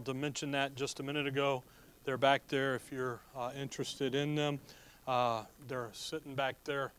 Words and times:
to 0.00 0.14
mention 0.14 0.52
that 0.52 0.74
just 0.74 1.00
a 1.00 1.02
minute 1.02 1.26
ago. 1.26 1.62
They're 2.06 2.16
back 2.16 2.48
there 2.48 2.74
if 2.74 2.90
you're 2.90 3.20
uh, 3.36 3.50
interested 3.54 4.14
in 4.14 4.34
them. 4.34 4.58
Uh, 5.06 5.42
they're 5.68 5.90
sitting 5.92 6.34
back 6.34 6.56
there. 6.64 6.94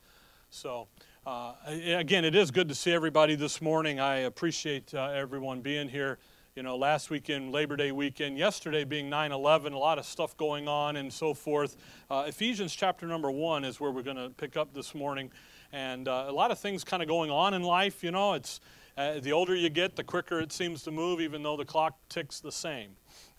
So, 0.52 0.88
uh, 1.26 1.54
again, 1.66 2.24
it 2.24 2.36
is 2.36 2.52
good 2.52 2.70
to 2.70 2.76
see 2.76 2.92
everybody 2.92 3.34
this 3.34 3.64
morning. 3.64 4.00
I 4.00 4.18
appreciate 4.18 4.94
uh, 4.94 5.06
everyone 5.06 5.62
being 5.62 5.90
here. 5.90 6.20
You 6.56 6.62
know, 6.62 6.78
last 6.78 7.10
weekend, 7.10 7.52
Labor 7.52 7.76
Day 7.78 7.92
weekend, 7.92 8.38
yesterday 8.38 8.84
being 8.84 9.10
9 9.10 9.32
11, 9.32 9.74
a 9.74 9.80
lot 9.80 9.98
of 9.98 10.06
stuff 10.06 10.38
going 10.38 10.68
on 10.68 10.96
and 10.96 11.12
so 11.12 11.34
forth. 11.34 11.78
Uh, 12.12 12.26
Ephesians 12.28 12.76
chapter 12.76 13.08
number 13.08 13.32
one 13.32 13.66
is 13.66 13.80
where 13.80 13.90
we're 13.90 14.04
going 14.04 14.18
to 14.18 14.30
pick 14.30 14.56
up 14.56 14.72
this 14.72 14.94
morning. 14.94 15.32
And 15.72 16.08
uh, 16.08 16.26
a 16.28 16.32
lot 16.32 16.52
of 16.52 16.60
things 16.60 16.84
kind 16.84 17.02
of 17.02 17.10
going 17.10 17.32
on 17.32 17.56
in 17.56 17.64
life. 17.64 18.04
You 18.04 18.12
know, 18.12 18.34
it's 18.34 18.60
uh, 18.98 19.20
the 19.20 19.32
older 19.32 19.56
you 19.56 19.70
get, 19.70 19.96
the 19.96 20.04
quicker 20.04 20.40
it 20.40 20.52
seems 20.52 20.84
to 20.84 20.92
move, 20.92 21.20
even 21.20 21.44
though 21.44 21.58
the 21.58 21.66
clock 21.66 21.98
ticks 22.10 22.40
the 22.40 22.52
same. 22.52 22.92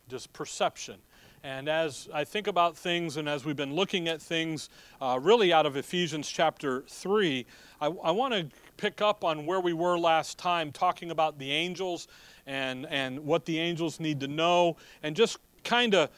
Just 0.08 0.32
perception. 0.32 0.96
And 1.44 1.68
as 1.68 2.08
I 2.12 2.24
think 2.24 2.46
about 2.46 2.74
things 2.74 3.18
and 3.18 3.28
as 3.28 3.44
we've 3.44 3.54
been 3.54 3.74
looking 3.74 4.08
at 4.08 4.20
things 4.22 4.70
uh, 5.00 5.18
really 5.20 5.52
out 5.52 5.66
of 5.66 5.76
Ephesians 5.76 6.26
chapter 6.26 6.84
3, 6.88 7.44
I, 7.82 7.86
I 7.86 8.10
want 8.12 8.32
to 8.32 8.48
pick 8.78 9.02
up 9.02 9.24
on 9.24 9.44
where 9.44 9.60
we 9.60 9.74
were 9.74 9.98
last 9.98 10.38
time 10.38 10.72
talking 10.72 11.10
about 11.10 11.38
the 11.38 11.52
angels 11.52 12.08
and, 12.46 12.86
and 12.86 13.20
what 13.20 13.44
the 13.44 13.58
angels 13.58 14.00
need 14.00 14.20
to 14.20 14.28
know 14.28 14.78
and 15.02 15.14
just 15.14 15.36
kind 15.64 15.94
of 15.94 16.08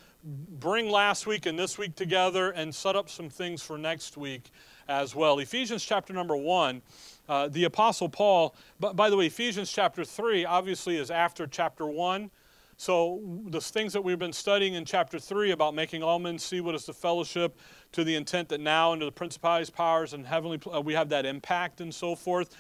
bring 0.61 0.91
last 0.91 1.27
week 1.27 1.47
and 1.47 1.59
this 1.59 1.77
week 1.77 1.97
together 1.97 2.51
and 2.53 2.73
set 2.73 2.95
up 2.95 3.11
some 3.11 3.29
things 3.29 3.63
for 3.63 3.77
next 3.77 4.17
week 4.17 4.51
as 4.89 5.15
well. 5.15 5.41
Ephesians 5.41 5.85
chapter 5.85 6.13
number 6.13 6.37
1 6.37 6.83
uh, 7.29 7.49
the 7.49 7.65
Apostle 7.65 8.09
Paul, 8.09 8.55
by 8.79 9.11
the 9.11 9.17
way, 9.17 9.27
Ephesians 9.27 9.71
chapter 9.71 10.05
3 10.05 10.45
obviously 10.45 10.97
is 10.97 11.11
after 11.11 11.47
chapter 11.47 11.87
1. 11.87 12.31
So, 12.79 13.23
the 13.47 13.61
things 13.61 13.95
that 13.95 14.05
we've 14.05 14.19
been 14.19 14.35
studying 14.35 14.75
in 14.75 14.85
chapter 14.85 15.19
3 15.19 15.53
about 15.53 15.75
making 15.75 16.03
all 16.03 16.19
men 16.19 16.39
see 16.39 16.61
what 16.61 16.75
is 16.75 16.85
the 16.85 16.93
fellowship 16.93 17.59
to 17.93 18.05
the 18.05 18.15
intent 18.15 18.51
that 18.51 18.61
now 18.61 18.93
into 18.93 19.07
the 19.07 19.13
principalities, 19.13 19.71
powers, 19.71 20.13
and 20.13 20.27
heavenly, 20.27 20.61
uh, 20.71 20.83
we 20.83 20.93
have 20.93 21.09
that 21.09 21.25
impact 21.25 21.81
and 21.81 21.95
so 21.95 22.15
forth, 22.15 22.55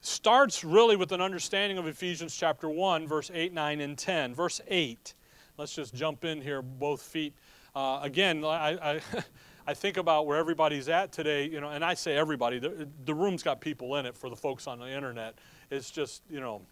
starts 0.00 0.62
really 0.62 0.94
with 0.94 1.10
an 1.10 1.20
understanding 1.20 1.78
of 1.78 1.86
Ephesians 1.88 2.36
chapter 2.36 2.70
1, 2.70 3.08
verse 3.08 3.28
8, 3.34 3.52
9, 3.52 3.80
and 3.80 3.98
10. 3.98 4.34
Verse 4.36 4.60
8. 4.68 5.14
Let's 5.58 5.74
just 5.74 5.94
jump 5.94 6.24
in 6.24 6.40
here, 6.40 6.62
both 6.62 7.02
feet. 7.02 7.34
Uh, 7.74 7.98
again, 8.02 8.44
I, 8.44 8.94
I 8.94 9.00
I 9.68 9.74
think 9.74 9.96
about 9.96 10.26
where 10.26 10.38
everybody's 10.38 10.88
at 10.88 11.10
today, 11.10 11.48
you 11.48 11.60
know, 11.60 11.70
and 11.70 11.84
I 11.84 11.94
say 11.94 12.16
everybody, 12.16 12.60
the, 12.60 12.88
the 13.04 13.14
room's 13.14 13.42
got 13.42 13.60
people 13.60 13.96
in 13.96 14.06
it 14.06 14.16
for 14.16 14.30
the 14.30 14.36
folks 14.36 14.68
on 14.68 14.78
the 14.78 14.88
internet. 14.88 15.34
It's 15.72 15.90
just, 15.90 16.22
you 16.30 16.38
know, 16.38 16.62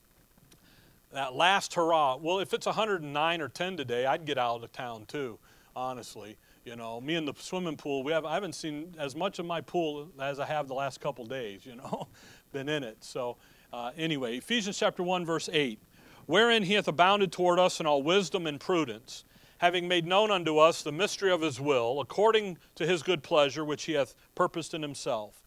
that 1.12 1.34
last 1.34 1.74
hurrah. 1.74 2.16
Well, 2.16 2.38
if 2.38 2.54
it's 2.54 2.66
109 2.66 3.40
or 3.40 3.48
10 3.48 3.76
today, 3.76 4.06
I'd 4.06 4.24
get 4.24 4.38
out 4.38 4.62
of 4.62 4.70
town 4.70 5.06
too, 5.06 5.38
honestly. 5.74 6.36
You 6.64 6.76
know, 6.76 7.00
me 7.00 7.16
in 7.16 7.24
the 7.24 7.34
swimming 7.36 7.76
pool, 7.76 8.04
we 8.04 8.12
have, 8.12 8.24
I 8.24 8.34
haven't 8.34 8.54
seen 8.54 8.94
as 8.96 9.16
much 9.16 9.40
of 9.40 9.46
my 9.46 9.60
pool 9.60 10.08
as 10.20 10.38
I 10.38 10.46
have 10.46 10.68
the 10.68 10.74
last 10.74 11.00
couple 11.00 11.26
days, 11.26 11.66
you 11.66 11.74
know, 11.74 12.06
been 12.52 12.68
in 12.68 12.84
it. 12.84 13.02
So, 13.02 13.36
uh, 13.72 13.90
anyway, 13.96 14.36
Ephesians 14.36 14.78
chapter 14.78 15.02
1, 15.02 15.26
verse 15.26 15.50
8. 15.52 15.80
Wherein 16.26 16.62
he 16.62 16.74
hath 16.74 16.86
abounded 16.86 17.32
toward 17.32 17.58
us 17.58 17.80
in 17.80 17.86
all 17.86 18.04
wisdom 18.04 18.46
and 18.46 18.60
prudence 18.60 19.24
having 19.58 19.88
made 19.88 20.06
known 20.06 20.30
unto 20.30 20.58
us 20.58 20.82
the 20.82 20.92
mystery 20.92 21.30
of 21.30 21.40
his 21.40 21.60
will, 21.60 22.00
according 22.00 22.58
to 22.74 22.86
his 22.86 23.02
good 23.02 23.22
pleasure, 23.22 23.64
which 23.64 23.84
he 23.84 23.92
hath 23.92 24.14
purposed 24.34 24.74
in 24.74 24.82
himself, 24.82 25.42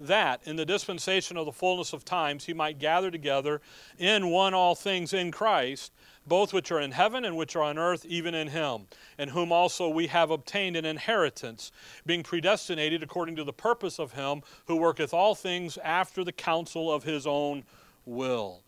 that 0.00 0.40
in 0.44 0.56
the 0.56 0.64
dispensation 0.64 1.36
of 1.36 1.46
the 1.46 1.52
fullness 1.52 1.92
of 1.92 2.04
times 2.04 2.44
he 2.44 2.54
might 2.54 2.78
gather 2.78 3.10
together 3.10 3.60
in 3.98 4.30
one 4.30 4.54
all 4.54 4.74
things 4.74 5.12
in 5.12 5.30
Christ, 5.30 5.92
both 6.26 6.52
which 6.52 6.70
are 6.70 6.80
in 6.80 6.92
heaven 6.92 7.24
and 7.24 7.36
which 7.36 7.56
are 7.56 7.62
on 7.62 7.78
earth, 7.78 8.04
even 8.04 8.34
in 8.34 8.48
him, 8.48 8.86
in 9.18 9.30
whom 9.30 9.50
also 9.50 9.88
we 9.88 10.06
have 10.06 10.30
obtained 10.30 10.76
an 10.76 10.84
inheritance, 10.84 11.72
being 12.06 12.22
predestinated 12.22 13.02
according 13.02 13.34
to 13.36 13.44
the 13.44 13.52
purpose 13.52 13.98
of 13.98 14.12
him 14.12 14.42
who 14.66 14.76
worketh 14.76 15.14
all 15.14 15.34
things 15.34 15.78
after 15.78 16.22
the 16.22 16.32
counsel 16.32 16.92
of 16.92 17.04
his 17.04 17.26
own 17.26 17.64
will. 18.04 18.62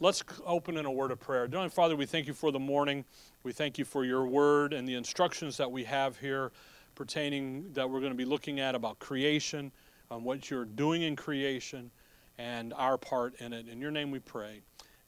Let's 0.00 0.22
open 0.44 0.76
in 0.76 0.86
a 0.86 0.90
word 0.90 1.10
of 1.10 1.20
prayer. 1.20 1.46
Dear 1.46 1.68
Father, 1.68 1.96
we 1.96 2.06
thank 2.06 2.26
you 2.26 2.34
for 2.34 2.52
the 2.52 2.58
morning. 2.58 3.04
We 3.42 3.52
thank 3.52 3.78
you 3.78 3.84
for 3.84 4.04
your 4.04 4.26
word 4.26 4.72
and 4.72 4.86
the 4.86 4.94
instructions 4.94 5.56
that 5.56 5.70
we 5.70 5.84
have 5.84 6.18
here 6.18 6.52
pertaining 6.94 7.72
that 7.72 7.88
we're 7.88 8.00
going 8.00 8.12
to 8.12 8.16
be 8.16 8.24
looking 8.24 8.60
at 8.60 8.74
about 8.74 8.98
creation, 8.98 9.72
on 10.10 10.22
what 10.22 10.50
you're 10.50 10.64
doing 10.64 11.02
in 11.02 11.16
creation, 11.16 11.90
and 12.38 12.72
our 12.74 12.98
part 12.98 13.34
in 13.40 13.52
it. 13.52 13.68
In 13.68 13.80
your 13.80 13.90
name 13.90 14.10
we 14.10 14.18
pray. 14.18 14.60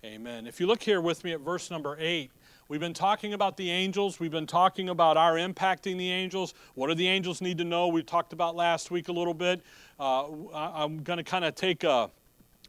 Amen. 0.05 0.47
If 0.47 0.61
you 0.61 0.67
look 0.67 0.83
here 0.83 1.01
with 1.01 1.25
me 1.25 1.33
at 1.33 1.41
verse 1.41 1.71
number 1.71 1.97
8, 1.99 2.31
we've 2.69 2.81
been 2.81 2.95
talking 2.95 3.33
about 3.33 3.57
the 3.57 3.71
angels. 3.71 4.21
We've 4.21 4.31
been 4.31 4.47
talking 4.47 4.89
about 4.89 5.17
our 5.17 5.35
impacting 5.35 5.99
the 5.99 6.11
angels. 6.11 6.55
What 6.75 6.89
do 6.89 6.95
the 6.95 7.09
angels 7.09 7.41
need 7.41 7.59
to 7.59 7.65
know? 7.65 7.89
We 7.89 8.03
talked 8.03 8.33
about 8.33 8.57
last 8.57 8.91
week 8.91 9.09
a 9.09 9.13
little 9.13 9.35
bit. 9.35 9.63
Uh, 9.99 10.27
I'm 10.53 11.03
going 11.03 11.19
to 11.19 11.25
kind 11.25 11.45
of 11.45 11.55
take 11.55 11.85
a 11.85 12.11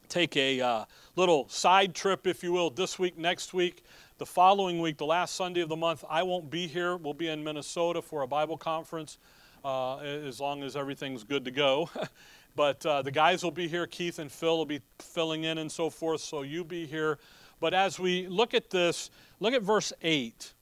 take 0.08 0.36
a 0.36 0.60
uh, 0.60 0.84
little 1.18 1.48
side 1.48 1.96
trip, 1.96 2.28
if 2.28 2.44
you 2.44 2.52
will, 2.52 2.70
this 2.70 2.96
week, 2.96 3.18
next 3.18 3.52
week. 3.52 3.82
The 4.18 4.26
following 4.26 4.80
week, 4.80 4.98
the 4.98 5.04
last 5.04 5.34
Sunday 5.34 5.60
of 5.62 5.68
the 5.68 5.74
month, 5.74 6.04
I 6.08 6.22
won't 6.22 6.48
be 6.48 6.68
here. 6.68 6.96
We'll 6.96 7.12
be 7.12 7.26
in 7.26 7.42
Minnesota 7.42 8.00
for 8.00 8.22
a 8.22 8.26
Bible 8.28 8.56
conference 8.56 9.18
uh, 9.64 9.96
as 9.98 10.38
long 10.38 10.62
as 10.62 10.76
everything's 10.76 11.24
good 11.24 11.44
to 11.44 11.50
go. 11.50 11.90
but 12.56 12.86
uh, 12.86 13.02
the 13.02 13.10
guys 13.10 13.42
will 13.42 13.50
be 13.50 13.66
here. 13.66 13.84
Keith 13.88 14.20
and 14.20 14.30
Phil 14.30 14.56
will 14.56 14.64
be 14.64 14.80
filling 15.00 15.42
in 15.42 15.58
and 15.58 15.70
so 15.70 15.90
forth, 15.90 16.20
so 16.20 16.42
you 16.42 16.62
be 16.62 16.86
here. 16.86 17.18
But 17.58 17.74
as 17.74 17.98
we 17.98 18.28
look 18.28 18.54
at 18.54 18.70
this, 18.70 19.10
look 19.40 19.54
at 19.54 19.62
verse 19.62 19.92
8. 20.00 20.52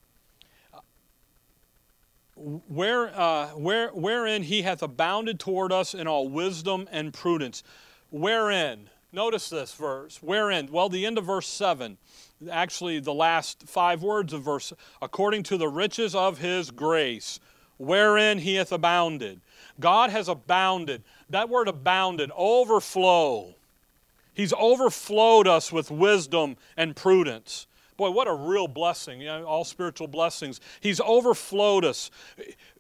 Where, 2.35 3.09
uh, 3.09 3.49
where, 3.49 3.91
wherein 3.91 4.43
he 4.43 4.63
hath 4.63 4.83
abounded 4.83 5.39
toward 5.39 5.71
us 5.71 5.93
in 5.93 6.07
all 6.07 6.31
wisdom 6.31 6.89
and 6.91 7.13
prudence. 7.13 7.63
Wherein? 8.11 8.89
Notice 9.13 9.49
this 9.49 9.75
verse. 9.75 10.19
Wherein? 10.23 10.69
Well, 10.71 10.89
the 10.89 11.07
end 11.07 11.19
of 11.19 11.25
verse 11.25 11.49
7 11.49 11.97
actually 12.51 13.01
the 13.01 13.15
last 13.15 13.63
five 13.67 14.03
words 14.03 14.33
of 14.33 14.43
verse 14.43 14.73
according 15.01 15.43
to 15.43 15.57
the 15.57 15.69
riches 15.69 16.15
of 16.15 16.39
his 16.39 16.71
grace 16.71 17.41
wherein 17.79 18.39
he 18.39 18.55
hath 18.55 18.73
abounded. 18.73 19.41
God 19.79 20.11
has 20.11 20.29
abounded. 20.29 21.03
That 21.31 21.49
word 21.49 21.69
abounded 21.69 22.31
overflow. 22.37 23.55
He's 24.33 24.53
overflowed 24.59 25.47
us 25.47 25.73
with 25.73 25.91
wisdom 25.91 26.57
and 26.77 26.97
prudence. 26.97 27.67
Boy 27.97 28.11
what 28.11 28.29
a 28.29 28.35
real 28.35 28.69
blessing. 28.69 29.21
You 29.21 29.29
know, 29.29 29.45
all 29.45 29.65
spiritual 29.65 30.09
blessings. 30.09 30.61
He's 30.81 31.01
overflowed 31.01 31.85
us 31.85 32.11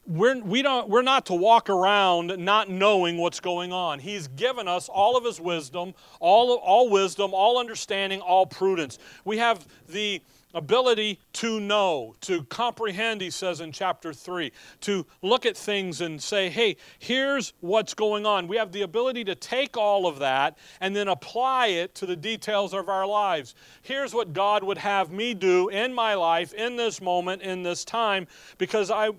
we're, 0.06 0.40
we 0.40 0.62
don't, 0.62 0.88
we're 0.88 1.02
not 1.02 1.26
to 1.26 1.34
walk 1.34 1.68
around 1.68 2.36
not 2.38 2.68
knowing 2.68 3.18
what's 3.18 3.40
going 3.40 3.72
on. 3.72 3.98
He's 3.98 4.28
given 4.28 4.68
us 4.68 4.88
all 4.88 5.16
of 5.16 5.24
His 5.24 5.40
wisdom, 5.40 5.94
all, 6.20 6.54
all 6.54 6.88
wisdom, 6.88 7.32
all 7.34 7.58
understanding, 7.58 8.20
all 8.20 8.46
prudence. 8.46 8.98
We 9.24 9.38
have 9.38 9.66
the 9.88 10.22
ability 10.56 11.20
to 11.34 11.60
know, 11.60 12.14
to 12.22 12.42
comprehend, 12.44 13.20
he 13.20 13.28
says 13.28 13.60
in 13.60 13.70
chapter 13.70 14.12
3, 14.12 14.50
to 14.80 15.06
look 15.20 15.44
at 15.44 15.54
things 15.54 16.00
and 16.00 16.20
say, 16.20 16.48
hey, 16.48 16.76
here's 16.98 17.52
what's 17.60 17.92
going 17.92 18.24
on. 18.24 18.48
We 18.48 18.56
have 18.56 18.72
the 18.72 18.82
ability 18.82 19.24
to 19.24 19.34
take 19.34 19.76
all 19.76 20.06
of 20.06 20.18
that 20.20 20.56
and 20.80 20.96
then 20.96 21.08
apply 21.08 21.68
it 21.68 21.94
to 21.96 22.06
the 22.06 22.16
details 22.16 22.72
of 22.72 22.88
our 22.88 23.06
lives. 23.06 23.54
Here's 23.82 24.14
what 24.14 24.32
God 24.32 24.64
would 24.64 24.78
have 24.78 25.10
me 25.10 25.34
do 25.34 25.68
in 25.68 25.92
my 25.92 26.14
life, 26.14 26.54
in 26.54 26.76
this 26.76 27.02
moment, 27.02 27.42
in 27.42 27.62
this 27.62 27.84
time, 27.84 28.26
because 28.56 28.90
I 28.90 29.10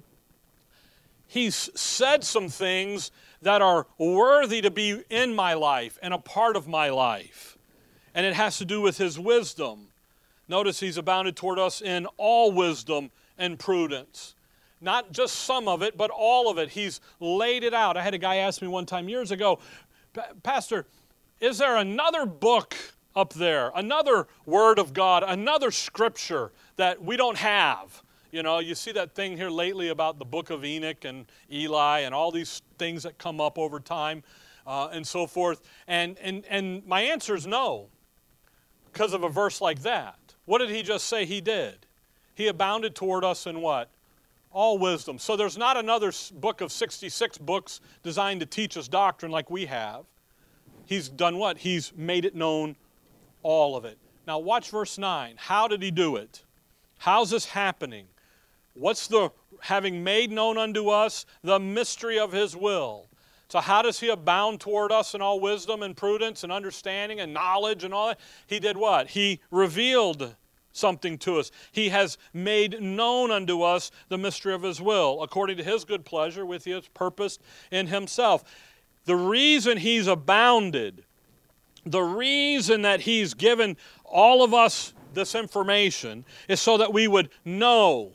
He's 1.27 1.69
said 1.79 2.23
some 2.23 2.47
things 2.49 3.11
that 3.41 3.61
are 3.61 3.87
worthy 3.97 4.61
to 4.61 4.71
be 4.71 5.03
in 5.09 5.35
my 5.35 5.53
life 5.53 5.99
and 6.01 6.13
a 6.13 6.17
part 6.17 6.55
of 6.55 6.67
my 6.67 6.89
life. 6.89 7.57
And 8.15 8.25
it 8.25 8.33
has 8.33 8.57
to 8.57 8.65
do 8.65 8.81
with 8.81 8.97
His 8.97 9.19
wisdom. 9.19 9.87
Notice 10.47 10.79
He's 10.79 10.97
abounded 10.97 11.35
toward 11.35 11.59
us 11.59 11.81
in 11.81 12.07
all 12.17 12.51
wisdom 12.51 13.11
and 13.37 13.59
prudence. 13.59 14.35
Not 14.79 15.11
just 15.11 15.35
some 15.35 15.67
of 15.67 15.81
it, 15.81 15.97
but 15.97 16.09
all 16.11 16.49
of 16.49 16.57
it. 16.57 16.69
He's 16.69 17.01
laid 17.19 17.63
it 17.63 17.73
out. 17.73 17.97
I 17.97 18.01
had 18.01 18.13
a 18.13 18.19
guy 18.19 18.37
ask 18.37 18.61
me 18.61 18.67
one 18.67 18.85
time 18.85 19.09
years 19.09 19.31
ago, 19.31 19.59
Pastor, 20.43 20.85
is 21.39 21.57
there 21.57 21.77
another 21.77 22.25
book 22.25 22.75
up 23.15 23.33
there, 23.33 23.71
another 23.75 24.27
Word 24.45 24.79
of 24.79 24.93
God, 24.93 25.23
another 25.25 25.71
Scripture 25.71 26.51
that 26.77 27.03
we 27.03 27.17
don't 27.17 27.37
have? 27.37 28.03
You 28.31 28.43
know, 28.43 28.59
you 28.59 28.75
see 28.75 28.91
that 28.91 29.15
thing 29.15 29.37
here 29.37 29.49
lately 29.49 29.89
about 29.89 30.19
the 30.19 30.25
book 30.25 30.49
of 30.49 30.65
Enoch 30.65 31.05
and 31.05 31.25
Eli 31.51 31.99
and 31.99 32.13
all 32.13 32.31
these 32.31 32.61
things 32.77 33.03
that 33.03 33.17
come 33.17 33.39
up 33.39 33.57
over 33.57 33.79
time 33.79 34.23
uh, 34.65 34.89
and 34.91 35.07
so 35.07 35.25
forth. 35.25 35.61
And, 35.87 36.17
and, 36.19 36.43
and 36.49 36.85
my 36.85 37.01
answer 37.01 37.35
is 37.35 37.47
no, 37.47 37.87
because 38.91 39.13
of 39.13 39.23
a 39.23 39.29
verse 39.29 39.61
like 39.61 39.81
that. 39.83 40.17
What 40.45 40.59
did 40.59 40.69
he 40.69 40.83
just 40.83 41.05
say 41.05 41.25
he 41.25 41.39
did? 41.39 41.85
He 42.35 42.47
abounded 42.47 42.95
toward 42.95 43.23
us 43.23 43.47
in 43.47 43.61
what? 43.61 43.89
All 44.51 44.77
wisdom. 44.77 45.19
So 45.19 45.35
there's 45.35 45.57
not 45.57 45.77
another 45.77 46.11
book 46.33 46.61
of 46.61 46.71
66 46.71 47.37
books 47.39 47.79
designed 48.03 48.41
to 48.41 48.45
teach 48.45 48.77
us 48.77 48.87
doctrine 48.87 49.31
like 49.31 49.49
we 49.49 49.65
have. 49.65 50.05
He's 50.85 51.09
done 51.09 51.37
what? 51.37 51.57
He's 51.57 51.93
made 51.95 52.25
it 52.25 52.35
known, 52.35 52.75
all 53.41 53.75
of 53.75 53.85
it. 53.85 53.97
Now 54.25 54.39
watch 54.39 54.69
verse 54.69 54.97
9. 54.97 55.35
How 55.37 55.67
did 55.67 55.81
he 55.81 55.91
do 55.91 56.17
it? 56.17 56.43
How's 56.99 57.29
this 57.29 57.45
happening? 57.45 58.07
What's 58.77 59.07
the 59.07 59.31
having 59.61 60.03
made 60.03 60.31
known 60.31 60.57
unto 60.57 60.89
us 60.89 61.25
the 61.43 61.59
mystery 61.59 62.19
of 62.19 62.31
his 62.31 62.55
will? 62.55 63.07
So, 63.49 63.59
how 63.59 63.81
does 63.81 63.99
he 63.99 64.09
abound 64.09 64.59
toward 64.59 64.91
us 64.91 65.13
in 65.13 65.21
all 65.21 65.39
wisdom 65.39 65.81
and 65.81 65.95
prudence 65.95 66.43
and 66.43 66.51
understanding 66.51 67.19
and 67.19 67.33
knowledge 67.33 67.83
and 67.83 67.93
all 67.93 68.09
that? 68.09 68.19
He 68.45 68.59
did 68.59 68.77
what? 68.77 69.07
He 69.07 69.39
revealed 69.51 70.35
something 70.73 71.17
to 71.19 71.39
us. 71.39 71.51
He 71.71 71.89
has 71.89 72.17
made 72.33 72.81
known 72.81 73.31
unto 73.31 73.61
us 73.61 73.89
the 74.09 74.17
mystery 74.17 74.53
of 74.53 74.63
his 74.63 74.81
will, 74.81 75.23
according 75.23 75.57
to 75.57 75.63
his 75.63 75.85
good 75.85 76.05
pleasure, 76.05 76.45
with 76.45 76.65
his 76.65 76.87
purpose 76.89 77.39
in 77.71 77.87
himself. 77.87 78.43
The 79.05 79.15
reason 79.15 79.77
he's 79.77 80.07
abounded, 80.07 81.03
the 81.85 82.01
reason 82.01 82.81
that 82.81 83.01
he's 83.01 83.33
given 83.33 83.77
all 84.03 84.43
of 84.43 84.53
us 84.53 84.93
this 85.13 85.33
information 85.33 86.25
is 86.47 86.59
so 86.59 86.77
that 86.77 86.93
we 86.93 87.07
would 87.07 87.29
know 87.45 88.11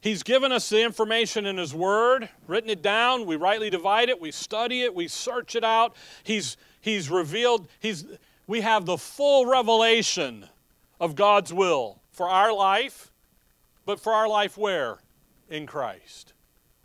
He's 0.00 0.22
given 0.22 0.50
us 0.50 0.68
the 0.68 0.82
information 0.82 1.44
in 1.44 1.58
His 1.58 1.74
Word, 1.74 2.30
written 2.46 2.70
it 2.70 2.80
down. 2.80 3.26
We 3.26 3.36
rightly 3.36 3.68
divide 3.68 4.08
it, 4.08 4.20
we 4.20 4.30
study 4.30 4.82
it, 4.82 4.94
we 4.94 5.08
search 5.08 5.54
it 5.54 5.64
out. 5.64 5.94
He's, 6.22 6.56
he's 6.80 7.10
revealed, 7.10 7.68
he's, 7.80 8.06
we 8.46 8.62
have 8.62 8.86
the 8.86 8.96
full 8.96 9.46
revelation 9.46 10.46
of 10.98 11.16
God's 11.16 11.52
will 11.52 12.00
for 12.12 12.28
our 12.28 12.52
life, 12.52 13.10
but 13.84 14.00
for 14.00 14.12
our 14.12 14.28
life 14.28 14.56
where? 14.56 14.98
In 15.50 15.66
Christ. 15.66 16.32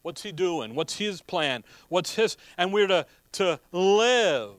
What's 0.01 0.23
He 0.23 0.31
doing? 0.31 0.75
What's 0.75 0.97
His 0.97 1.21
plan? 1.21 1.63
What's 1.88 2.15
His, 2.15 2.35
and 2.57 2.73
we're 2.73 2.88
to, 2.88 3.06
to 3.33 3.59
live. 3.71 4.51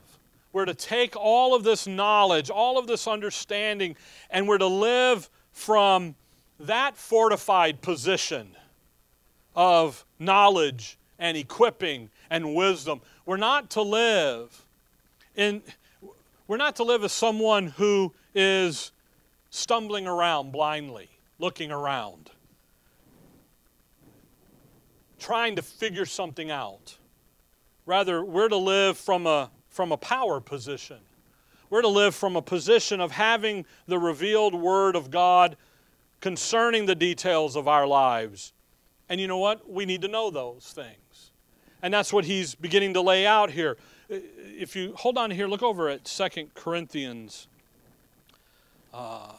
We're 0.52 0.64
to 0.64 0.74
take 0.74 1.14
all 1.14 1.54
of 1.54 1.62
this 1.62 1.86
knowledge, 1.86 2.48
all 2.48 2.78
of 2.78 2.86
this 2.86 3.06
understanding, 3.06 3.96
and 4.30 4.48
we're 4.48 4.58
to 4.58 4.66
live 4.66 5.28
from 5.52 6.14
that 6.60 6.96
fortified 6.96 7.80
position 7.80 8.56
of 9.54 10.04
knowledge 10.18 10.98
and 11.18 11.36
equipping 11.36 12.10
and 12.30 12.54
wisdom. 12.54 13.00
We're 13.24 13.36
not 13.36 13.70
to 13.70 13.82
live 13.82 14.64
in 15.34 15.62
we're 16.48 16.56
not 16.56 16.76
to 16.76 16.84
live 16.84 17.02
as 17.02 17.12
someone 17.12 17.66
who 17.66 18.14
is 18.32 18.92
stumbling 19.50 20.06
around 20.06 20.52
blindly, 20.52 21.08
looking 21.40 21.72
around, 21.72 22.30
trying 25.18 25.56
to 25.56 25.62
figure 25.62 26.06
something 26.06 26.50
out. 26.50 26.98
Rather, 27.84 28.24
we're 28.24 28.48
to 28.48 28.56
live 28.56 28.96
from 28.96 29.26
a, 29.26 29.50
from 29.68 29.90
a 29.90 29.96
power 29.96 30.40
position. 30.40 30.98
We're 31.68 31.82
to 31.82 31.88
live 31.88 32.14
from 32.14 32.36
a 32.36 32.42
position 32.42 33.00
of 33.00 33.10
having 33.10 33.64
the 33.86 33.98
revealed 33.98 34.54
Word 34.54 34.94
of 34.94 35.10
God 35.10 35.56
concerning 36.20 36.86
the 36.86 36.94
details 36.94 37.56
of 37.56 37.68
our 37.68 37.86
lives. 37.86 38.52
And 39.08 39.20
you 39.20 39.26
know 39.26 39.38
what? 39.38 39.70
We 39.70 39.86
need 39.86 40.02
to 40.02 40.08
know 40.08 40.30
those 40.30 40.72
things. 40.74 41.30
And 41.82 41.92
that's 41.92 42.12
what 42.12 42.24
he's 42.24 42.54
beginning 42.54 42.94
to 42.94 43.00
lay 43.00 43.26
out 43.26 43.50
here. 43.50 43.76
If 44.08 44.74
you 44.74 44.94
hold 44.96 45.18
on 45.18 45.30
here, 45.30 45.46
look 45.46 45.62
over 45.62 45.88
at 45.88 46.04
2 46.04 46.48
Corinthians 46.54 47.48
uh, 48.92 49.32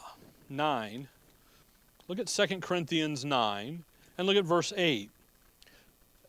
9. 0.48 1.08
Look 2.06 2.18
at 2.18 2.28
2 2.28 2.60
Corinthians 2.60 3.24
9 3.24 3.84
and 4.16 4.26
look 4.26 4.36
at 4.36 4.44
verse 4.44 4.72
8. 4.76 5.10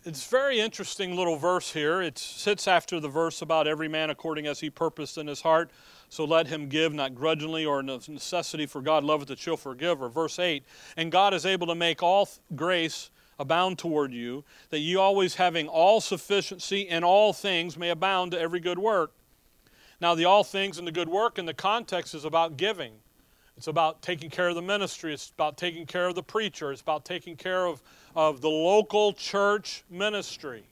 It's 0.06 0.28
very 0.28 0.60
interesting 0.60 1.16
little 1.16 1.36
verse 1.36 1.74
here. 1.74 2.02
It 2.02 2.18
sits 2.18 2.68
after 2.68 3.00
the 3.00 3.10
verse 3.10 3.42
about 3.42 3.68
every 3.68 3.88
man 3.88 4.10
according 4.10 4.48
as 4.48 4.60
he 4.60 4.70
purposed 4.70 5.18
in 5.18 5.28
his 5.28 5.42
heart. 5.42 5.70
So 6.10 6.26
let 6.26 6.48
him 6.48 6.68
give, 6.68 6.94
not 6.94 7.14
grudgingly 7.14 7.66
or 7.66 7.84
necessity, 7.84 8.66
for 8.66 8.82
God 8.82 9.04
loveth 9.04 9.28
that 9.28 9.40
she'll 9.40 9.58
forgive. 9.58 10.02
Or 10.02 10.10
verse 10.10 10.40
8, 10.40 10.64
and 10.98 11.12
God 11.12 11.34
is 11.34 11.46
able 11.46 11.68
to 11.68 11.76
make 11.76 12.02
all 12.02 12.28
grace 12.56 13.12
abound 13.38 13.78
toward 13.78 14.12
you, 14.12 14.44
that 14.70 14.80
ye 14.80 14.96
always 14.96 15.36
having 15.36 15.68
all 15.68 16.02
sufficiency 16.02 16.82
in 16.82 17.04
all 17.04 17.32
things 17.32 17.78
may 17.78 17.90
abound 17.90 18.32
to 18.32 18.40
every 18.40 18.60
good 18.60 18.80
work. 18.80 19.14
Now, 20.02 20.16
the 20.16 20.26
all 20.26 20.44
things 20.44 20.78
and 20.78 20.88
the 20.88 20.92
good 20.92 21.10
work 21.10 21.38
in 21.38 21.46
the 21.46 21.54
context 21.54 22.16
is 22.16 22.26
about 22.26 22.58
giving. 22.58 22.94
It's 23.58 23.68
about 23.68 24.02
taking 24.02 24.30
care 24.30 24.48
of 24.48 24.56
the 24.56 24.62
ministry. 24.62 25.14
It's 25.14 25.30
about 25.30 25.58
taking 25.58 25.86
care 25.86 26.08
of 26.08 26.16
the 26.16 26.24
preacher. 26.24 26.72
It's 26.72 26.82
about 26.82 27.04
taking 27.06 27.36
care 27.36 27.66
of, 27.66 27.82
of 28.16 28.42
the 28.42 28.50
local 28.50 29.14
church 29.14 29.84
ministry. 29.90 30.64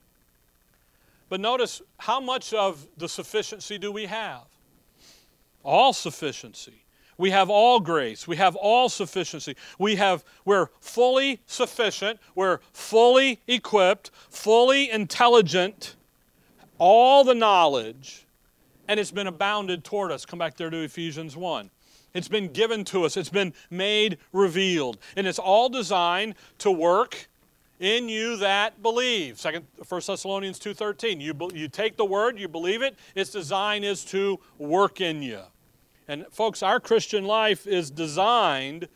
But 1.28 1.40
notice 1.40 1.82
how 1.98 2.20
much 2.20 2.54
of 2.54 2.86
the 2.96 3.08
sufficiency 3.08 3.76
do 3.76 3.92
we 3.92 4.06
have? 4.06 4.42
All 5.62 5.92
sufficiency. 5.92 6.84
We 7.18 7.30
have 7.30 7.50
all 7.50 7.80
grace. 7.80 8.28
We 8.28 8.36
have 8.36 8.54
all 8.54 8.88
sufficiency. 8.88 9.56
We 9.78 9.96
have, 9.96 10.24
we're 10.44 10.68
fully 10.80 11.40
sufficient. 11.46 12.20
We're 12.36 12.60
fully 12.72 13.40
equipped, 13.48 14.12
fully 14.30 14.88
intelligent, 14.88 15.96
all 16.78 17.24
the 17.24 17.34
knowledge, 17.34 18.24
and 18.86 19.00
it's 19.00 19.10
been 19.10 19.26
abounded 19.26 19.82
toward 19.84 20.12
us. 20.12 20.24
Come 20.24 20.38
back 20.38 20.56
there 20.56 20.70
to 20.70 20.78
Ephesians 20.78 21.36
1. 21.36 21.70
It's 22.14 22.28
been 22.28 22.48
given 22.52 22.84
to 22.86 23.04
us. 23.04 23.16
It's 23.16 23.28
been 23.28 23.52
made 23.68 24.18
revealed. 24.32 24.98
And 25.16 25.26
it's 25.26 25.38
all 25.38 25.68
designed 25.68 26.36
to 26.58 26.70
work 26.70 27.28
in 27.80 28.08
you 28.08 28.36
that 28.38 28.82
believe. 28.82 29.38
Second, 29.38 29.66
1 29.88 30.00
Thessalonians 30.06 30.58
2.13. 30.58 31.20
You, 31.20 31.34
you 31.54 31.68
take 31.68 31.96
the 31.96 32.04
word, 32.04 32.38
you 32.38 32.48
believe 32.48 32.82
it, 32.82 32.96
its 33.14 33.30
design 33.30 33.84
is 33.84 34.04
to 34.06 34.40
work 34.58 35.00
in 35.00 35.22
you. 35.22 35.40
And 36.08 36.26
folks, 36.30 36.62
our 36.62 36.80
Christian 36.80 37.24
life 37.24 37.66
is 37.66 37.90
designed 37.90 38.88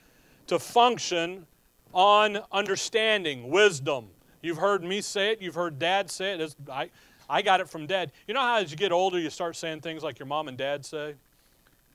to 0.47 0.59
function 0.59 1.47
on 1.95 2.39
understanding, 2.51 3.51
wisdom. 3.51 4.07
You've 4.41 4.59
heard 4.59 4.83
me 4.83 5.01
say 5.01 5.33
it, 5.33 5.43
you've 5.43 5.55
heard 5.55 5.79
dad 5.79 6.11
say 6.11 6.33
it. 6.33 6.41
It's, 6.41 6.57
I, 6.71 6.91
I 7.29 7.43
got 7.43 7.61
it 7.61 7.69
from 7.69 7.87
dad. 7.87 8.13
You 8.27 8.35
know 8.35 8.41
how 8.41 8.59
as 8.59 8.71
you 8.71 8.77
get 8.77 8.93
older, 8.93 9.19
you 9.19 9.31
start 9.31 9.57
saying 9.57 9.83
things 9.83 10.03
like 10.03 10.19
your 10.19 10.27
mom 10.27 10.49
and 10.49 10.57
dad 10.57 10.85
say? 10.85 11.15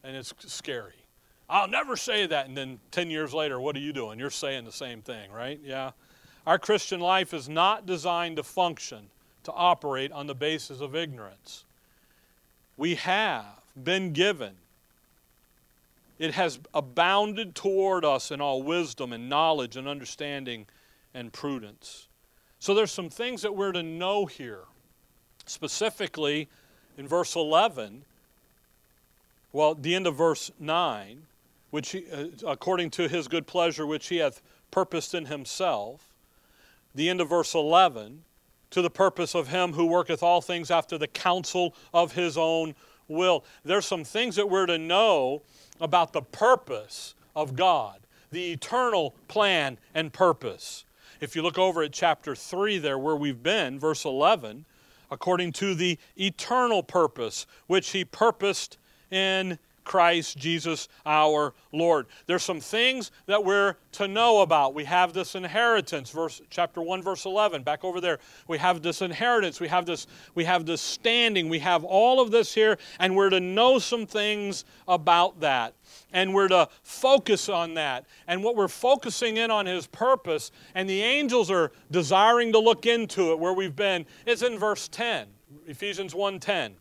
And 0.04 0.16
it's 0.16 0.34
scary. 0.40 0.94
I'll 1.50 1.68
never 1.68 1.98
say 1.98 2.28
that. 2.28 2.48
And 2.48 2.56
then 2.56 2.80
10 2.92 3.10
years 3.10 3.34
later, 3.34 3.60
what 3.60 3.76
are 3.76 3.80
you 3.80 3.94
doing? 3.94 4.20
You're 4.20 4.30
saying 4.30 4.66
the 4.66 4.72
same 4.72 5.02
thing, 5.02 5.32
right? 5.32 5.60
Yeah. 5.64 5.92
Our 6.48 6.58
Christian 6.58 7.02
life 7.02 7.34
is 7.34 7.50
not 7.50 7.86
designed 7.86 8.38
to 8.38 8.44
function, 8.44 9.10
to 9.44 9.52
operate 9.52 10.14
on 10.14 10.28
the 10.28 10.34
basis 10.34 10.80
of 10.80 10.96
ignorance. 10.96 11.66
We 12.78 12.96
have 12.96 13.60
been 13.84 14.14
given, 14.14 14.54
it 16.18 16.36
has 16.36 16.60
abounded 16.74 17.54
toward 17.54 18.06
us 18.06 18.32
in 18.32 18.40
all 18.40 18.64
wisdom 18.64 19.12
and 19.12 19.28
knowledge 19.28 19.76
and 19.76 19.90
understanding 19.90 20.68
and 21.14 21.34
prudence. 21.34 22.08
So 22.60 22.74
there's 22.74 22.94
some 22.94 23.10
things 23.10 23.42
that 23.42 23.54
we're 23.54 23.74
to 23.74 23.84
know 23.84 24.26
here. 24.26 24.64
Specifically, 25.46 26.48
in 26.98 27.10
verse 27.10 27.36
11, 27.36 28.04
well, 29.52 29.76
the 29.76 29.96
end 29.96 30.08
of 30.08 30.16
verse 30.16 30.50
9, 30.60 31.24
which 31.72 31.90
he, 31.90 32.06
uh, 32.10 32.28
according 32.48 32.92
to 32.92 33.10
his 33.10 33.28
good 33.28 33.48
pleasure 33.48 33.86
which 33.86 34.08
he 34.08 34.18
hath 34.18 34.42
purposed 34.72 35.14
in 35.14 35.26
himself, 35.26 36.07
the 36.98 37.10
end 37.10 37.22
of 37.22 37.30
verse 37.30 37.54
11, 37.54 38.24
to 38.72 38.82
the 38.82 38.90
purpose 38.90 39.36
of 39.36 39.50
him 39.50 39.74
who 39.74 39.86
worketh 39.86 40.24
all 40.24 40.42
things 40.42 40.72
after 40.72 40.98
the 40.98 41.08
counsel 41.08 41.76
of 41.94 42.14
his 42.14 42.38
own 42.38 42.74
will. 43.08 43.46
There's 43.64 43.86
some 43.86 44.04
things 44.04 44.36
that 44.36 44.50
we're 44.50 44.66
to 44.66 44.80
know 44.80 45.44
about 45.80 46.12
the 46.12 46.24
purpose 46.24 47.14
of 47.36 47.56
God, 47.56 48.00
the 48.32 48.52
eternal 48.52 49.14
plan 49.28 49.78
and 49.94 50.12
purpose. 50.12 50.86
If 51.22 51.36
you 51.36 51.44
look 51.44 51.60
over 51.60 51.84
at 51.84 51.92
chapter 51.94 52.36
3 52.36 52.80
there 52.80 52.98
where 52.98 53.16
we've 53.16 53.44
been, 53.44 53.80
verse 53.80 54.04
11, 54.04 54.66
according 55.12 55.52
to 55.54 55.76
the 55.76 56.00
eternal 56.18 56.82
purpose 56.82 57.46
which 57.68 57.92
he 57.92 58.04
purposed 58.06 58.80
in 59.12 59.60
Christ 59.88 60.38
Jesus 60.38 60.90
our 61.06 61.54
Lord. 61.72 62.08
There's 62.26 62.44
some 62.44 62.60
things 62.60 63.10
that 63.26 63.46
we're 63.46 63.78
to 63.94 64.08
know 64.08 64.42
about. 64.42 64.74
We 64.74 64.84
have 64.84 65.14
this 65.14 65.34
inheritance, 65.34 66.10
verse 66.12 66.42
chapter 66.50 66.82
1 66.82 67.02
verse 67.02 67.24
11. 67.24 67.64
Back 67.64 67.86
over 67.86 68.02
there, 68.02 68.20
we 68.50 68.58
have 68.58 68.82
this 68.82 69.02
inheritance, 69.02 69.62
we 69.62 69.70
have 69.70 69.86
this 69.86 70.06
we 70.36 70.44
have 70.44 70.66
this 70.66 70.82
standing, 70.82 71.48
we 71.48 71.60
have 71.60 71.86
all 71.86 72.20
of 72.20 72.32
this 72.32 72.54
here 72.54 72.78
and 73.00 73.16
we're 73.16 73.30
to 73.30 73.40
know 73.40 73.80
some 73.80 74.06
things 74.06 74.66
about 74.90 75.40
that. 75.40 75.74
And 76.12 76.34
we're 76.34 76.50
to 76.50 76.68
focus 76.84 77.48
on 77.48 77.76
that. 77.76 78.06
And 78.28 78.44
what 78.44 78.58
we're 78.58 78.68
focusing 78.68 79.38
in 79.38 79.50
on 79.52 79.66
his 79.66 79.88
purpose 79.88 80.52
and 80.76 80.90
the 80.90 81.02
angels 81.02 81.50
are 81.50 81.72
desiring 81.90 82.52
to 82.52 82.60
look 82.60 82.86
into 82.86 83.32
it 83.32 83.40
where 83.40 83.54
we've 83.54 83.76
been 83.76 84.06
is 84.26 84.44
in 84.44 84.60
verse 84.60 84.90
10. 84.90 85.28
Ephesians 85.66 86.14
1:10 86.14 86.74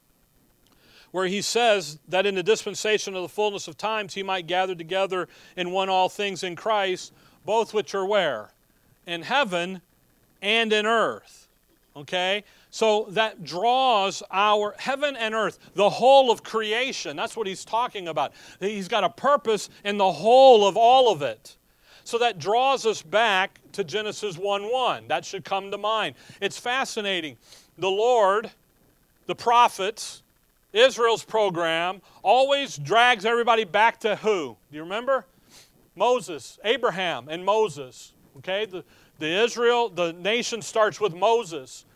where 1.16 1.28
he 1.28 1.40
says 1.40 1.98
that 2.06 2.26
in 2.26 2.34
the 2.34 2.42
dispensation 2.42 3.16
of 3.16 3.22
the 3.22 3.28
fullness 3.30 3.68
of 3.68 3.78
times 3.78 4.12
he 4.12 4.22
might 4.22 4.46
gather 4.46 4.74
together 4.74 5.26
in 5.56 5.70
one 5.70 5.88
all 5.88 6.10
things 6.10 6.42
in 6.42 6.54
Christ, 6.54 7.10
both 7.46 7.72
which 7.72 7.94
are 7.94 8.04
where? 8.04 8.50
In 9.06 9.22
heaven 9.22 9.80
and 10.42 10.74
in 10.74 10.84
earth. 10.84 11.48
Okay? 11.96 12.44
So 12.70 13.06
that 13.12 13.44
draws 13.44 14.22
our 14.30 14.74
heaven 14.78 15.16
and 15.16 15.34
earth, 15.34 15.58
the 15.72 15.88
whole 15.88 16.30
of 16.30 16.42
creation. 16.42 17.16
That's 17.16 17.34
what 17.34 17.46
he's 17.46 17.64
talking 17.64 18.08
about. 18.08 18.34
He's 18.60 18.86
got 18.86 19.02
a 19.02 19.08
purpose 19.08 19.70
in 19.84 19.96
the 19.96 20.12
whole 20.12 20.68
of 20.68 20.76
all 20.76 21.10
of 21.10 21.22
it. 21.22 21.56
So 22.04 22.18
that 22.18 22.38
draws 22.38 22.84
us 22.84 23.00
back 23.00 23.58
to 23.72 23.84
Genesis 23.84 24.36
1 24.36 24.70
1. 24.70 25.08
That 25.08 25.24
should 25.24 25.46
come 25.46 25.70
to 25.70 25.78
mind. 25.78 26.14
It's 26.42 26.58
fascinating. 26.58 27.38
The 27.78 27.90
Lord, 27.90 28.50
the 29.24 29.34
prophets, 29.34 30.22
Israel's 30.76 31.24
program 31.24 32.02
always 32.22 32.76
drags 32.76 33.24
everybody 33.24 33.64
back 33.64 34.00
to 34.00 34.16
who? 34.16 34.56
Do 34.70 34.76
you 34.76 34.82
remember? 34.82 35.26
Moses, 35.94 36.58
Abraham, 36.64 37.28
and 37.28 37.44
Moses. 37.44 38.12
Okay? 38.38 38.66
The, 38.66 38.84
the 39.18 39.44
Israel, 39.44 39.88
the 39.88 40.12
nation 40.12 40.60
starts 40.60 41.00
with 41.00 41.14
Moses. 41.14 41.86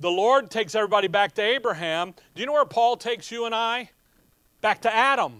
The 0.00 0.10
Lord 0.10 0.50
takes 0.50 0.74
everybody 0.74 1.08
back 1.08 1.34
to 1.34 1.42
Abraham. 1.42 2.14
Do 2.34 2.40
you 2.40 2.46
know 2.46 2.54
where 2.54 2.64
Paul 2.64 2.96
takes 2.96 3.30
you 3.30 3.44
and 3.44 3.54
I? 3.54 3.90
Back 4.62 4.80
to 4.82 4.94
Adam. 4.94 5.34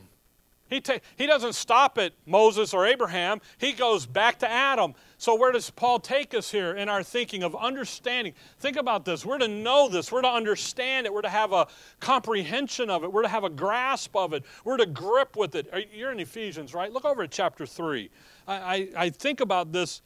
He, 0.73 0.81
ta- 0.81 1.00
he 1.17 1.26
doesn't 1.26 1.55
stop 1.55 1.99
at 1.99 2.12
Moses 2.25 2.73
or 2.73 2.87
Abraham, 2.87 3.41
he 3.59 3.73
goes 3.73 4.07
back 4.07 4.38
to 4.38 4.50
Adam. 4.50 4.95
So, 5.19 5.35
where 5.35 5.52
does 5.52 5.69
Paul 5.71 6.00
take 6.00 6.35
us 6.35 6.50
here 6.50 6.73
in 6.73 6.88
our 6.88 7.02
thinking 7.02 7.43
of 7.43 7.55
understanding? 7.55 8.33
Think 8.59 8.76
about 8.76 9.05
this. 9.05 9.25
We're 9.25 9.38
to 9.38 9.49
know 9.49 9.88
this, 9.88 10.11
we're 10.11 10.23
to 10.23 10.29
understand 10.29 11.07
it, 11.07 11.12
we're 11.12 11.23
to 11.23 11.29
have 11.29 11.52
a 11.52 11.67
comprehension 12.00 12.88
of 12.88 13.05
it, 13.05 13.12
we're 13.12 13.23
to 13.23 13.29
have 13.29 13.45
a 13.45 13.50
grasp 13.50 14.17
of 14.17 14.33
it, 14.33 14.45
we're 14.64 14.79
to 14.79 14.87
grip 14.87 15.37
with 15.37 15.55
it. 15.55 15.73
You're 15.93 16.11
in 16.11 16.21
Ephesians, 16.21 16.73
right? 16.73 16.91
Look 16.91 17.05
over 17.05 17.23
at 17.23 17.31
chapter 17.31 17.67
3. 17.67 18.11
I, 18.49 18.55
I, 18.55 18.88
I 18.97 19.11
think 19.11 19.41
about 19.41 19.73
this 19.73 20.00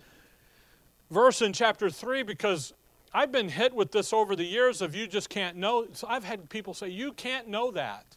verse 1.12 1.42
in 1.42 1.52
chapter 1.52 1.88
3 1.88 2.24
because 2.24 2.74
I've 3.14 3.30
been 3.30 3.48
hit 3.48 3.72
with 3.72 3.92
this 3.92 4.12
over 4.12 4.34
the 4.34 4.44
years 4.44 4.82
of 4.82 4.96
you 4.96 5.06
just 5.06 5.30
can't 5.30 5.56
know. 5.56 5.86
So 5.92 6.08
I've 6.10 6.24
had 6.24 6.50
people 6.50 6.74
say, 6.74 6.88
You 6.88 7.12
can't 7.12 7.48
know 7.48 7.70
that. 7.70 8.16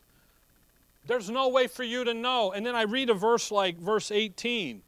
There's 1.09 1.31
no 1.31 1.47
way 1.47 1.65
for 1.65 1.81
you 1.81 2.03
to 2.03 2.13
know. 2.13 2.51
And 2.51 2.63
then 2.63 2.75
I 2.75 2.83
read 2.83 3.09
a 3.09 3.15
verse 3.15 3.49
like 3.49 3.79
verse 3.79 4.11
18, 4.11 4.83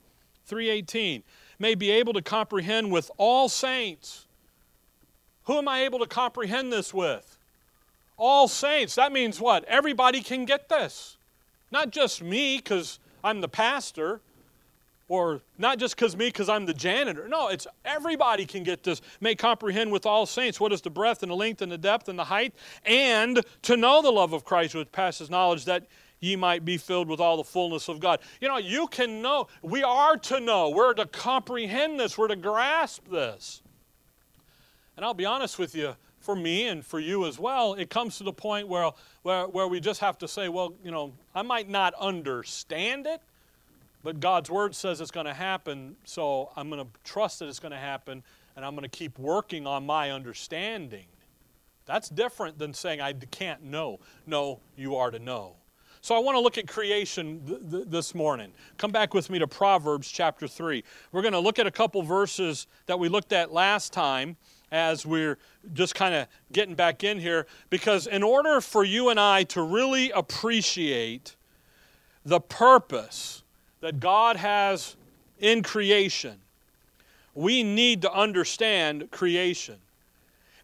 318, 0.46 1.24
may 1.58 1.74
be 1.74 1.90
able 1.90 2.14
to 2.14 2.22
comprehend 2.22 2.92
with 2.92 3.10
all 3.18 3.50
saints. 3.50 4.28
Who 5.46 5.58
am 5.58 5.68
I 5.68 5.82
able 5.82 5.98
to 5.98 6.06
comprehend 6.06 6.72
this 6.72 6.94
with? 6.94 7.40
All 8.18 8.48
saints. 8.48 8.94
That 8.94 9.12
means 9.12 9.42
what? 9.42 9.66
Everybody 9.66 10.22
can 10.22 10.46
get 10.46 10.70
this. 10.70 11.18
Not 11.72 11.90
just 11.90 12.22
me 12.22 12.58
because 12.58 13.00
I'm 13.24 13.42
the 13.42 13.50
pastor, 13.50 14.22
or 15.12 15.42
not 15.58 15.78
just 15.78 15.94
because 15.94 16.16
me 16.16 16.28
because 16.28 16.48
i'm 16.48 16.66
the 16.66 16.74
janitor 16.74 17.28
no 17.28 17.50
it's 17.50 17.68
everybody 17.84 18.46
can 18.46 18.64
get 18.64 18.82
this 18.82 19.02
may 19.20 19.36
comprehend 19.36 19.92
with 19.92 20.06
all 20.06 20.26
saints 20.26 20.58
what 20.58 20.72
is 20.72 20.80
the 20.82 20.90
breadth 20.90 21.22
and 21.22 21.30
the 21.30 21.36
length 21.36 21.62
and 21.62 21.70
the 21.70 21.78
depth 21.78 22.08
and 22.08 22.18
the 22.18 22.24
height 22.24 22.54
and 22.86 23.42
to 23.62 23.76
know 23.76 24.02
the 24.02 24.10
love 24.10 24.32
of 24.32 24.46
christ 24.46 24.74
which 24.74 24.90
passes 24.94 25.30
knowledge 25.30 25.66
that 25.66 25.86
ye 26.22 26.36
might 26.36 26.64
be 26.64 26.78
filled 26.78 27.10
with 27.10 27.20
all 27.20 27.36
the 27.36 27.44
fullness 27.44 27.90
of 27.90 28.00
God. 28.00 28.20
You 28.40 28.48
know, 28.48 28.58
you 28.58 28.88
can 28.88 29.22
know, 29.22 29.48
we 29.62 29.84
are 29.84 30.16
to 30.16 30.40
know, 30.40 30.70
we're 30.70 30.94
to 30.94 31.06
comprehend 31.08 32.00
this, 32.00 32.18
we're 32.18 32.30
to 32.30 32.36
grasp 32.36 33.10
this. 33.12 33.62
And 34.96 35.04
I'll 35.04 35.16
be 35.16 35.26
honest 35.26 35.60
with 35.60 35.76
you, 35.76 35.96
for 36.20 36.36
me 36.36 36.68
and 36.68 36.86
for 36.86 37.00
you 37.00 37.26
as 37.26 37.40
well, 37.40 37.74
it 37.74 37.90
comes 37.90 38.20
to 38.20 38.24
the 38.24 38.32
point 38.32 38.68
where, 38.68 38.92
where, 39.24 39.48
where 39.48 39.68
we 39.68 39.80
just 39.80 40.00
have 40.02 40.20
to 40.20 40.28
say, 40.28 40.48
well, 40.48 40.74
you 40.84 40.92
know, 40.92 41.12
I 41.34 41.42
might 41.42 41.68
not 41.68 41.96
understand 41.96 43.08
it, 43.08 43.20
but 44.04 44.20
God's 44.20 44.50
word 44.50 44.76
says 44.76 45.02
it's 45.02 45.10
going 45.10 45.26
to 45.26 45.34
happen, 45.34 45.96
so 46.06 46.52
I'm 46.56 46.70
going 46.70 46.84
to 46.84 46.92
trust 47.04 47.40
that 47.40 47.48
it's 47.48 47.60
going 47.60 47.72
to 47.72 47.78
happen, 47.78 48.24
and 48.56 48.64
I'm 48.64 48.76
going 48.76 48.84
to 48.84 48.90
keep 48.90 49.18
working 49.18 49.66
on 49.66 49.88
my 49.88 50.12
understanding. 50.12 51.06
That's 51.88 52.10
different 52.10 52.60
than 52.60 52.76
saying 52.76 53.02
I 53.02 53.14
can't 53.14 53.64
know. 53.64 54.00
No, 54.28 54.60
you 54.78 54.96
are 54.98 55.10
to 55.10 55.20
know. 55.20 55.56
So 56.04 56.16
I 56.16 56.20
want 56.20 56.36
to 56.36 56.40
look 56.40 56.58
at 56.58 56.68
creation 56.68 57.42
th- 57.46 57.60
th- 57.70 57.84
this 57.88 58.16
morning. 58.16 58.52
Come 58.78 58.92
back 58.92 59.14
with 59.14 59.30
me 59.30 59.38
to 59.38 59.48
Proverbs 59.48 60.10
chapter 60.10 60.48
3. 60.48 60.84
We're 61.12 61.22
going 61.22 61.34
to 61.34 61.40
look 61.40 61.60
at 61.60 61.68
a 61.68 61.72
couple 61.72 62.02
verses 62.02 62.66
that 62.88 62.98
we 62.98 63.08
looked 63.08 63.32
at 63.32 63.54
last 63.54 63.94
time 63.94 64.36
as 64.72 65.06
we're 65.06 65.38
just 65.74 65.94
kind 65.94 66.16
of 66.16 66.28
getting 66.52 66.74
back 66.74 67.04
in 67.04 67.20
here 67.20 67.46
because 67.70 68.08
in 68.08 68.24
order 68.24 68.62
for 68.62 68.84
you 68.84 69.10
and 69.10 69.20
I 69.20 69.44
to 69.44 69.62
really 69.62 70.10
appreciate 70.10 71.36
the 72.26 72.40
purpose 72.40 73.44
that 73.82 74.00
God 74.00 74.38
has 74.38 74.96
in 75.40 75.62
creation, 75.62 76.40
we 77.36 77.62
need 77.62 78.02
to 78.02 78.12
understand 78.12 79.12
creation. 79.12 79.76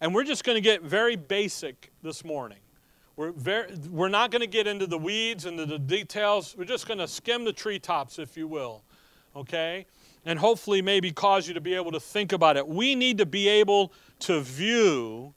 And 0.01 0.15
we're 0.15 0.23
just 0.23 0.43
going 0.43 0.55
to 0.55 0.61
get 0.61 0.81
very 0.81 1.15
basic 1.15 1.91
this 2.01 2.25
morning. 2.25 2.57
We're, 3.17 3.31
very, 3.31 3.73
we're 3.89 4.09
not 4.09 4.29
going 4.29 4.41
to 4.41 4.47
get 4.47 4.67
into 4.67 4.85
the 4.85 4.97
weeds 4.97 5.45
and 5.45 5.57
the, 5.57 5.79
details. 5.79 6.55
We're 6.55 6.65
just 6.65 6.87
going 6.87 6.99
to 6.99 7.07
skim 7.07 7.45
the 7.45 7.51
treetops, 7.51 8.19
if 8.19 8.37
you 8.37 8.47
will. 8.47 8.83
Okay? 9.35 9.87
And 10.23 10.37
hopefully, 10.37 10.83
maybe 10.83 11.11
cause 11.11 11.47
you 11.47 11.55
to 11.55 11.61
be 11.61 11.73
able 11.73 11.91
to 11.91 11.99
think 11.99 12.31
about 12.31 12.57
it. 12.57 12.67
We 12.67 12.93
need 12.93 13.17
to 13.17 13.25
be 13.25 13.47
able 13.47 13.91
to 14.19 14.41
view 14.41 15.33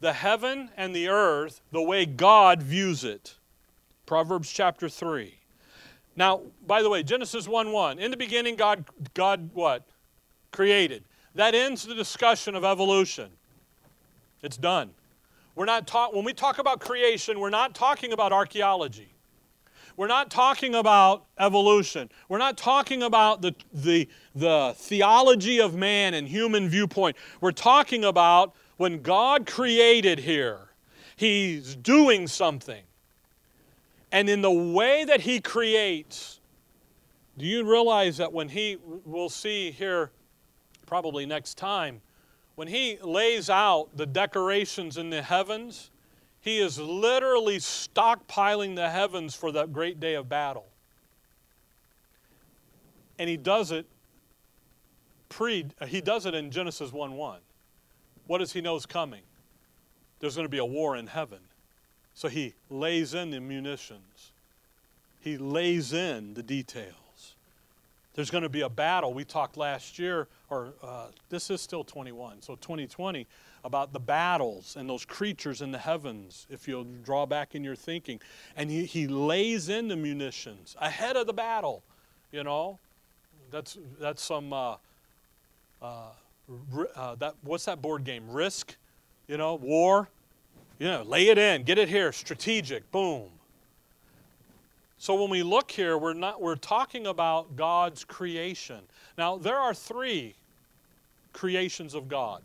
the 0.00 0.12
heaven 0.12 0.68
and 0.76 0.94
the 0.94 1.08
earth 1.08 1.62
the 1.72 1.80
way 1.80 2.04
God 2.04 2.62
views 2.62 3.04
it. 3.04 3.36
Proverbs 4.04 4.52
chapter 4.52 4.90
3. 4.90 5.34
Now, 6.16 6.42
by 6.66 6.82
the 6.82 6.90
way, 6.90 7.02
Genesis 7.02 7.48
1 7.48 7.72
1. 7.72 7.98
In 7.98 8.10
the 8.10 8.18
beginning, 8.18 8.54
God, 8.54 8.84
God 9.14 9.48
what? 9.54 9.86
Created. 10.52 11.04
That 11.34 11.54
ends 11.54 11.86
the 11.86 11.94
discussion 11.94 12.54
of 12.54 12.64
evolution. 12.64 13.30
It's 14.42 14.58
done. 14.58 14.90
We're 15.54 15.66
not 15.66 15.86
talk, 15.86 16.12
when 16.12 16.24
we 16.24 16.32
talk 16.32 16.58
about 16.58 16.80
creation, 16.80 17.38
we're 17.38 17.50
not 17.50 17.74
talking 17.74 18.12
about 18.12 18.32
archaeology. 18.32 19.14
We're 19.96 20.08
not 20.08 20.30
talking 20.30 20.74
about 20.74 21.26
evolution. 21.38 22.10
We're 22.28 22.38
not 22.38 22.58
talking 22.58 23.02
about 23.02 23.42
the, 23.42 23.54
the, 23.72 24.08
the 24.34 24.74
theology 24.76 25.60
of 25.60 25.76
man 25.76 26.14
and 26.14 26.26
human 26.26 26.68
viewpoint. 26.68 27.16
We're 27.40 27.52
talking 27.52 28.04
about 28.04 28.54
when 28.76 29.02
God 29.02 29.46
created 29.46 30.18
here, 30.18 30.58
He's 31.16 31.76
doing 31.76 32.26
something. 32.26 32.82
And 34.10 34.28
in 34.28 34.42
the 34.42 34.50
way 34.50 35.04
that 35.04 35.20
He 35.20 35.40
creates, 35.40 36.40
do 37.38 37.46
you 37.46 37.64
realize 37.64 38.16
that 38.16 38.32
when 38.32 38.48
He, 38.48 38.78
we'll 39.04 39.28
see 39.28 39.70
here 39.70 40.10
probably 40.86 41.24
next 41.24 41.56
time, 41.56 42.00
when 42.54 42.68
he 42.68 42.98
lays 43.02 43.50
out 43.50 43.96
the 43.96 44.06
decorations 44.06 44.96
in 44.96 45.10
the 45.10 45.22
heavens, 45.22 45.90
he 46.40 46.58
is 46.58 46.78
literally 46.78 47.56
stockpiling 47.56 48.76
the 48.76 48.90
heavens 48.90 49.34
for 49.34 49.50
that 49.52 49.72
great 49.72 49.98
day 49.98 50.14
of 50.14 50.28
battle. 50.28 50.66
And 53.18 53.28
he 53.28 53.36
does 53.36 53.72
it 53.72 53.86
pre 55.28 55.66
he 55.86 56.00
does 56.00 56.26
it 56.26 56.34
in 56.34 56.50
Genesis 56.50 56.90
1:1. 56.90 57.38
What 58.26 58.38
does 58.38 58.52
he 58.52 58.60
know 58.60 58.76
is 58.76 58.86
coming? 58.86 59.22
There's 60.20 60.36
going 60.36 60.46
to 60.46 60.50
be 60.50 60.58
a 60.58 60.64
war 60.64 60.96
in 60.96 61.06
heaven. 61.06 61.40
So 62.14 62.28
he 62.28 62.54
lays 62.70 63.14
in 63.14 63.30
the 63.30 63.40
munitions. 63.40 64.32
He 65.20 65.36
lays 65.36 65.92
in 65.92 66.34
the 66.34 66.42
details. 66.42 67.03
There's 68.14 68.30
going 68.30 68.42
to 68.42 68.48
be 68.48 68.60
a 68.60 68.68
battle. 68.68 69.12
We 69.12 69.24
talked 69.24 69.56
last 69.56 69.98
year, 69.98 70.28
or 70.48 70.72
uh, 70.82 71.06
this 71.30 71.50
is 71.50 71.60
still 71.60 71.82
21, 71.82 72.42
so 72.42 72.54
2020, 72.54 73.26
about 73.64 73.92
the 73.92 73.98
battles 73.98 74.76
and 74.78 74.88
those 74.88 75.04
creatures 75.04 75.62
in 75.62 75.72
the 75.72 75.78
heavens, 75.78 76.46
if 76.48 76.68
you'll 76.68 76.86
draw 77.02 77.26
back 77.26 77.56
in 77.56 77.64
your 77.64 77.74
thinking. 77.74 78.20
And 78.56 78.70
he, 78.70 78.84
he 78.84 79.08
lays 79.08 79.68
in 79.68 79.88
the 79.88 79.96
munitions 79.96 80.76
ahead 80.80 81.16
of 81.16 81.26
the 81.26 81.32
battle, 81.32 81.82
you 82.30 82.44
know. 82.44 82.78
That's, 83.50 83.78
that's 83.98 84.22
some, 84.22 84.52
uh, 84.52 84.76
uh, 85.82 86.10
uh, 86.94 87.14
that, 87.16 87.34
what's 87.42 87.64
that 87.64 87.82
board 87.82 88.04
game? 88.04 88.30
Risk, 88.30 88.76
you 89.26 89.36
know, 89.36 89.56
war. 89.56 90.08
You 90.78 90.88
know, 90.88 91.02
lay 91.02 91.28
it 91.28 91.38
in, 91.38 91.62
get 91.62 91.78
it 91.78 91.88
here, 91.88 92.12
strategic, 92.12 92.90
boom. 92.90 93.30
So 94.98 95.20
when 95.20 95.30
we 95.30 95.42
look 95.42 95.70
here, 95.70 95.98
we're 95.98 96.14
not 96.14 96.40
we're 96.40 96.56
talking 96.56 97.06
about 97.06 97.56
God's 97.56 98.04
creation. 98.04 98.80
Now, 99.18 99.36
there 99.36 99.58
are 99.58 99.74
three 99.74 100.34
creations 101.32 101.94
of 101.94 102.08
God. 102.08 102.42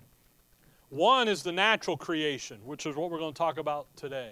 One 0.90 1.28
is 1.28 1.44
the 1.44 1.52
natural 1.52 1.96
creation, 1.96 2.60
which 2.66 2.86
is 2.86 2.96
what 2.96 3.12
we're 3.12 3.20
going 3.20 3.34
to 3.34 3.38
talk 3.38 3.60
about 3.60 3.86
today. 3.96 4.32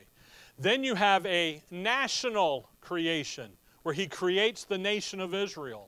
Then 0.59 0.83
you 0.83 0.95
have 0.95 1.25
a 1.27 1.61
national 1.69 2.67
creation, 2.81 3.51
where 3.83 3.93
he 3.93 4.07
creates 4.07 4.63
the 4.63 4.77
nation 4.77 5.19
of 5.19 5.33
Israel 5.33 5.87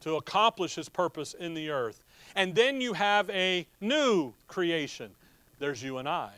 to 0.00 0.16
accomplish 0.16 0.74
his 0.74 0.88
purpose 0.88 1.34
in 1.34 1.54
the 1.54 1.70
earth. 1.70 2.02
And 2.34 2.54
then 2.54 2.80
you 2.80 2.94
have 2.94 3.28
a 3.30 3.66
new 3.80 4.32
creation. 4.48 5.10
There's 5.58 5.82
you 5.82 5.98
and 5.98 6.08
I, 6.08 6.30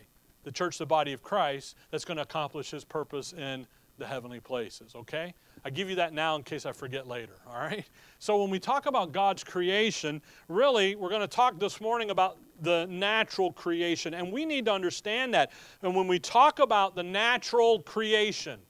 the 0.45 0.53
church, 0.53 0.79
the 0.79 0.87
body 0.87 1.13
of 1.13 1.23
Christ, 1.23 1.77
that's 1.91 2.05
going 2.05 2.17
to 2.17 2.25
accomplish 2.25 2.71
his 2.71 2.85
purpose 2.85 3.33
in 3.33 3.67
the 3.99 4.07
heavenly 4.07 4.41
places, 4.41 4.95
okay? 4.95 5.35
I 5.65 5.71
give 5.71 5.89
you 5.89 5.97
that 5.97 6.13
now 6.13 6.37
in 6.37 6.43
case 6.43 6.67
I 6.67 6.73
forget 6.73 7.07
later, 7.07 7.35
all 7.49 7.59
right? 7.59 7.85
So 8.19 8.41
when 8.41 8.51
we 8.51 8.59
talk 8.59 8.87
about 8.87 9.13
God's 9.13 9.43
creation, 9.45 10.23
really, 10.49 10.95
we're 10.95 11.09
going 11.09 11.21
to 11.23 11.27
talk 11.27 11.59
this 11.59 11.81
morning 11.81 12.11
about 12.11 12.39
the 12.61 12.87
natural 12.89 13.53
creation, 13.53 14.15
and 14.15 14.33
we 14.33 14.45
need 14.45 14.67
to 14.67 14.73
understand 14.73 15.35
that. 15.35 15.53
And 15.83 15.95
when 15.95 16.09
we 16.09 16.19
talk 16.19 16.59
about 16.59 16.95
the 16.95 17.03
natural 17.03 17.81
creation 17.81 18.61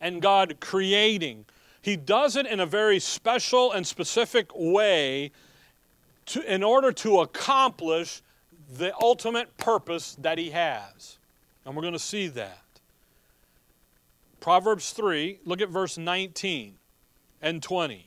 and 0.00 0.20
God 0.20 0.56
creating, 0.60 1.46
He 1.82 1.96
does 1.96 2.36
it 2.36 2.46
in 2.46 2.60
a 2.60 2.66
very 2.66 2.98
special 2.98 3.72
and 3.72 3.86
specific 3.86 4.50
way 4.54 5.30
to, 6.26 6.52
in 6.52 6.62
order 6.62 6.92
to 6.92 7.20
accomplish 7.20 8.22
the 8.78 8.94
ultimate 9.00 9.56
purpose 9.56 10.16
that 10.20 10.38
he 10.38 10.50
has. 10.50 11.18
And 11.64 11.74
we're 11.74 11.82
going 11.82 11.92
to 11.92 11.98
see 11.98 12.28
that. 12.28 12.58
Proverbs 14.46 14.92
3, 14.92 15.40
look 15.44 15.60
at 15.60 15.70
verse 15.70 15.98
19 15.98 16.76
and 17.42 17.60
20. 17.60 18.06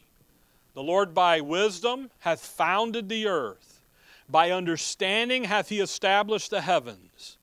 The 0.73 0.81
Lord 0.81 1.13
by 1.13 1.41
wisdom 1.41 2.11
hath 2.19 2.39
founded 2.39 3.09
the 3.09 3.27
earth, 3.27 3.81
by 4.29 4.51
understanding 4.51 5.43
hath 5.43 5.67
he 5.67 5.81
established 5.81 6.49
the 6.49 6.61
heavens. 6.61 7.35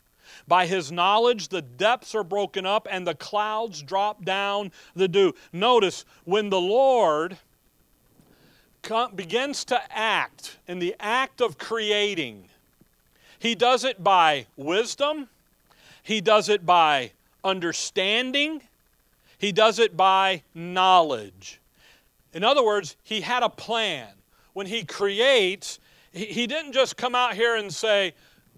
By 0.48 0.64
his 0.64 0.90
knowledge, 0.90 1.48
the 1.48 1.60
depths 1.60 2.14
are 2.14 2.24
broken 2.24 2.64
up 2.64 2.88
and 2.90 3.06
the 3.06 3.14
clouds 3.14 3.82
drop 3.82 4.24
down 4.24 4.72
the 4.94 5.08
dew. 5.08 5.34
Notice, 5.52 6.06
when 6.24 6.48
the 6.48 6.58
Lord 6.58 7.36
begins 9.14 9.66
to 9.66 9.78
act 9.94 10.56
in 10.66 10.78
the 10.78 10.96
act 10.98 11.42
of 11.42 11.58
creating, 11.58 12.48
he 13.38 13.54
does 13.54 13.84
it 13.84 14.02
by 14.02 14.46
wisdom, 14.56 15.28
he 16.02 16.22
does 16.22 16.48
it 16.48 16.64
by 16.64 17.10
understanding, 17.44 18.62
he 19.38 19.52
does 19.52 19.78
it 19.78 19.96
by 19.96 20.42
knowledge. 20.54 21.60
In 22.32 22.44
other 22.44 22.64
words, 22.64 22.96
he 23.02 23.20
had 23.20 23.42
a 23.42 23.48
plan. 23.48 24.08
When 24.52 24.66
he 24.66 24.84
creates, 24.84 25.78
he 26.12 26.46
didn't 26.46 26.72
just 26.72 26.96
come 26.96 27.14
out 27.14 27.34
here 27.34 27.56
and 27.56 27.72
say, 27.72 28.14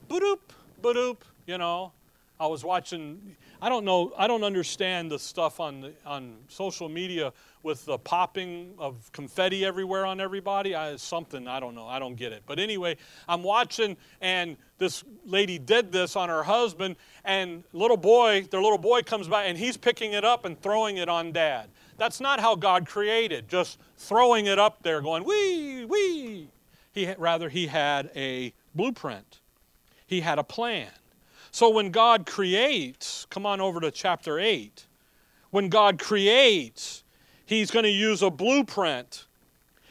boop, 0.08 0.38
boop, 0.80 1.18
you 1.46 1.58
know. 1.58 1.92
I 2.40 2.46
was 2.46 2.64
watching, 2.64 3.36
I 3.60 3.68
don't 3.68 3.84
know, 3.84 4.12
I 4.16 4.28
don't 4.28 4.44
understand 4.44 5.10
the 5.10 5.18
stuff 5.18 5.58
on, 5.58 5.80
the, 5.80 5.92
on 6.06 6.36
social 6.48 6.88
media 6.88 7.32
with 7.64 7.84
the 7.86 7.98
popping 7.98 8.74
of 8.78 9.10
confetti 9.12 9.64
everywhere 9.64 10.06
on 10.06 10.20
everybody. 10.20 10.76
I, 10.76 10.94
something, 10.96 11.48
I 11.48 11.58
don't 11.58 11.74
know, 11.74 11.86
I 11.86 11.98
don't 11.98 12.14
get 12.14 12.32
it. 12.32 12.44
But 12.46 12.60
anyway, 12.60 12.96
I'm 13.28 13.42
watching, 13.42 13.96
and 14.20 14.56
this 14.78 15.02
lady 15.26 15.58
did 15.58 15.90
this 15.90 16.14
on 16.14 16.28
her 16.28 16.44
husband, 16.44 16.94
and 17.24 17.64
little 17.72 17.96
boy, 17.96 18.46
their 18.48 18.62
little 18.62 18.78
boy 18.78 19.02
comes 19.02 19.26
by, 19.26 19.44
and 19.44 19.58
he's 19.58 19.76
picking 19.76 20.12
it 20.12 20.24
up 20.24 20.44
and 20.44 20.60
throwing 20.62 20.98
it 20.98 21.08
on 21.08 21.32
dad. 21.32 21.68
That's 21.96 22.20
not 22.20 22.38
how 22.38 22.54
God 22.54 22.86
created, 22.86 23.48
just 23.48 23.78
throwing 23.96 24.46
it 24.46 24.60
up 24.60 24.84
there, 24.84 25.00
going, 25.00 25.24
wee, 25.24 25.84
wee. 25.84 26.48
He, 26.92 27.12
rather, 27.18 27.48
he 27.48 27.66
had 27.66 28.10
a 28.14 28.52
blueprint, 28.74 29.40
he 30.06 30.20
had 30.20 30.38
a 30.38 30.44
plan. 30.44 30.90
So 31.58 31.70
when 31.70 31.90
God 31.90 32.24
creates, 32.24 33.26
come 33.30 33.44
on 33.44 33.60
over 33.60 33.80
to 33.80 33.90
chapter 33.90 34.38
8. 34.38 34.86
When 35.50 35.68
God 35.68 35.98
creates, 35.98 37.02
He's 37.46 37.72
going 37.72 37.82
to 37.82 37.90
use 37.90 38.22
a 38.22 38.30
blueprint. 38.30 39.26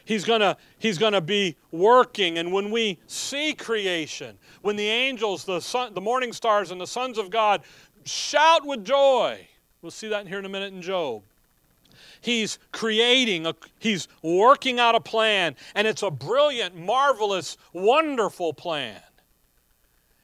He's 0.05 0.24
going 0.24 0.39
to 0.39 0.55
he's 0.79 0.97
going 0.97 1.12
to 1.12 1.19
be 1.19 1.57
working. 1.74 2.38
And 2.38 2.53
when 2.53 2.71
we 2.71 3.00
see 3.07 3.53
creation, 3.53 4.38
when 4.62 4.77
the 4.77 4.88
angels, 4.88 5.43
the, 5.43 5.59
sun, 5.59 5.93
the 5.93 6.00
morning 6.00 6.31
stars, 6.31 6.71
and 6.71 6.79
the 6.79 6.88
sons 6.88 7.17
of 7.17 7.29
God 7.29 7.63
shout 8.05 8.65
with 8.65 8.86
joy, 8.86 9.45
we'll 9.81 9.91
see 9.91 10.07
that 10.07 10.25
here 10.25 10.39
in 10.39 10.45
a 10.45 10.50
minute 10.50 10.74
in 10.74 10.81
Job. 10.81 11.21
He's 12.21 12.59
creating, 12.71 13.45
a, 13.45 13.53
he's 13.79 14.07
working 14.21 14.79
out 14.79 14.95
a 14.95 15.01
plan, 15.01 15.57
and 15.75 15.86
it's 15.86 16.01
a 16.01 16.12
brilliant, 16.12 16.77
marvelous, 16.77 17.57
wonderful 17.74 18.53
plan. 18.53 19.01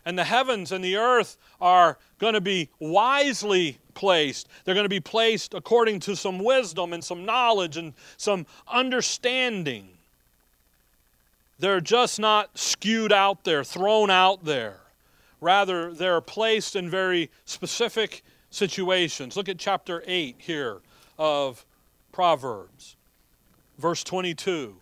And 0.05 0.17
the 0.17 0.23
heavens 0.23 0.71
and 0.71 0.83
the 0.83 0.97
earth 0.97 1.37
are 1.61 1.97
going 2.19 2.33
to 2.33 2.41
be 2.41 2.69
wisely 2.79 3.77
placed. 3.93 4.47
They're 4.63 4.75
going 4.75 4.85
to 4.85 4.89
be 4.89 4.99
placed 4.99 5.53
according 5.53 6.01
to 6.01 6.15
some 6.15 6.39
wisdom 6.39 6.93
and 6.93 7.03
some 7.03 7.25
knowledge 7.25 7.77
and 7.77 7.93
some 8.17 8.45
understanding. 8.67 9.87
They're 11.59 11.81
just 11.81 12.19
not 12.19 12.57
skewed 12.57 13.13
out 13.13 13.43
there, 13.45 13.63
thrown 13.63 14.09
out 14.09 14.43
there. 14.43 14.77
Rather, 15.39 15.93
they're 15.93 16.21
placed 16.21 16.75
in 16.75 16.89
very 16.89 17.29
specific 17.45 18.23
situations. 18.49 19.35
Look 19.37 19.49
at 19.49 19.57
chapter 19.57 20.03
8 20.05 20.35
here 20.37 20.79
of 21.17 21.65
Proverbs, 22.11 22.95
verse 23.77 24.03
22. 24.03 24.75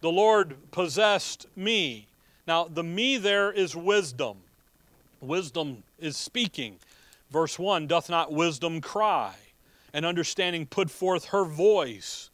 The 0.00 0.10
Lord 0.10 0.56
possessed 0.70 1.46
me. 1.56 2.06
Now, 2.46 2.64
the 2.64 2.82
me 2.82 3.16
there 3.18 3.52
is 3.52 3.76
wisdom. 3.76 4.38
Wisdom 5.20 5.82
is 5.98 6.16
speaking. 6.16 6.76
Verse 7.30 7.58
1 7.58 7.86
Doth 7.86 8.10
not 8.10 8.32
wisdom 8.32 8.80
cry, 8.80 9.34
and 9.92 10.04
understanding 10.04 10.66
put 10.66 10.90
forth 10.90 11.26
her 11.26 11.44
voice? 11.44 12.30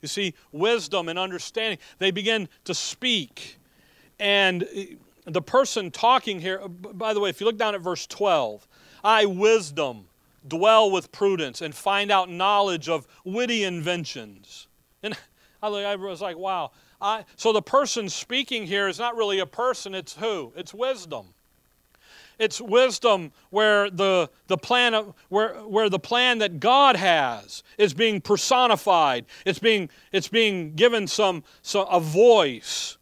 You 0.00 0.08
see, 0.08 0.34
wisdom 0.52 1.08
and 1.08 1.18
understanding, 1.18 1.78
they 1.98 2.10
begin 2.10 2.48
to 2.64 2.74
speak. 2.74 3.58
And 4.20 4.66
eh, 4.74 4.86
the 5.24 5.42
person 5.42 5.90
talking 5.90 6.40
here, 6.40 6.66
by 6.68 7.12
the 7.12 7.20
way, 7.20 7.30
if 7.30 7.40
you 7.40 7.46
look 7.46 7.58
down 7.58 7.74
at 7.74 7.80
verse 7.80 8.06
12, 8.06 8.66
I, 9.04 9.26
wisdom, 9.26 10.06
dwell 10.46 10.90
with 10.90 11.12
prudence 11.12 11.60
and 11.60 11.74
find 11.74 12.10
out 12.10 12.30
knowledge 12.30 12.88
of 12.88 13.06
witty 13.24 13.64
inventions. 13.64 14.68
And 15.02 15.16
I 15.62 15.96
was 15.96 16.22
like, 16.22 16.38
wow. 16.38 16.70
I, 17.00 17.24
so 17.36 17.52
the 17.52 17.62
person 17.62 18.08
speaking 18.08 18.66
here 18.66 18.88
is 18.88 18.98
not 18.98 19.16
really 19.16 19.38
a 19.38 19.46
person, 19.46 19.94
it's 19.94 20.16
who? 20.16 20.52
It's 20.56 20.74
wisdom. 20.74 21.26
It's 22.38 22.60
wisdom 22.60 23.32
where 23.50 23.90
the, 23.90 24.30
the 24.46 24.56
plan 24.56 24.94
of, 24.94 25.14
where, 25.28 25.54
where 25.54 25.88
the 25.88 25.98
plan 25.98 26.38
that 26.38 26.60
God 26.60 26.96
has 26.96 27.62
is 27.78 27.94
being 27.94 28.20
personified. 28.20 29.26
It's 29.44 29.58
being, 29.58 29.90
it's 30.12 30.28
being 30.28 30.74
given 30.74 31.06
some, 31.06 31.42
some 31.62 31.86
a 31.90 31.98
voice. 31.98 32.96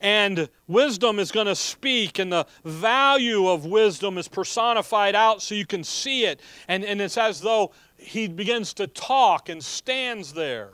And 0.00 0.48
wisdom 0.68 1.18
is 1.18 1.32
going 1.32 1.48
to 1.48 1.56
speak, 1.56 2.20
and 2.20 2.32
the 2.32 2.46
value 2.64 3.48
of 3.48 3.64
wisdom 3.66 4.16
is 4.16 4.28
personified 4.28 5.16
out 5.16 5.42
so 5.42 5.54
you 5.54 5.66
can 5.66 5.82
see 5.82 6.24
it. 6.24 6.40
And, 6.68 6.84
and 6.84 7.00
it's 7.00 7.18
as 7.18 7.40
though 7.40 7.72
he 7.96 8.28
begins 8.28 8.74
to 8.74 8.86
talk 8.86 9.48
and 9.48 9.62
stands 9.62 10.32
there. 10.32 10.70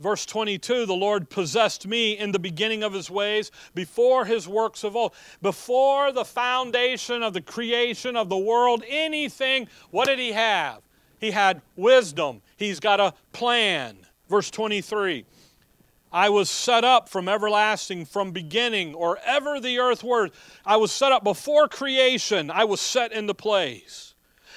Verse 0.00 0.26
22 0.26 0.86
The 0.86 0.92
Lord 0.94 1.30
possessed 1.30 1.86
me 1.86 2.18
in 2.18 2.32
the 2.32 2.38
beginning 2.38 2.82
of 2.82 2.92
his 2.92 3.10
ways, 3.10 3.50
before 3.74 4.24
his 4.24 4.48
works 4.48 4.84
of 4.84 4.96
old. 4.96 5.14
Before 5.40 6.12
the 6.12 6.24
foundation 6.24 7.22
of 7.22 7.32
the 7.32 7.40
creation 7.40 8.16
of 8.16 8.28
the 8.28 8.38
world, 8.38 8.82
anything, 8.88 9.68
what 9.90 10.06
did 10.06 10.18
he 10.18 10.32
have? 10.32 10.82
He 11.20 11.30
had 11.30 11.62
wisdom, 11.76 12.42
he's 12.56 12.80
got 12.80 13.00
a 13.00 13.14
plan. 13.32 13.98
Verse 14.28 14.50
23 14.50 15.24
I 16.12 16.28
was 16.28 16.48
set 16.48 16.84
up 16.84 17.08
from 17.08 17.28
everlasting, 17.28 18.04
from 18.04 18.30
beginning, 18.30 18.94
or 18.94 19.18
ever 19.24 19.58
the 19.58 19.80
earth 19.80 20.04
were. 20.04 20.30
I 20.64 20.76
was 20.76 20.92
set 20.92 21.10
up 21.10 21.24
before 21.24 21.66
creation, 21.66 22.50
I 22.50 22.64
was 22.64 22.80
set 22.80 23.12
into 23.12 23.34
place. 23.34 24.13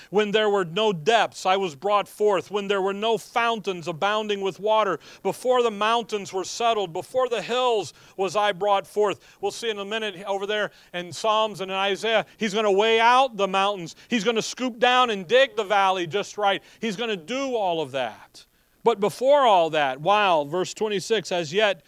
When 0.09 0.31
there 0.31 0.49
were 0.49 0.65
no 0.65 0.93
depths, 0.93 1.45
I 1.45 1.57
was 1.57 1.75
brought 1.75 2.07
forth. 2.07 2.51
When 2.51 2.67
there 2.67 2.81
were 2.81 2.93
no 2.93 3.17
fountains 3.17 3.87
abounding 3.87 4.41
with 4.41 4.59
water, 4.59 4.99
before 5.23 5.63
the 5.63 5.71
mountains 5.71 6.31
were 6.31 6.43
settled, 6.43 6.93
before 6.93 7.29
the 7.29 7.41
hills 7.41 7.93
was 8.15 8.35
I 8.35 8.51
brought 8.51 8.87
forth. 8.87 9.19
We'll 9.41 9.51
see 9.51 9.69
in 9.69 9.79
a 9.79 9.85
minute 9.85 10.23
over 10.25 10.45
there 10.45 10.71
in 10.93 11.11
Psalms 11.11 11.61
and 11.61 11.71
in 11.71 11.77
Isaiah, 11.77 12.25
he's 12.37 12.53
going 12.53 12.65
to 12.65 12.71
weigh 12.71 12.99
out 12.99 13.37
the 13.37 13.47
mountains. 13.47 13.95
He's 14.09 14.23
going 14.23 14.35
to 14.35 14.41
scoop 14.41 14.79
down 14.79 15.09
and 15.09 15.27
dig 15.27 15.55
the 15.55 15.63
valley 15.63 16.07
just 16.07 16.37
right. 16.37 16.63
He's 16.79 16.95
going 16.95 17.09
to 17.09 17.17
do 17.17 17.55
all 17.55 17.81
of 17.81 17.91
that. 17.91 18.45
But 18.83 18.99
before 18.99 19.45
all 19.45 19.69
that, 19.71 19.99
while, 19.99 20.45
verse 20.45 20.73
26, 20.73 21.31
as 21.31 21.51
yet 21.51 21.83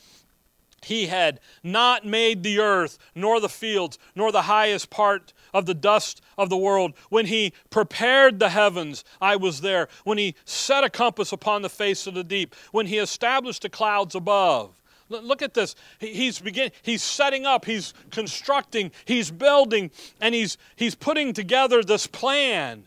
he 0.84 1.08
had 1.08 1.40
not 1.64 2.06
made 2.06 2.44
the 2.44 2.60
earth, 2.60 2.98
nor 3.16 3.40
the 3.40 3.50
fields, 3.50 3.98
nor 4.16 4.32
the 4.32 4.44
highest 4.44 4.90
part 4.90 5.34
of 5.54 5.66
the 5.66 5.74
dust 5.74 6.22
of 6.38 6.50
the 6.50 6.58
world. 6.58 6.94
When 7.10 7.26
he 7.26 7.54
prepared 7.70 8.40
the 8.40 8.50
heavens, 8.50 9.04
I 9.22 9.36
was 9.36 9.62
there. 9.62 9.88
When 10.04 10.18
he 10.18 10.36
set 10.46 10.84
a 10.84 10.90
compass 10.90 11.32
upon 11.32 11.62
the 11.62 11.70
face 11.70 12.08
of 12.08 12.14
the 12.14 12.24
deep. 12.24 12.56
When 12.72 12.88
he 12.88 12.98
established 12.98 13.62
the 13.64 13.70
clouds 13.70 14.16
above. 14.16 14.72
Look 15.10 15.42
at 15.42 15.56
this. 15.56 15.76
He's 16.00 16.40
begin, 16.40 16.70
he's 16.84 17.02
setting 17.02 17.46
up, 17.46 17.66
he's 17.66 17.96
constructing, 18.12 18.92
he's 19.06 19.32
building, 19.32 19.90
and 20.22 20.36
he's 20.36 20.60
he's 20.76 20.94
putting 20.94 21.34
together 21.34 21.82
this 21.82 22.06
plan 22.06 22.84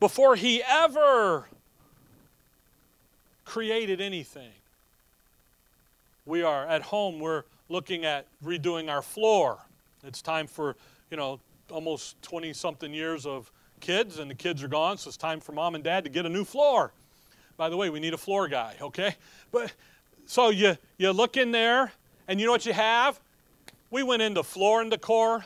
before 0.00 0.36
he 0.36 0.62
ever 0.62 1.46
created 3.44 4.00
anything. 4.00 4.52
We 6.24 6.42
are 6.42 6.66
at 6.66 6.82
home, 6.82 7.20
we're 7.20 7.44
looking 7.68 8.04
at 8.04 8.26
redoing 8.44 8.90
our 8.90 9.02
floor. 9.02 9.58
It's 10.02 10.22
time 10.22 10.46
for, 10.46 10.76
you 11.10 11.16
know, 11.16 11.40
almost 11.70 12.20
20 12.22 12.52
something 12.52 12.92
years 12.92 13.26
of 13.26 13.50
kids, 13.80 14.18
and 14.18 14.30
the 14.30 14.34
kids 14.34 14.62
are 14.62 14.68
gone, 14.68 14.98
so 14.98 15.08
it's 15.08 15.16
time 15.16 15.40
for 15.40 15.52
mom 15.52 15.74
and 15.74 15.84
dad 15.84 16.04
to 16.04 16.10
get 16.10 16.26
a 16.26 16.28
new 16.28 16.44
floor. 16.44 16.92
By 17.56 17.68
the 17.68 17.76
way, 17.76 17.90
we 17.90 18.00
need 18.00 18.14
a 18.14 18.18
floor 18.18 18.48
guy, 18.48 18.76
okay? 18.80 19.14
But 19.52 19.72
so 20.26 20.50
you 20.50 20.76
you 20.98 21.12
look 21.12 21.36
in 21.36 21.52
there, 21.52 21.92
and 22.28 22.40
you 22.40 22.46
know 22.46 22.52
what 22.52 22.66
you 22.66 22.72
have? 22.72 23.20
We 23.90 24.02
went 24.02 24.22
into 24.22 24.42
floor 24.42 24.80
and 24.80 24.90
decor. 24.90 25.44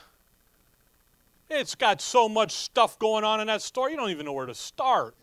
It's 1.49 1.75
got 1.75 2.01
so 2.01 2.29
much 2.29 2.53
stuff 2.53 2.99
going 2.99 3.25
on 3.25 3.41
in 3.41 3.49
that 3.49 3.63
store, 3.63 3.91
you 3.91 3.97
don't 3.97 4.11
even 4.11 4.25
know 4.27 4.33
where 4.33 4.47
to 4.47 4.55
start. 4.55 5.15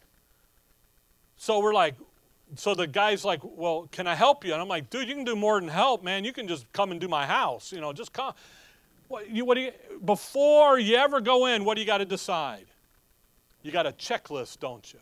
So 1.38 1.60
we're 1.60 1.74
like, 1.74 1.96
so 2.56 2.74
the 2.76 2.88
guy's 2.88 3.24
like, 3.24 3.42
well, 3.44 3.88
can 3.92 4.08
I 4.08 4.16
help 4.16 4.46
you? 4.46 4.54
And 4.54 4.62
I'm 4.62 4.68
like, 4.68 4.90
dude, 4.90 5.08
you 5.08 5.16
can 5.16 5.24
do 5.24 5.36
more 5.36 5.60
than 5.60 5.70
help, 5.70 6.04
man. 6.04 6.24
You 6.24 6.34
can 6.34 6.48
just 6.48 6.72
come 6.74 6.92
and 6.92 7.00
do 7.00 7.08
my 7.08 7.26
house. 7.26 7.72
You 7.72 7.82
know, 7.82 7.94
just 7.94 8.14
come. 8.14 8.34
What, 9.08 9.30
you, 9.30 9.46
what 9.46 9.56
do 9.56 9.62
you, 9.62 9.72
before 10.04 10.80
you 10.80 10.96
ever 10.96 11.22
go 11.22 11.46
in, 11.46 11.64
what 11.64 11.76
do 11.76 11.82
you 11.82 11.88
got 11.88 12.00
to 12.00 12.06
decide? 12.06 12.66
You 13.64 13.72
got 13.72 13.86
a 13.86 13.92
checklist, 13.92 14.60
don't 14.60 14.94
you? 14.94 15.00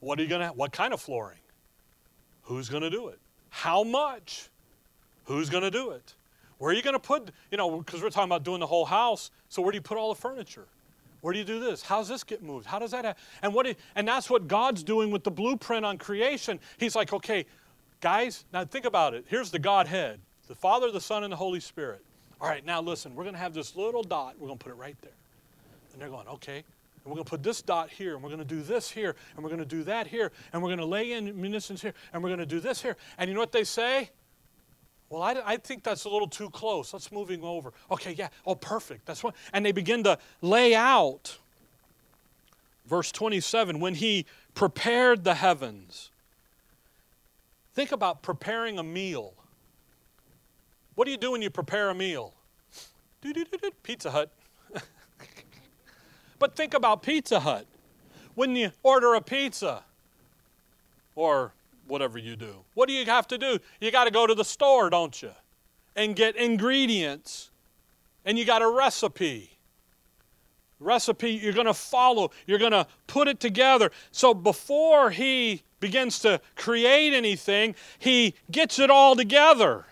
What 0.00 0.18
are 0.18 0.22
you 0.22 0.28
gonna? 0.28 0.48
What 0.48 0.72
kind 0.72 0.92
of 0.92 1.00
flooring? 1.00 1.38
Who's 2.42 2.68
gonna 2.68 2.90
do 2.90 3.08
it? 3.08 3.20
How 3.50 3.84
much? 3.84 4.50
Who's 5.24 5.48
gonna 5.48 5.70
do 5.70 5.90
it? 5.90 6.14
Where 6.58 6.72
are 6.72 6.74
you 6.74 6.82
gonna 6.82 6.98
put? 6.98 7.30
You 7.52 7.58
know, 7.58 7.78
because 7.78 8.02
we're 8.02 8.10
talking 8.10 8.28
about 8.28 8.42
doing 8.42 8.58
the 8.58 8.66
whole 8.66 8.84
house. 8.84 9.30
So 9.48 9.62
where 9.62 9.70
do 9.70 9.76
you 9.76 9.82
put 9.82 9.98
all 9.98 10.12
the 10.12 10.20
furniture? 10.20 10.66
Where 11.20 11.32
do 11.32 11.38
you 11.38 11.44
do 11.44 11.60
this? 11.60 11.82
How's 11.82 12.08
this 12.08 12.24
get 12.24 12.42
moved? 12.42 12.66
How 12.66 12.80
does 12.80 12.90
that 12.90 13.04
happen? 13.04 13.22
And 13.42 13.54
what? 13.54 13.76
and 13.94 14.08
that's 14.08 14.28
what 14.28 14.48
God's 14.48 14.82
doing 14.82 15.12
with 15.12 15.22
the 15.22 15.30
blueprint 15.30 15.84
on 15.84 15.98
creation. 15.98 16.58
He's 16.78 16.96
like, 16.96 17.12
okay, 17.12 17.46
guys, 18.00 18.44
now 18.52 18.64
think 18.64 18.84
about 18.84 19.14
it. 19.14 19.24
Here's 19.28 19.52
the 19.52 19.60
Godhead: 19.60 20.18
the 20.48 20.56
Father, 20.56 20.90
the 20.90 21.00
Son, 21.00 21.22
and 21.22 21.32
the 21.32 21.36
Holy 21.36 21.60
Spirit. 21.60 22.04
All 22.42 22.48
right, 22.48 22.66
now 22.66 22.82
listen. 22.82 23.14
We're 23.14 23.24
gonna 23.24 23.38
have 23.38 23.54
this 23.54 23.74
little 23.76 24.02
dot. 24.02 24.34
We're 24.38 24.48
gonna 24.48 24.58
put 24.58 24.72
it 24.72 24.76
right 24.76 24.96
there. 25.00 25.12
And 25.92 26.02
they're 26.02 26.10
going, 26.10 26.28
okay. 26.28 26.64
And 27.04 27.10
we're 27.10 27.16
going 27.16 27.24
to 27.24 27.30
put 27.30 27.42
this 27.42 27.62
dot 27.62 27.90
here, 27.90 28.14
and 28.14 28.22
we're 28.22 28.28
going 28.28 28.38
to 28.38 28.44
do 28.44 28.62
this 28.62 28.88
here, 28.88 29.16
and 29.34 29.42
we're 29.42 29.50
going 29.50 29.58
to 29.58 29.66
do 29.66 29.82
that 29.84 30.06
here, 30.06 30.30
and 30.52 30.62
we're 30.62 30.68
going 30.68 30.78
to 30.78 30.84
lay 30.84 31.12
in 31.12 31.40
munitions 31.40 31.82
here, 31.82 31.94
and 32.12 32.22
we're 32.22 32.28
going 32.28 32.38
to 32.38 32.46
do 32.46 32.60
this 32.60 32.80
here. 32.80 32.96
And 33.18 33.28
you 33.28 33.34
know 33.34 33.40
what 33.40 33.50
they 33.50 33.64
say? 33.64 34.10
Well, 35.08 35.20
I, 35.20 35.36
I 35.44 35.56
think 35.56 35.82
that's 35.82 36.04
a 36.04 36.08
little 36.08 36.28
too 36.28 36.48
close. 36.48 36.92
Let's 36.92 37.10
moving 37.10 37.42
over. 37.42 37.72
Okay, 37.90 38.12
yeah. 38.12 38.28
Oh, 38.46 38.54
perfect. 38.54 39.04
That's 39.04 39.22
what. 39.22 39.34
And 39.52 39.66
they 39.66 39.72
begin 39.72 40.04
to 40.04 40.18
lay 40.40 40.74
out. 40.74 41.38
Verse 42.86 43.12
27 43.12 43.78
when 43.78 43.94
he 43.94 44.26
prepared 44.54 45.24
the 45.24 45.34
heavens. 45.34 46.10
Think 47.74 47.92
about 47.92 48.22
preparing 48.22 48.78
a 48.78 48.82
meal. 48.82 49.34
What 50.94 51.06
do 51.06 51.10
you 51.10 51.16
do 51.16 51.32
when 51.32 51.42
you 51.42 51.50
prepare 51.50 51.90
a 51.90 51.94
meal? 51.94 52.34
Pizza 53.82 54.10
Hut. 54.10 54.30
But 56.42 56.56
think 56.56 56.74
about 56.74 57.04
Pizza 57.04 57.38
Hut. 57.38 57.66
When 58.34 58.56
you 58.56 58.72
order 58.82 59.14
a 59.14 59.20
pizza 59.20 59.84
or 61.14 61.52
whatever 61.86 62.18
you 62.18 62.34
do, 62.34 62.64
what 62.74 62.88
do 62.88 62.94
you 62.94 63.04
have 63.04 63.28
to 63.28 63.38
do? 63.38 63.60
You 63.80 63.92
got 63.92 64.06
to 64.06 64.10
go 64.10 64.26
to 64.26 64.34
the 64.34 64.44
store, 64.44 64.90
don't 64.90 65.22
you? 65.22 65.30
And 65.94 66.16
get 66.16 66.34
ingredients. 66.34 67.52
And 68.24 68.36
you 68.36 68.44
got 68.44 68.60
a 68.60 68.68
recipe. 68.68 69.50
Recipe 70.80 71.30
you're 71.30 71.52
going 71.52 71.68
to 71.68 71.74
follow, 71.74 72.32
you're 72.48 72.58
going 72.58 72.72
to 72.72 72.88
put 73.06 73.28
it 73.28 73.38
together. 73.38 73.92
So 74.10 74.34
before 74.34 75.10
he 75.10 75.62
begins 75.78 76.18
to 76.20 76.40
create 76.56 77.14
anything, 77.14 77.76
he 78.00 78.34
gets 78.50 78.80
it 78.80 78.90
all 78.90 79.14
together. 79.14 79.84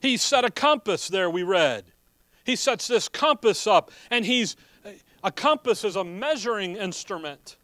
He 0.00 0.16
set 0.16 0.44
a 0.44 0.50
compass 0.50 1.08
there, 1.08 1.28
we 1.28 1.42
read. 1.42 1.84
He 2.44 2.56
sets 2.56 2.88
this 2.88 3.08
compass 3.08 3.66
up 3.66 3.90
and 4.10 4.24
he's 4.24 4.56
a 5.22 5.30
compass 5.30 5.84
is 5.84 5.96
a 5.96 6.04
measuring 6.04 6.76
instrument. 6.76 7.56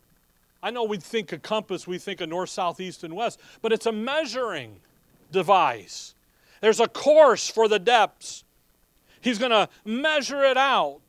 I 0.63 0.71
know 0.71 0.85
we 0.85 0.99
think 0.99 1.33
a 1.33 1.39
compass, 1.39 1.87
we 1.87 1.99
think 1.99 2.21
of 2.21 2.29
north, 2.29 2.51
south, 2.51 2.81
east, 2.81 3.05
and 3.05 3.15
west, 3.15 3.41
but 3.63 3.73
it's 3.73 3.87
a 3.87 3.93
measuring 3.93 4.81
device. 5.31 6.15
There's 6.61 6.81
a 6.81 6.89
course 6.89 7.49
for 7.49 7.69
the 7.69 7.79
depths. 7.79 8.45
He's 9.21 9.39
going 9.39 9.51
to 9.51 9.69
measure 9.85 10.45
it 10.45 10.57
out. 10.57 11.01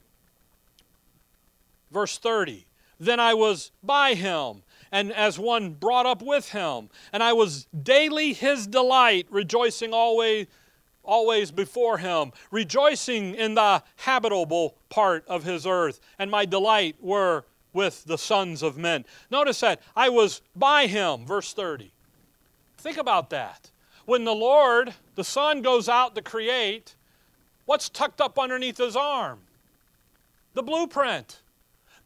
Verse 1.92 2.18
30 2.18 2.66
Then 3.00 3.20
I 3.20 3.34
was 3.34 3.72
by 3.84 4.13
him, 4.13 4.63
and 4.92 5.12
as 5.12 5.40
one 5.40 5.72
brought 5.72 6.06
up 6.06 6.22
with 6.22 6.50
him, 6.50 6.90
and 7.12 7.24
I 7.24 7.34
was 7.34 7.68
daily 7.84 8.34
his 8.34 8.68
delight, 8.68 9.28
rejoicing 9.30 9.94
always 9.94 10.48
always 11.08 11.50
before 11.50 11.98
him, 11.98 12.32
rejoicing 12.52 13.34
in 13.34 13.56
the 13.56 13.82
habitable 13.96 14.76
part 14.89 15.26
of 15.28 15.43
his 15.43 15.65
earth, 15.65 16.00
and 16.20 16.30
my 16.30 16.46
delight 16.46 16.96
were 17.02 17.46
with 17.74 18.06
the 18.06 18.17
sons 18.17 18.62
of 18.62 18.78
men. 18.78 19.06
Notice 19.32 19.60
that 19.62 19.82
I 19.96 20.10
was 20.10 20.41
by 20.56 20.86
him, 20.86 21.26
verse 21.26 21.54
30. 21.54 21.91
Think 22.78 22.98
about 22.98 23.32
that. 23.32 23.72
When 24.06 24.24
the 24.24 24.36
Lord, 24.36 24.93
the 25.15 25.24
Son, 25.24 25.62
goes 25.62 25.89
out 25.89 26.15
to 26.15 26.22
create, 26.22 26.96
what's 27.65 27.89
tucked 27.89 28.22
up 28.22 28.38
underneath 28.38 28.78
his 28.78 28.96
arm? 28.96 29.39
The 30.54 30.63
blueprint 30.63 31.39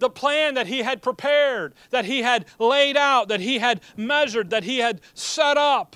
the 0.01 0.09
plan 0.09 0.55
that 0.55 0.67
he 0.67 0.79
had 0.79 1.01
prepared, 1.01 1.73
that 1.91 2.03
he 2.05 2.23
had 2.23 2.45
laid 2.59 2.97
out, 2.97 3.29
that 3.29 3.39
he 3.39 3.59
had 3.59 3.79
measured, 3.95 4.49
that 4.49 4.65
he 4.65 4.79
had 4.79 4.99
set 5.13 5.57
up. 5.57 5.95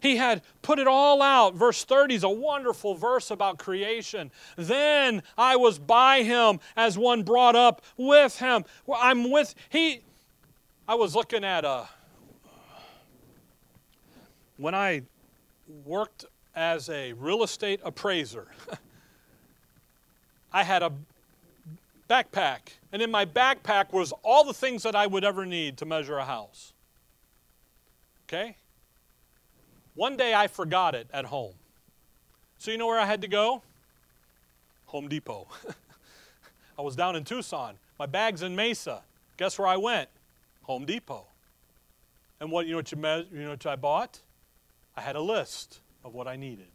He 0.00 0.16
had 0.16 0.42
put 0.62 0.78
it 0.78 0.86
all 0.86 1.22
out. 1.22 1.54
Verse 1.54 1.84
30 1.84 2.14
is 2.14 2.22
a 2.24 2.28
wonderful 2.28 2.94
verse 2.94 3.30
about 3.30 3.58
creation. 3.58 4.30
Then 4.56 5.22
I 5.36 5.56
was 5.56 5.78
by 5.78 6.22
him 6.22 6.60
as 6.76 6.98
one 6.98 7.22
brought 7.22 7.56
up 7.56 7.82
with 7.96 8.38
him. 8.38 8.64
I'm 8.92 9.30
with 9.30 9.54
he 9.68 10.00
I 10.88 10.94
was 10.94 11.14
looking 11.14 11.44
at 11.44 11.64
a 11.64 11.68
uh, 11.68 11.86
when 14.56 14.74
I 14.74 15.02
worked 15.84 16.24
as 16.54 16.88
a 16.88 17.12
real 17.14 17.42
estate 17.42 17.80
appraiser. 17.84 18.46
I 20.52 20.62
had 20.62 20.82
a 20.82 20.92
backpack, 22.08 22.60
and 22.92 23.02
in 23.02 23.10
my 23.10 23.26
backpack 23.26 23.92
was 23.92 24.12
all 24.22 24.44
the 24.44 24.54
things 24.54 24.82
that 24.84 24.94
I 24.94 25.06
would 25.06 25.24
ever 25.24 25.44
need 25.44 25.76
to 25.78 25.84
measure 25.84 26.16
a 26.16 26.24
house. 26.24 26.72
Okay? 28.26 28.56
One 29.96 30.16
day 30.16 30.34
I 30.34 30.46
forgot 30.46 30.94
it 30.94 31.08
at 31.12 31.24
home. 31.24 31.54
So 32.58 32.70
you 32.70 32.78
know 32.78 32.86
where 32.86 33.00
I 33.00 33.06
had 33.06 33.22
to 33.22 33.28
go? 33.28 33.62
Home 34.86 35.08
Depot. 35.08 35.48
I 36.78 36.82
was 36.82 36.94
down 36.94 37.16
in 37.16 37.24
Tucson. 37.24 37.74
My 37.98 38.06
bag's 38.06 38.42
in 38.42 38.54
Mesa. 38.54 39.02
Guess 39.38 39.58
where 39.58 39.66
I 39.66 39.76
went? 39.78 40.08
Home 40.62 40.84
Depot. 40.84 41.24
And 42.40 42.50
what 42.50 42.66
you 42.66 42.72
know 42.72 42.78
what 42.78 42.92
you, 42.92 42.98
you 43.32 43.44
know 43.44 43.50
what 43.50 43.66
I 43.66 43.76
bought? 43.76 44.20
I 44.96 45.00
had 45.00 45.16
a 45.16 45.20
list 45.20 45.80
of 46.04 46.14
what 46.14 46.28
I 46.28 46.36
needed. 46.36 46.66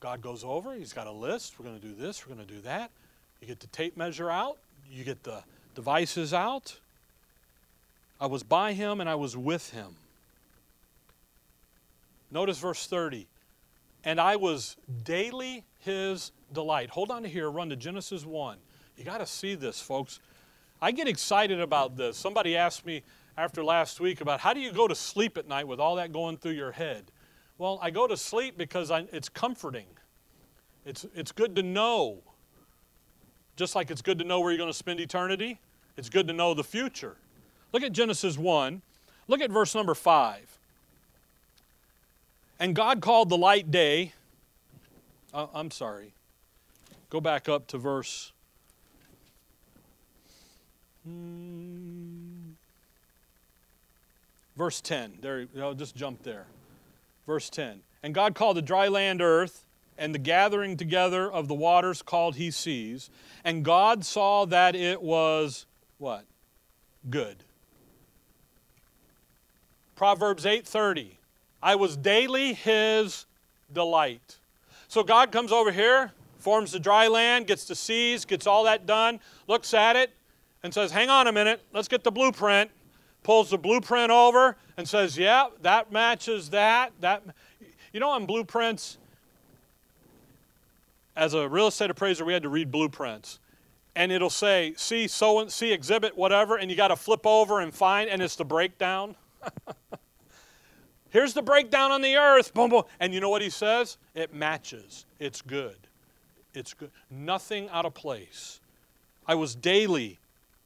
God 0.00 0.20
goes 0.20 0.44
over, 0.44 0.74
he's 0.74 0.92
got 0.92 1.06
a 1.06 1.12
list. 1.12 1.58
We're 1.58 1.66
going 1.66 1.80
to 1.80 1.86
do 1.86 1.94
this, 1.94 2.26
we're 2.26 2.34
going 2.34 2.46
to 2.46 2.54
do 2.54 2.60
that. 2.60 2.90
You 3.40 3.46
get 3.46 3.60
the 3.60 3.66
tape 3.68 3.96
measure 3.96 4.30
out, 4.30 4.58
you 4.90 5.04
get 5.04 5.22
the 5.22 5.42
devices 5.74 6.34
out. 6.34 6.78
I 8.20 8.26
was 8.26 8.42
by 8.42 8.74
him 8.74 9.00
and 9.00 9.08
I 9.08 9.14
was 9.14 9.36
with 9.36 9.70
him. 9.70 9.96
Notice 12.30 12.58
verse 12.58 12.86
30. 12.86 13.26
And 14.04 14.20
I 14.20 14.36
was 14.36 14.76
daily 15.04 15.64
his 15.80 16.32
delight. 16.52 16.90
Hold 16.90 17.10
on 17.10 17.22
to 17.22 17.28
here, 17.28 17.50
run 17.50 17.68
to 17.70 17.76
Genesis 17.76 18.24
1. 18.24 18.58
You 18.96 19.04
got 19.04 19.18
to 19.18 19.26
see 19.26 19.54
this, 19.54 19.80
folks. 19.80 20.20
I 20.80 20.92
get 20.92 21.08
excited 21.08 21.60
about 21.60 21.96
this. 21.96 22.16
Somebody 22.16 22.56
asked 22.56 22.86
me 22.86 23.02
after 23.36 23.64
last 23.64 24.00
week 24.00 24.20
about 24.20 24.40
how 24.40 24.54
do 24.54 24.60
you 24.60 24.72
go 24.72 24.88
to 24.88 24.94
sleep 24.94 25.36
at 25.36 25.48
night 25.48 25.66
with 25.66 25.80
all 25.80 25.96
that 25.96 26.12
going 26.12 26.36
through 26.36 26.52
your 26.52 26.72
head? 26.72 27.10
Well, 27.58 27.78
I 27.82 27.90
go 27.90 28.06
to 28.06 28.16
sleep 28.16 28.58
because 28.58 28.90
I, 28.90 29.06
it's 29.12 29.28
comforting. 29.28 29.86
It's, 30.84 31.06
it's 31.14 31.32
good 31.32 31.56
to 31.56 31.62
know. 31.62 32.18
Just 33.56 33.74
like 33.74 33.90
it's 33.90 34.02
good 34.02 34.18
to 34.18 34.24
know 34.24 34.40
where 34.40 34.50
you're 34.50 34.58
going 34.58 34.70
to 34.70 34.76
spend 34.76 35.00
eternity, 35.00 35.58
it's 35.96 36.10
good 36.10 36.28
to 36.28 36.34
know 36.34 36.52
the 36.52 36.64
future. 36.64 37.16
Look 37.72 37.82
at 37.82 37.92
Genesis 37.92 38.36
1. 38.36 38.82
Look 39.28 39.40
at 39.40 39.50
verse 39.50 39.74
number 39.74 39.94
5. 39.94 40.55
And 42.58 42.74
God 42.74 43.00
called 43.00 43.28
the 43.28 43.36
light 43.36 43.70
day. 43.70 44.12
Uh, 45.34 45.46
I'm 45.54 45.70
sorry. 45.70 46.12
Go 47.10 47.20
back 47.20 47.48
up 47.48 47.66
to 47.68 47.78
verse. 47.78 48.32
Hmm, 51.04 52.52
verse 54.56 54.80
10. 54.80 55.18
There, 55.20 55.46
I'll 55.60 55.74
just 55.74 55.94
jump 55.94 56.22
there. 56.22 56.46
Verse 57.26 57.50
10. 57.50 57.80
And 58.02 58.14
God 58.14 58.34
called 58.34 58.56
the 58.56 58.62
dry 58.62 58.88
land 58.88 59.20
earth, 59.20 59.66
and 59.98 60.14
the 60.14 60.18
gathering 60.18 60.76
together 60.76 61.30
of 61.30 61.48
the 61.48 61.54
waters 61.54 62.02
called 62.02 62.36
he 62.36 62.50
seas. 62.50 63.10
And 63.44 63.64
God 63.64 64.04
saw 64.04 64.44
that 64.46 64.74
it 64.74 65.00
was 65.00 65.66
what? 65.98 66.24
Good. 67.08 67.44
Proverbs 69.94 70.44
8:30. 70.44 71.16
I 71.62 71.74
was 71.74 71.96
daily 71.96 72.52
his 72.54 73.26
delight. 73.72 74.36
So 74.88 75.02
God 75.02 75.32
comes 75.32 75.50
over 75.52 75.72
here, 75.72 76.12
forms 76.38 76.72
the 76.72 76.78
dry 76.78 77.08
land, 77.08 77.46
gets 77.46 77.64
the 77.64 77.74
seas, 77.74 78.24
gets 78.24 78.46
all 78.46 78.64
that 78.64 78.86
done, 78.86 79.20
looks 79.48 79.74
at 79.74 79.96
it, 79.96 80.10
and 80.62 80.72
says, 80.72 80.90
Hang 80.92 81.10
on 81.10 81.26
a 81.26 81.32
minute, 81.32 81.62
let's 81.72 81.88
get 81.88 82.04
the 82.04 82.12
blueprint. 82.12 82.70
Pulls 83.22 83.50
the 83.50 83.58
blueprint 83.58 84.10
over 84.10 84.56
and 84.76 84.88
says, 84.88 85.18
Yeah, 85.18 85.48
that 85.62 85.90
matches 85.90 86.50
that. 86.50 86.92
That 87.00 87.22
you 87.92 88.00
know, 88.00 88.10
on 88.10 88.26
blueprints, 88.26 88.98
as 91.16 91.34
a 91.34 91.48
real 91.48 91.68
estate 91.68 91.90
appraiser, 91.90 92.24
we 92.24 92.32
had 92.32 92.42
to 92.42 92.48
read 92.48 92.70
blueprints. 92.70 93.38
and 93.96 94.12
it'll 94.12 94.28
say, 94.28 94.74
see, 94.76 95.08
so 95.08 95.40
and 95.40 95.50
see 95.50 95.72
exhibit, 95.72 96.14
whatever, 96.16 96.56
and 96.56 96.70
you 96.70 96.76
got 96.76 96.88
to 96.88 96.96
flip 96.96 97.26
over 97.26 97.60
and 97.60 97.74
find, 97.74 98.10
and 98.10 98.20
it's 98.20 98.36
the 98.36 98.44
breakdown. 98.44 99.16
Here's 101.10 101.34
the 101.34 101.42
breakdown 101.42 101.92
on 101.92 102.02
the 102.02 102.16
earth. 102.16 102.52
Boom, 102.52 102.70
boom. 102.70 102.82
And 103.00 103.14
you 103.14 103.20
know 103.20 103.30
what 103.30 103.42
he 103.42 103.50
says? 103.50 103.98
It 104.14 104.34
matches. 104.34 105.06
It's 105.18 105.40
good. 105.40 105.76
It's 106.54 106.74
good. 106.74 106.90
Nothing 107.10 107.68
out 107.70 107.84
of 107.84 107.94
place. 107.94 108.60
I 109.26 109.34
was 109.34 109.54
daily, 109.54 110.18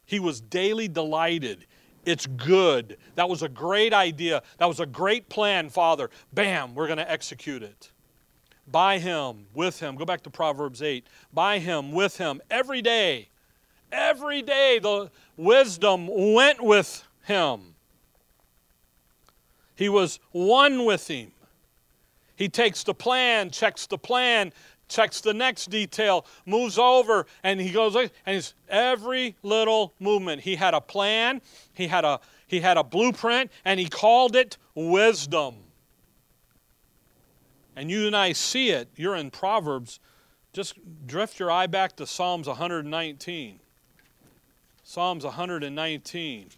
he 0.07 0.20
was 0.20 0.40
daily 0.40 0.88
delighted. 0.88 1.66
It's 2.07 2.26
good. 2.26 2.96
That 3.14 3.29
was 3.29 3.42
a 3.42 3.48
great 3.48 3.92
idea. 3.92 4.42
That 4.59 4.66
was 4.66 4.81
a 4.81 4.87
great 4.87 5.29
plan, 5.29 5.68
Father. 5.68 6.09
Bam, 6.33 6.74
we're 6.74 6.87
going 6.87 6.98
to 6.98 7.11
execute 7.11 7.62
it. 7.62 7.90
By 8.66 8.98
him, 8.98 9.46
with 9.55 9.81
him. 9.81 9.96
Go 9.96 10.05
back 10.05 10.22
to 10.22 10.31
Proverbs 10.31 10.81
8. 10.81 11.07
By 11.35 11.59
him, 11.59 11.92
with 11.92 12.16
him, 12.16 12.40
every 12.50 12.81
day. 12.81 13.29
Every 13.92 14.40
day 14.40 14.79
the 14.79 15.11
wisdom 15.37 16.09
went 16.33 16.62
with 16.62 17.05
him. 17.24 17.69
He 19.81 19.88
was 19.88 20.21
one 20.33 20.85
with 20.85 21.09
him. 21.09 21.33
He 22.37 22.51
takes 22.51 22.85
the 22.85 22.93
plan, 22.93 23.49
checks 23.49 23.87
the 23.87 23.97
plan, 23.97 24.53
checks 24.88 25.23
the 25.23 25.33
next 25.33 25.71
detail, 25.71 26.27
moves 26.45 26.77
over, 26.77 27.25
and 27.43 27.59
he 27.59 27.71
goes, 27.71 27.97
and 27.97 28.11
he's 28.27 28.53
every 28.69 29.37
little 29.43 29.95
movement. 29.99 30.43
He 30.43 30.57
had 30.57 30.75
a 30.75 30.83
plan, 30.83 31.40
he 31.73 31.87
had 31.87 32.05
a 32.05 32.21
he 32.47 32.61
had 32.61 32.77
a 32.77 32.85
blueprint, 32.85 33.51
and 33.64 33.81
he 33.81 33.88
called 33.88 34.37
it 34.37 34.59
wisdom. 34.75 35.55
And 37.75 37.90
you 37.90 38.07
and 38.07 38.14
I 38.14 38.33
see 38.33 38.69
it. 38.73 38.88
You're 38.97 39.16
in 39.16 39.31
Proverbs. 39.31 39.99
Just 40.53 40.75
drift 41.07 41.38
your 41.38 41.51
eye 41.51 41.69
back 41.69 41.97
to 41.97 42.07
Psalms 42.07 42.49
119. 42.49 43.61
Psalms 44.83 45.25
119. 45.25 46.49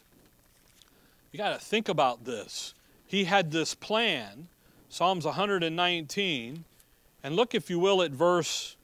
You 1.30 1.38
got 1.38 1.52
to 1.52 1.64
think 1.64 1.88
about 1.88 2.24
this. 2.24 2.74
He 3.12 3.24
had 3.24 3.50
this 3.50 3.74
plan, 3.74 4.48
Psalms 4.88 5.26
119, 5.26 6.64
and 7.22 7.36
look, 7.36 7.54
if 7.54 7.68
you 7.68 7.78
will, 7.78 8.00
at 8.00 8.10
verse, 8.10 8.74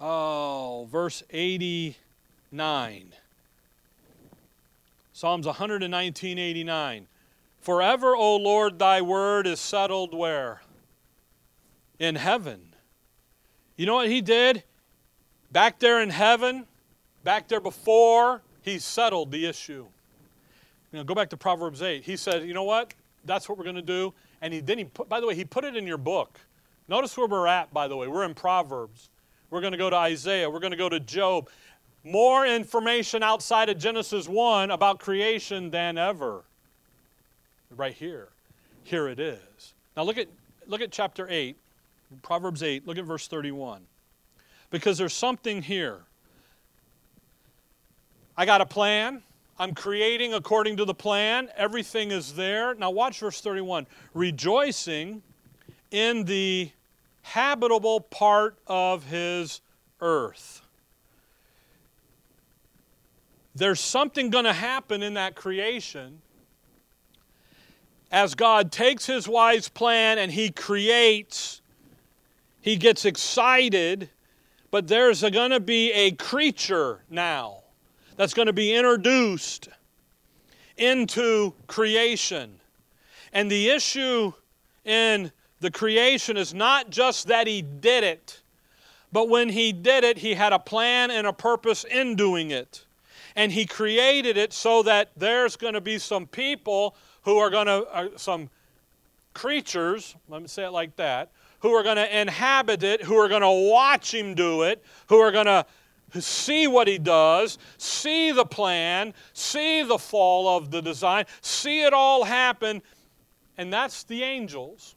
oh, 0.00 0.88
verse 0.90 1.22
89. 1.30 3.12
Psalms 5.12 5.46
119, 5.46 6.36
89. 6.36 7.06
Forever, 7.60 8.16
O 8.16 8.34
Lord, 8.34 8.80
thy 8.80 9.00
word 9.00 9.46
is 9.46 9.60
settled 9.60 10.12
where? 10.12 10.62
In 12.00 12.16
heaven. 12.16 12.72
You 13.76 13.86
know 13.86 13.94
what 13.94 14.08
he 14.08 14.20
did? 14.20 14.64
Back 15.52 15.78
there 15.78 16.02
in 16.02 16.10
heaven, 16.10 16.66
back 17.22 17.46
there 17.46 17.60
before, 17.60 18.42
he 18.62 18.80
settled 18.80 19.30
the 19.30 19.46
issue. 19.46 19.86
You 20.90 20.98
know, 20.98 21.04
go 21.04 21.14
back 21.14 21.30
to 21.30 21.36
Proverbs 21.36 21.82
8. 21.82 22.02
He 22.02 22.16
said, 22.16 22.42
you 22.42 22.52
know 22.52 22.64
what? 22.64 22.94
That's 23.24 23.48
what 23.48 23.58
we're 23.58 23.64
going 23.64 23.76
to 23.76 23.82
do. 23.82 24.14
And 24.40 24.54
he 24.54 24.60
then 24.60 24.78
he 24.78 24.84
put, 24.84 25.08
by 25.08 25.20
the 25.20 25.26
way, 25.26 25.34
he 25.34 25.44
put 25.44 25.64
it 25.64 25.76
in 25.76 25.86
your 25.86 25.98
book. 25.98 26.38
Notice 26.88 27.16
where 27.16 27.26
we're 27.26 27.46
at, 27.46 27.72
by 27.72 27.88
the 27.88 27.96
way. 27.96 28.08
We're 28.08 28.24
in 28.24 28.34
Proverbs. 28.34 29.10
We're 29.50 29.60
going 29.60 29.72
to 29.72 29.78
go 29.78 29.90
to 29.90 29.96
Isaiah. 29.96 30.48
We're 30.48 30.60
going 30.60 30.72
to 30.72 30.76
go 30.76 30.88
to 30.88 31.00
Job. 31.00 31.48
More 32.04 32.46
information 32.46 33.22
outside 33.22 33.68
of 33.68 33.78
Genesis 33.78 34.28
1 34.28 34.70
about 34.70 34.98
creation 34.98 35.70
than 35.70 35.98
ever. 35.98 36.44
Right 37.76 37.92
here. 37.92 38.28
Here 38.84 39.08
it 39.08 39.20
is. 39.20 39.74
Now 39.96 40.04
look 40.04 40.16
at, 40.16 40.28
look 40.66 40.80
at 40.80 40.90
chapter 40.90 41.26
8, 41.28 41.56
Proverbs 42.22 42.62
8. 42.62 42.86
Look 42.86 42.96
at 42.96 43.04
verse 43.04 43.26
31. 43.26 43.82
Because 44.70 44.96
there's 44.96 45.14
something 45.14 45.60
here. 45.62 45.98
I 48.36 48.46
got 48.46 48.60
a 48.60 48.66
plan. 48.66 49.22
I'm 49.58 49.74
creating 49.74 50.34
according 50.34 50.76
to 50.76 50.84
the 50.84 50.94
plan. 50.94 51.48
Everything 51.56 52.12
is 52.12 52.34
there. 52.34 52.74
Now, 52.74 52.90
watch 52.90 53.18
verse 53.18 53.40
31. 53.40 53.86
Rejoicing 54.14 55.22
in 55.90 56.24
the 56.24 56.70
habitable 57.22 58.00
part 58.00 58.56
of 58.66 59.04
his 59.04 59.60
earth. 60.00 60.62
There's 63.54 63.80
something 63.80 64.30
going 64.30 64.44
to 64.44 64.52
happen 64.52 65.02
in 65.02 65.14
that 65.14 65.34
creation 65.34 66.22
as 68.10 68.34
God 68.34 68.70
takes 68.70 69.06
his 69.06 69.28
wise 69.28 69.68
plan 69.68 70.18
and 70.18 70.32
he 70.32 70.50
creates, 70.50 71.60
he 72.60 72.76
gets 72.76 73.04
excited, 73.04 74.08
but 74.70 74.86
there's 74.88 75.22
going 75.22 75.50
to 75.50 75.60
be 75.60 75.92
a 75.92 76.12
creature 76.12 77.00
now 77.10 77.57
that's 78.18 78.34
going 78.34 78.46
to 78.46 78.52
be 78.52 78.74
introduced 78.74 79.68
into 80.76 81.54
creation. 81.68 82.58
And 83.32 83.48
the 83.48 83.70
issue 83.70 84.32
in 84.84 85.30
the 85.60 85.70
creation 85.70 86.36
is 86.36 86.52
not 86.52 86.90
just 86.90 87.28
that 87.28 87.46
he 87.46 87.62
did 87.62 88.02
it, 88.02 88.40
but 89.12 89.28
when 89.28 89.48
he 89.48 89.72
did 89.72 90.02
it, 90.02 90.18
he 90.18 90.34
had 90.34 90.52
a 90.52 90.58
plan 90.58 91.12
and 91.12 91.28
a 91.28 91.32
purpose 91.32 91.84
in 91.84 92.16
doing 92.16 92.50
it. 92.50 92.84
And 93.36 93.52
he 93.52 93.64
created 93.64 94.36
it 94.36 94.52
so 94.52 94.82
that 94.82 95.10
there's 95.16 95.54
going 95.54 95.74
to 95.74 95.80
be 95.80 95.98
some 95.98 96.26
people 96.26 96.96
who 97.22 97.38
are 97.38 97.50
going 97.50 97.66
to, 97.66 97.86
uh, 97.86 98.08
some 98.16 98.50
creatures, 99.32 100.16
let 100.28 100.42
me 100.42 100.48
say 100.48 100.64
it 100.64 100.70
like 100.70 100.96
that, 100.96 101.30
who 101.60 101.70
are 101.70 101.84
going 101.84 101.96
to 101.96 102.20
inhabit 102.20 102.82
it, 102.82 103.00
who 103.00 103.14
are 103.14 103.28
going 103.28 103.42
to 103.42 103.70
watch 103.70 104.12
him 104.12 104.34
do 104.34 104.62
it, 104.62 104.82
who 105.06 105.18
are 105.18 105.30
going 105.30 105.46
to 105.46 105.64
see 106.18 106.66
what 106.66 106.88
he 106.88 106.98
does, 106.98 107.58
see 107.76 108.32
the 108.32 108.44
plan, 108.44 109.14
see 109.32 109.82
the 109.82 109.98
fall 109.98 110.56
of 110.56 110.70
the 110.70 110.80
design, 110.80 111.24
see 111.40 111.82
it 111.82 111.92
all 111.92 112.24
happen. 112.24 112.82
And 113.56 113.72
that's 113.72 114.04
the 114.04 114.22
angels. 114.22 114.94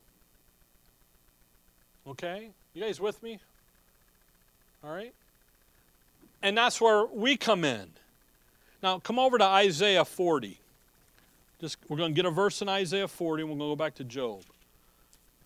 Okay? 2.08 2.50
You 2.74 2.84
guys 2.84 3.00
with 3.00 3.21
me? 3.21 3.39
All 4.84 4.93
right? 4.93 5.13
And 6.41 6.58
that's 6.58 6.80
where 6.80 7.06
we 7.06 7.38
come 7.38 7.63
in. 7.63 7.89
Now, 8.82 9.00
come 9.00 9.19
over 9.19 9.38
to 9.38 9.43
Isaiah 9.43 10.06
40. 10.06 10.60
Just, 11.60 11.78
we're 11.88 11.97
going 11.97 12.12
to 12.12 12.15
get 12.15 12.26
a 12.26 12.32
verse 12.32 12.62
in 12.62 12.69
Isaiah 12.69 13.08
40 13.08 13.43
and 13.43 13.52
we're 13.52 13.58
going 13.58 13.69
to 13.69 13.76
go 13.76 13.84
back 13.84 13.95
to 13.95 14.04
Job. 14.04 14.41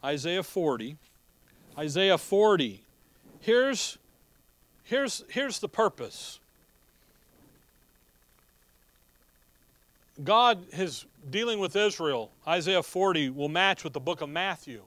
Isaiah 0.03 0.43
40. 0.43 0.95
Isaiah 1.77 2.17
40. 2.17 2.81
Here's, 3.41 3.97
here's, 4.85 5.23
here's 5.29 5.59
the 5.59 5.69
purpose. 5.69 6.39
God 10.23 10.65
is 10.71 11.05
dealing 11.29 11.59
with 11.59 11.75
Israel. 11.75 12.31
Isaiah 12.47 12.83
40 12.83 13.31
will 13.31 13.49
match 13.49 13.83
with 13.83 13.93
the 13.93 13.99
book 13.99 14.21
of 14.21 14.29
Matthew 14.29 14.81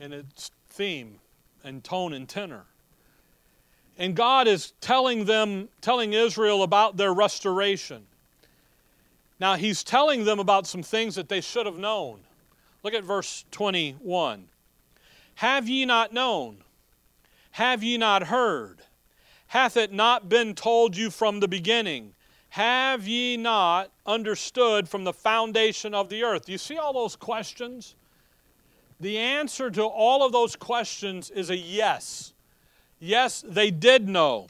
in 0.00 0.12
its 0.12 0.50
theme 0.68 1.20
and 1.62 1.84
tone 1.84 2.12
and 2.14 2.28
tenor. 2.28 2.64
And 3.98 4.16
God 4.16 4.48
is 4.48 4.72
telling 4.80 5.26
them, 5.26 5.68
telling 5.80 6.14
Israel 6.14 6.62
about 6.62 6.96
their 6.96 7.12
restoration. 7.12 8.06
Now, 9.38 9.56
He's 9.56 9.84
telling 9.84 10.24
them 10.24 10.38
about 10.38 10.66
some 10.66 10.82
things 10.82 11.14
that 11.16 11.28
they 11.28 11.40
should 11.40 11.66
have 11.66 11.78
known. 11.78 12.20
Look 12.82 12.94
at 12.94 13.04
verse 13.04 13.44
21. 13.50 14.48
Have 15.36 15.68
ye 15.68 15.84
not 15.84 16.12
known? 16.12 16.58
Have 17.52 17.82
ye 17.82 17.98
not 17.98 18.24
heard? 18.24 18.78
Hath 19.52 19.76
it 19.76 19.92
not 19.92 20.30
been 20.30 20.54
told 20.54 20.96
you 20.96 21.10
from 21.10 21.40
the 21.40 21.46
beginning? 21.46 22.14
Have 22.48 23.06
ye 23.06 23.36
not 23.36 23.90
understood 24.06 24.88
from 24.88 25.04
the 25.04 25.12
foundation 25.12 25.92
of 25.92 26.08
the 26.08 26.24
earth? 26.24 26.46
Do 26.46 26.52
you 26.52 26.58
see 26.58 26.78
all 26.78 26.94
those 26.94 27.16
questions? 27.16 27.94
The 28.98 29.18
answer 29.18 29.70
to 29.70 29.82
all 29.82 30.24
of 30.24 30.32
those 30.32 30.56
questions 30.56 31.28
is 31.28 31.50
a 31.50 31.56
yes. 31.58 32.32
Yes, 32.98 33.44
they 33.46 33.70
did 33.70 34.08
know. 34.08 34.46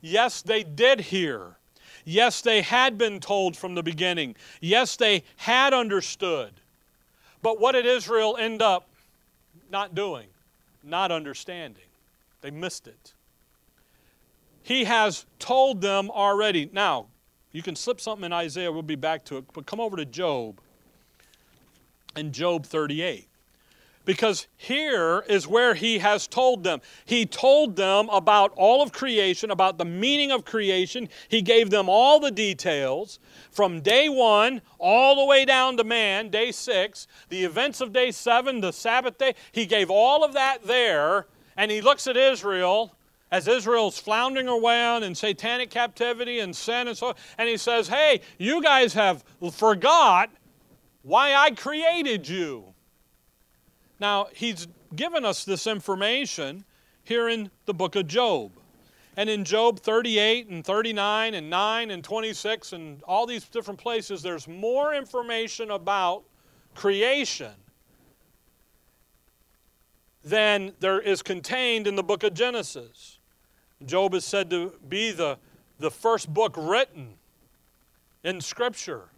Yes, 0.00 0.40
they 0.40 0.62
did 0.62 1.00
hear. 1.00 1.56
Yes, 2.04 2.40
they 2.40 2.62
had 2.62 2.96
been 2.96 3.18
told 3.18 3.56
from 3.56 3.74
the 3.74 3.82
beginning. 3.82 4.36
Yes, 4.60 4.94
they 4.94 5.24
had 5.34 5.74
understood. 5.74 6.52
But 7.42 7.58
what 7.58 7.72
did 7.72 7.86
Israel 7.86 8.36
end 8.38 8.62
up 8.62 8.86
not 9.68 9.96
doing? 9.96 10.28
Not 10.84 11.10
understanding. 11.10 11.82
They 12.40 12.52
missed 12.52 12.86
it. 12.86 13.13
He 14.64 14.84
has 14.84 15.26
told 15.38 15.82
them 15.82 16.10
already. 16.10 16.70
Now, 16.72 17.08
you 17.52 17.62
can 17.62 17.76
slip 17.76 18.00
something 18.00 18.24
in 18.24 18.32
Isaiah, 18.32 18.72
we'll 18.72 18.82
be 18.82 18.96
back 18.96 19.24
to 19.26 19.36
it, 19.36 19.44
but 19.52 19.66
come 19.66 19.78
over 19.78 19.94
to 19.96 20.06
Job 20.06 20.58
and 22.16 22.32
Job 22.32 22.64
38 22.64 23.28
because 24.06 24.46
here 24.56 25.22
is 25.28 25.46
where 25.46 25.74
he 25.74 25.98
has 25.98 26.26
told 26.26 26.64
them. 26.64 26.80
He 27.04 27.26
told 27.26 27.76
them 27.76 28.08
about 28.08 28.52
all 28.56 28.82
of 28.82 28.90
creation, 28.90 29.50
about 29.50 29.76
the 29.76 29.84
meaning 29.84 30.30
of 30.30 30.46
creation. 30.46 31.10
He 31.28 31.42
gave 31.42 31.68
them 31.68 31.88
all 31.88 32.18
the 32.18 32.30
details 32.30 33.18
from 33.50 33.82
day 33.82 34.08
one 34.08 34.62
all 34.78 35.16
the 35.16 35.26
way 35.26 35.44
down 35.44 35.76
to 35.76 35.84
man, 35.84 36.30
day 36.30 36.52
six, 36.52 37.06
the 37.28 37.44
events 37.44 37.82
of 37.82 37.92
day 37.92 38.10
seven, 38.10 38.60
the 38.60 38.72
Sabbath 38.72 39.18
day. 39.18 39.34
He 39.52 39.66
gave 39.66 39.90
all 39.90 40.24
of 40.24 40.32
that 40.32 40.64
there, 40.64 41.26
and 41.54 41.70
he 41.70 41.82
looks 41.82 42.06
at 42.06 42.16
Israel 42.16 42.96
as 43.34 43.48
Israel's 43.48 43.98
floundering 43.98 44.48
around 44.48 45.02
in 45.02 45.12
satanic 45.12 45.68
captivity 45.68 46.38
and 46.38 46.54
sin 46.54 46.86
and 46.86 46.96
so 46.96 47.16
and 47.36 47.48
he 47.48 47.56
says, 47.56 47.88
"Hey, 47.88 48.20
you 48.38 48.62
guys 48.62 48.94
have 48.94 49.24
forgot 49.50 50.30
why 51.02 51.34
I 51.34 51.50
created 51.50 52.28
you." 52.28 52.74
Now, 53.98 54.28
he's 54.32 54.68
given 54.94 55.24
us 55.24 55.44
this 55.44 55.66
information 55.66 56.64
here 57.02 57.28
in 57.28 57.50
the 57.66 57.74
book 57.74 57.96
of 57.96 58.06
Job. 58.06 58.52
And 59.16 59.28
in 59.28 59.44
Job 59.44 59.80
38 59.80 60.46
and 60.46 60.64
39 60.64 61.34
and 61.34 61.50
9 61.50 61.90
and 61.90 62.04
26 62.04 62.72
and 62.72 63.02
all 63.02 63.26
these 63.26 63.44
different 63.48 63.80
places, 63.80 64.22
there's 64.22 64.46
more 64.46 64.94
information 64.94 65.72
about 65.72 66.22
creation 66.76 67.54
than 70.22 70.72
there 70.78 71.00
is 71.00 71.20
contained 71.20 71.88
in 71.88 71.96
the 71.96 72.02
book 72.02 72.22
of 72.22 72.32
Genesis. 72.32 73.13
Job 73.84 74.14
is 74.14 74.24
said 74.24 74.50
to 74.50 74.72
be 74.88 75.10
the, 75.10 75.38
the 75.78 75.90
first 75.90 76.32
book 76.32 76.54
written 76.56 77.14
in 78.22 78.40
Scripture. 78.40 79.08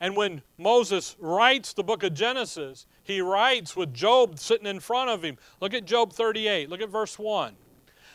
And 0.00 0.16
when 0.16 0.42
Moses 0.56 1.16
writes 1.18 1.72
the 1.72 1.82
book 1.82 2.02
of 2.02 2.14
Genesis, 2.14 2.86
he 3.02 3.20
writes 3.20 3.74
with 3.74 3.92
Job 3.92 4.38
sitting 4.38 4.66
in 4.66 4.80
front 4.80 5.10
of 5.10 5.22
him. 5.22 5.38
Look 5.60 5.74
at 5.74 5.84
Job 5.84 6.12
38, 6.12 6.70
look 6.70 6.80
at 6.80 6.88
verse 6.88 7.18
1. 7.18 7.54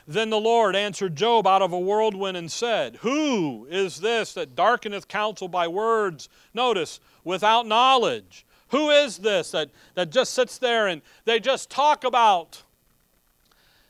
Then 0.06 0.30
the 0.30 0.39
Lord 0.39 0.76
answered 0.76 1.15
Job 1.15 1.47
out 1.47 1.62
of 1.62 1.71
a 1.71 1.80
whirlwind 1.80 2.36
and 2.36 2.52
said, 2.52 2.97
Who 2.97 3.67
is 3.69 4.02
this 4.02 4.34
that 4.34 4.56
darkeneth 4.56 5.08
counsel 5.08 5.47
by 5.47 5.67
words? 5.67 6.28
Notice, 6.54 6.99
without 7.23 7.65
knowledge. 7.65 8.45
Who 8.69 8.89
is 8.89 9.19
this 9.19 9.52
that, 9.52 9.69
that 9.95 10.10
just 10.10 10.34
sits 10.34 10.58
there 10.58 10.88
and 10.88 11.02
they 11.26 11.39
just 11.39 11.69
talk 11.69 12.04
about? 12.04 12.63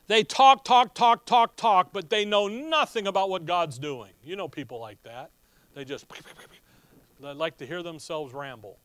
They 0.08 0.24
talk, 0.24 0.66
talk, 0.66 0.94
talk, 0.94 1.26
talk, 1.26 1.56
talk, 1.56 1.90
but 1.94 2.10
they 2.10 2.26
know 2.26 2.48
nothing 2.48 3.08
about 3.08 3.30
what 3.30 3.46
God's 3.46 3.80
doing. 3.80 4.12
You 4.24 4.36
know 4.36 4.48
people 4.48 4.80
like 4.80 5.02
that. 5.04 5.32
They 5.74 5.86
just 5.86 6.06
they 7.22 7.34
like 7.34 7.58
to 7.58 7.66
hear 7.66 7.82
themselves 7.82 8.34
ramble. 8.34 8.78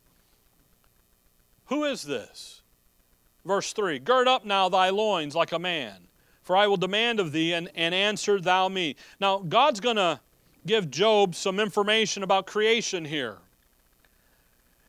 Who 1.65 1.83
is 1.83 2.03
this? 2.03 2.61
Verse 3.45 3.73
3 3.73 3.99
Gird 3.99 4.27
up 4.27 4.45
now 4.45 4.69
thy 4.69 4.89
loins 4.89 5.35
like 5.35 5.51
a 5.51 5.59
man, 5.59 6.07
for 6.41 6.55
I 6.55 6.67
will 6.67 6.77
demand 6.77 7.19
of 7.19 7.31
thee, 7.31 7.53
and, 7.53 7.69
and 7.75 7.93
answer 7.93 8.39
thou 8.39 8.69
me. 8.69 8.95
Now, 9.19 9.39
God's 9.39 9.79
going 9.79 9.97
to 9.97 10.19
give 10.65 10.89
Job 10.89 11.35
some 11.35 11.59
information 11.59 12.23
about 12.23 12.47
creation 12.47 13.05
here. 13.05 13.37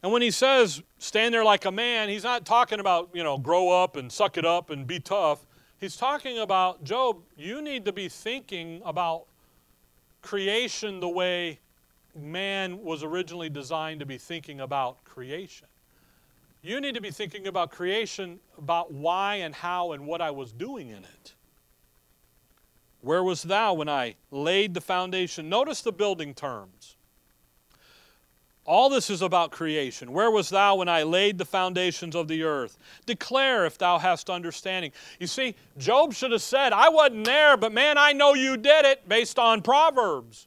And 0.03 0.13
when 0.13 0.23
he 0.23 0.31
says, 0.31 0.83
stand 0.99 1.35
there 1.35 1.45
like 1.45 1.67
a 1.67 1.71
man, 1.71 2.09
he's 2.09 2.25
not 2.25 2.47
talking 2.47 2.81
about, 2.81 3.11
you 3.13 3.23
know, 3.23 3.37
grow 3.37 3.69
up 3.69 3.97
and 3.97 4.11
suck 4.11 4.39
it 4.39 4.47
up 4.47 4.71
and 4.71 4.87
be 4.87 4.99
tough. 4.99 5.45
He's 5.81 5.97
talking 5.97 6.39
about, 6.39 6.85
Job, 6.85 7.23
you 7.39 7.63
need 7.63 7.87
to 7.87 7.93
be 7.93 8.11
thinking 8.11 8.83
about 8.85 9.25
creation 10.21 11.01
the 11.01 11.09
way 11.09 11.59
man 12.15 12.85
was 12.85 13.03
originally 13.03 13.49
designed 13.49 14.01
to 14.01 14.07
be 14.07 14.19
thinking 14.19 14.61
about 14.61 15.03
creation. 15.05 15.69
You 16.63 16.83
need 16.83 16.95
to 16.97 17.01
be 17.01 17.11
thinking 17.11 17.47
about 17.47 17.71
creation, 17.71 18.41
about 18.59 18.93
why 18.93 19.37
and 19.37 19.55
how 19.55 19.93
and 19.93 20.07
what 20.07 20.21
I 20.21 20.31
was 20.31 20.53
doing 20.53 20.91
in 20.91 20.99
it. 20.99 21.35
Where 23.01 23.25
was 23.25 23.43
thou 23.43 23.73
when 23.73 23.89
I 23.89 24.17
laid 24.31 24.75
the 24.75 24.83
foundation? 24.83 25.49
Notice 25.49 25.81
the 25.81 25.93
building 25.93 26.35
terms. 26.35 26.97
All 28.71 28.89
this 28.89 29.11
is 29.11 29.21
about 29.21 29.51
creation. 29.51 30.13
Where 30.13 30.31
was 30.31 30.49
thou 30.49 30.77
when 30.77 30.89
I 30.89 31.03
laid 31.03 31.39
the 31.39 31.45
foundations 31.45 32.15
of 32.15 32.29
the 32.29 32.45
earth? 32.45 32.79
Declare 33.05 33.67
if 33.67 33.77
thou 33.77 33.99
hast 33.99 34.31
understanding. 34.31 34.93
You 35.19 35.27
see, 35.27 35.57
Job 35.77 36.15
should 36.15 36.31
have 36.31 36.41
said, 36.41 36.73
I 36.73 36.89
wasn't 36.89 37.25
there, 37.25 37.57
but 37.57 37.73
man, 37.73 37.99
I 37.99 38.13
know 38.13 38.35
you 38.35 38.57
did 38.57 38.85
it 38.85 39.09
based 39.09 39.41
on 39.41 39.61
Proverbs. 39.61 40.47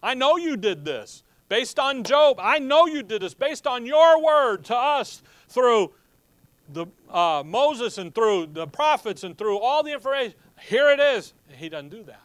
I 0.00 0.14
know 0.14 0.36
you 0.36 0.56
did 0.56 0.84
this 0.84 1.24
based 1.48 1.80
on 1.80 2.04
Job. 2.04 2.38
I 2.40 2.60
know 2.60 2.86
you 2.86 3.02
did 3.02 3.22
this 3.22 3.34
based 3.34 3.66
on 3.66 3.84
your 3.84 4.22
word 4.22 4.64
to 4.66 4.76
us 4.76 5.20
through 5.48 5.90
the, 6.72 6.86
uh, 7.10 7.42
Moses 7.44 7.98
and 7.98 8.14
through 8.14 8.50
the 8.52 8.68
prophets 8.68 9.24
and 9.24 9.36
through 9.36 9.58
all 9.58 9.82
the 9.82 9.92
information. 9.92 10.34
Here 10.60 10.90
it 10.90 11.00
is. 11.00 11.34
He 11.56 11.68
doesn't 11.68 11.88
do 11.88 12.04
that. 12.04 12.22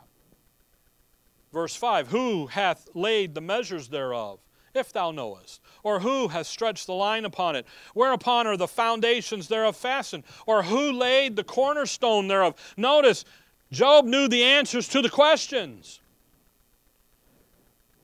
Verse 1.51 1.75
5 1.75 2.09
Who 2.09 2.45
hath 2.45 2.87
laid 2.93 3.33
the 3.33 3.41
measures 3.41 3.87
thereof? 3.87 4.37
If 4.75 4.93
thou 4.93 5.11
knowest? 5.11 5.61
Or 5.83 5.99
who 5.99 6.29
has 6.29 6.47
stretched 6.47 6.87
the 6.87 6.93
line 6.93 7.25
upon 7.25 7.55
it? 7.55 7.65
Whereupon 7.93 8.47
are 8.47 8.57
the 8.57 8.67
foundations 8.67 9.47
thereof 9.47 9.75
fastened? 9.75 10.23
Or 10.45 10.63
who 10.63 10.91
laid 10.91 11.35
the 11.35 11.43
cornerstone 11.43 12.27
thereof? 12.27 12.55
Notice, 12.77 13.25
Job 13.71 14.05
knew 14.05 14.27
the 14.27 14.43
answers 14.43 14.87
to 14.89 15.01
the 15.01 15.09
questions. 15.09 15.99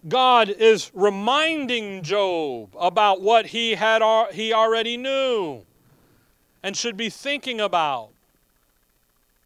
God 0.08 0.50
is 0.50 0.92
reminding 0.94 2.04
Job 2.04 2.76
about 2.80 3.22
what 3.22 3.48
he 3.48 3.76
had 3.76 4.02
he 4.32 4.54
already 4.54 4.96
knew 4.96 5.64
and 6.64 6.76
should 6.76 6.96
be 6.96 7.10
thinking 7.10 7.60
about 7.60 8.10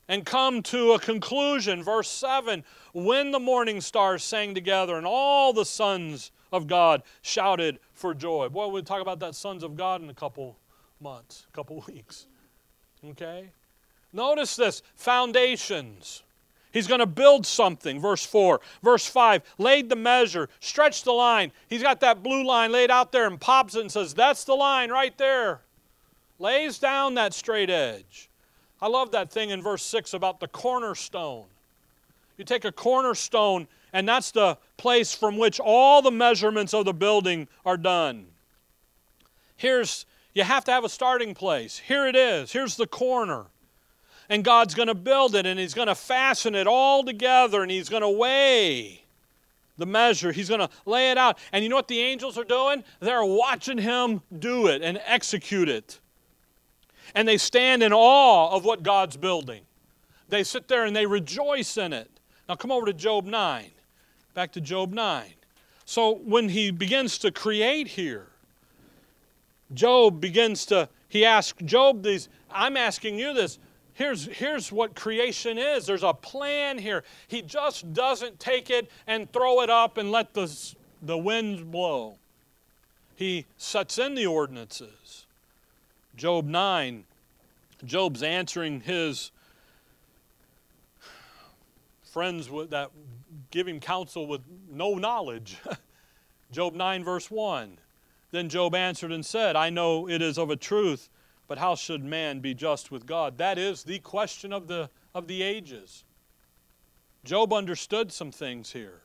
and 0.07 0.25
come 0.25 0.61
to 0.61 0.91
a 0.91 0.99
conclusion. 0.99 1.83
Verse 1.83 2.09
7 2.09 2.63
When 2.93 3.31
the 3.31 3.39
morning 3.39 3.81
stars 3.81 4.23
sang 4.23 4.53
together 4.53 4.95
and 4.95 5.07
all 5.07 5.53
the 5.53 5.65
sons 5.65 6.31
of 6.53 6.67
God 6.67 7.03
shouted 7.21 7.79
for 7.91 8.13
joy. 8.13 8.47
Boy, 8.47 8.67
we'll 8.67 8.83
talk 8.83 9.01
about 9.01 9.19
that 9.19 9.35
sons 9.35 9.63
of 9.63 9.75
God 9.75 10.01
in 10.01 10.09
a 10.09 10.13
couple 10.13 10.55
months, 11.01 11.47
a 11.51 11.55
couple 11.55 11.83
weeks. 11.93 12.27
Okay? 13.05 13.49
Notice 14.13 14.55
this 14.55 14.83
foundations. 14.95 16.23
He's 16.71 16.87
going 16.87 17.01
to 17.01 17.05
build 17.05 17.45
something, 17.45 17.99
verse 17.99 18.25
4. 18.25 18.61
Verse 18.81 19.05
5, 19.05 19.43
laid 19.57 19.89
the 19.89 19.95
measure, 19.95 20.49
stretched 20.59 21.05
the 21.05 21.11
line. 21.11 21.51
He's 21.67 21.83
got 21.83 21.99
that 21.99 22.23
blue 22.23 22.45
line 22.45 22.71
laid 22.71 22.89
out 22.89 23.11
there 23.11 23.27
and 23.27 23.39
pops 23.39 23.75
it 23.75 23.81
and 23.81 23.91
says, 23.91 24.13
That's 24.13 24.43
the 24.43 24.55
line 24.55 24.89
right 24.89 25.15
there. 25.17 25.61
Lays 26.39 26.79
down 26.79 27.15
that 27.15 27.33
straight 27.33 27.69
edge. 27.69 28.29
I 28.81 28.87
love 28.87 29.11
that 29.11 29.31
thing 29.31 29.51
in 29.51 29.61
verse 29.61 29.83
6 29.83 30.13
about 30.13 30.39
the 30.39 30.47
cornerstone. 30.47 31.45
You 32.37 32.45
take 32.45 32.65
a 32.65 32.71
cornerstone 32.71 33.67
and 33.93 34.09
that's 34.09 34.31
the 34.31 34.57
place 34.75 35.13
from 35.13 35.37
which 35.37 35.59
all 35.59 36.01
the 36.01 36.11
measurements 36.11 36.73
of 36.73 36.85
the 36.85 36.93
building 36.93 37.47
are 37.63 37.77
done. 37.77 38.25
Here's, 39.55 40.07
you 40.33 40.43
have 40.43 40.65
to 40.65 40.71
have 40.71 40.83
a 40.83 40.89
starting 40.89 41.35
place. 41.35 41.77
Here 41.77 42.07
it 42.07 42.15
is. 42.15 42.51
Here's 42.51 42.75
the 42.75 42.87
corner. 42.87 43.45
And 44.29 44.43
God's 44.43 44.73
going 44.73 44.87
to 44.87 44.95
build 44.95 45.35
it 45.35 45.45
and 45.45 45.59
He's 45.59 45.75
going 45.75 45.89
to 45.89 45.95
fasten 45.95 46.55
it 46.55 46.65
all 46.65 47.03
together 47.03 47.61
and 47.61 47.69
He's 47.69 47.87
going 47.87 48.01
to 48.01 48.09
weigh 48.09 49.03
the 49.77 49.85
measure. 49.85 50.31
He's 50.31 50.49
going 50.49 50.61
to 50.61 50.69
lay 50.85 51.11
it 51.11 51.17
out. 51.17 51.37
And 51.51 51.63
you 51.63 51.69
know 51.69 51.75
what 51.75 51.87
the 51.87 51.99
angels 51.99 52.37
are 52.37 52.43
doing? 52.43 52.83
They're 52.99 53.23
watching 53.23 53.77
Him 53.77 54.21
do 54.39 54.67
it 54.67 54.81
and 54.81 54.99
execute 55.05 55.69
it. 55.69 55.99
And 57.13 57.27
they 57.27 57.37
stand 57.37 57.83
in 57.83 57.93
awe 57.93 58.55
of 58.55 58.65
what 58.65 58.81
God's 58.81 59.17
building. 59.17 59.61
They 60.29 60.43
sit 60.43 60.67
there 60.67 60.85
and 60.85 60.95
they 60.95 61.05
rejoice 61.05 61.77
in 61.77 61.93
it. 61.93 62.09
Now 62.49 62.55
come 62.55 62.71
over 62.71 62.87
to 62.87 62.93
Job 62.93 63.25
9. 63.25 63.71
Back 64.33 64.51
to 64.53 64.61
Job 64.61 64.93
9. 64.93 65.25
So 65.85 66.15
when 66.15 66.49
he 66.49 66.71
begins 66.71 67.17
to 67.19 67.31
create 67.31 67.87
here, 67.87 68.27
Job 69.73 70.21
begins 70.21 70.65
to, 70.67 70.89
he 71.09 71.25
asks 71.25 71.61
Job 71.63 72.03
these, 72.03 72.29
I'm 72.51 72.77
asking 72.77 73.19
you 73.19 73.33
this. 73.33 73.59
Here's, 73.93 74.25
here's 74.25 74.71
what 74.71 74.95
creation 74.95 75.57
is. 75.57 75.85
There's 75.85 76.03
a 76.03 76.13
plan 76.13 76.79
here. 76.79 77.03
He 77.27 77.43
just 77.43 77.93
doesn't 77.93 78.39
take 78.39 78.69
it 78.69 78.89
and 79.05 79.31
throw 79.31 79.61
it 79.61 79.69
up 79.69 79.97
and 79.97 80.11
let 80.11 80.33
the, 80.33 80.51
the 81.01 81.17
winds 81.17 81.61
blow. 81.61 82.15
He 83.15 83.45
sets 83.57 83.99
in 83.99 84.15
the 84.15 84.25
ordinances. 84.25 85.25
Job 86.15 86.45
9, 86.45 87.03
Job's 87.85 88.23
answering 88.23 88.81
his 88.81 89.31
friends 92.03 92.49
with 92.49 92.69
that 92.71 92.91
give 93.53 93.67
him 93.67 93.79
counsel 93.79 94.25
with 94.25 94.41
no 94.67 94.95
knowledge. 94.95 95.57
Job 96.51 96.73
9, 96.73 97.03
verse 97.03 97.29
1. 97.29 97.77
Then 98.31 98.49
Job 98.49 98.73
answered 98.73 99.11
and 99.11 99.23
said, 99.23 99.55
I 99.55 99.69
know 99.69 100.09
it 100.09 100.23
is 100.23 100.39
of 100.39 100.49
a 100.49 100.55
truth, 100.55 101.07
but 101.47 101.59
how 101.59 101.75
should 101.75 102.03
man 102.03 102.39
be 102.39 102.55
just 102.55 102.89
with 102.89 103.05
God? 103.05 103.37
That 103.37 103.59
is 103.59 103.83
the 103.83 103.99
question 103.99 104.51
of 104.51 104.67
the, 104.67 104.89
of 105.13 105.27
the 105.27 105.43
ages. 105.43 106.03
Job 107.23 107.53
understood 107.53 108.11
some 108.11 108.31
things 108.31 108.71
here. 108.71 109.01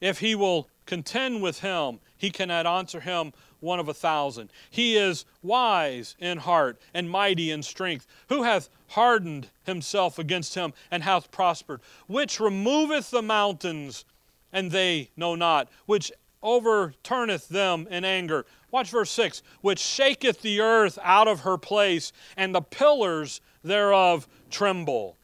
If 0.00 0.18
he 0.18 0.34
will 0.34 0.68
contend 0.84 1.40
with 1.40 1.60
him, 1.60 2.00
he 2.16 2.30
cannot 2.30 2.66
answer 2.66 2.98
him 2.98 3.32
one 3.60 3.80
of 3.80 3.88
a 3.88 3.94
thousand. 3.94 4.50
He 4.70 4.96
is 4.96 5.24
wise 5.42 6.16
in 6.18 6.38
heart 6.38 6.78
and 6.94 7.10
mighty 7.10 7.50
in 7.50 7.62
strength. 7.62 8.06
Who 8.28 8.42
hath 8.42 8.68
hardened 8.88 9.48
himself 9.64 10.18
against 10.18 10.54
him 10.54 10.72
and 10.90 11.02
hath 11.02 11.30
prospered? 11.30 11.80
Which 12.06 12.40
removeth 12.40 13.10
the 13.10 13.22
mountains, 13.22 14.04
and 14.52 14.70
they 14.70 15.10
know 15.16 15.34
not, 15.34 15.68
which 15.86 16.12
overturneth 16.42 17.48
them 17.48 17.88
in 17.90 18.04
anger. 18.04 18.46
Watch 18.70 18.90
verse 18.90 19.10
6 19.10 19.42
which 19.60 19.78
shaketh 19.80 20.42
the 20.42 20.60
earth 20.60 20.98
out 21.02 21.26
of 21.26 21.40
her 21.40 21.58
place, 21.58 22.12
and 22.36 22.54
the 22.54 22.60
pillars 22.60 23.40
thereof 23.64 24.28
tremble. 24.50 25.16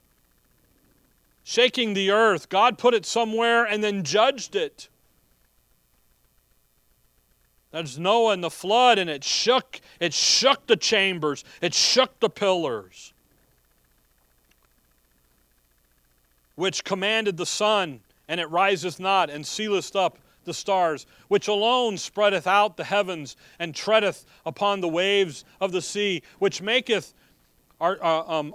shaking 1.45 1.93
the 1.95 2.11
earth. 2.11 2.49
God 2.49 2.79
put 2.79 2.95
it 2.95 3.05
somewhere 3.05 3.65
and 3.65 3.85
then 3.85 4.03
judged 4.03 4.57
it. 4.57 4.89
There's 7.75 7.99
Noah 7.99 8.35
and 8.35 8.45
the 8.45 8.51
flood, 8.51 9.01
and 9.01 9.11
it 9.11 9.25
shook, 9.25 9.81
it 9.99 10.15
shook 10.15 10.69
the 10.69 10.77
chambers, 10.77 11.45
it 11.61 11.75
shook 11.75 12.21
the 12.21 12.31
pillars, 12.31 13.13
which 16.55 16.85
commanded 16.85 17.37
the 17.37 17.47
sun, 17.47 17.99
and 18.29 18.39
it 18.39 18.49
riseth 18.49 19.01
not, 19.01 19.29
and 19.29 19.45
sealeth 19.45 19.97
up 19.97 20.19
the 20.45 20.55
stars, 20.55 21.05
which 21.27 21.49
alone 21.49 21.99
spreadeth 21.99 22.47
out 22.47 22.77
the 22.77 22.85
heavens, 22.85 23.35
and 23.59 23.75
treadeth 23.75 24.25
upon 24.47 24.81
the 24.81 24.87
waves 24.87 25.45
of 25.61 25.73
the 25.73 25.83
sea, 25.83 26.23
which 26.39 26.63
maketh 26.63 27.13
Ar- 27.81 27.99
uh, 28.01 28.39
um, 28.39 28.55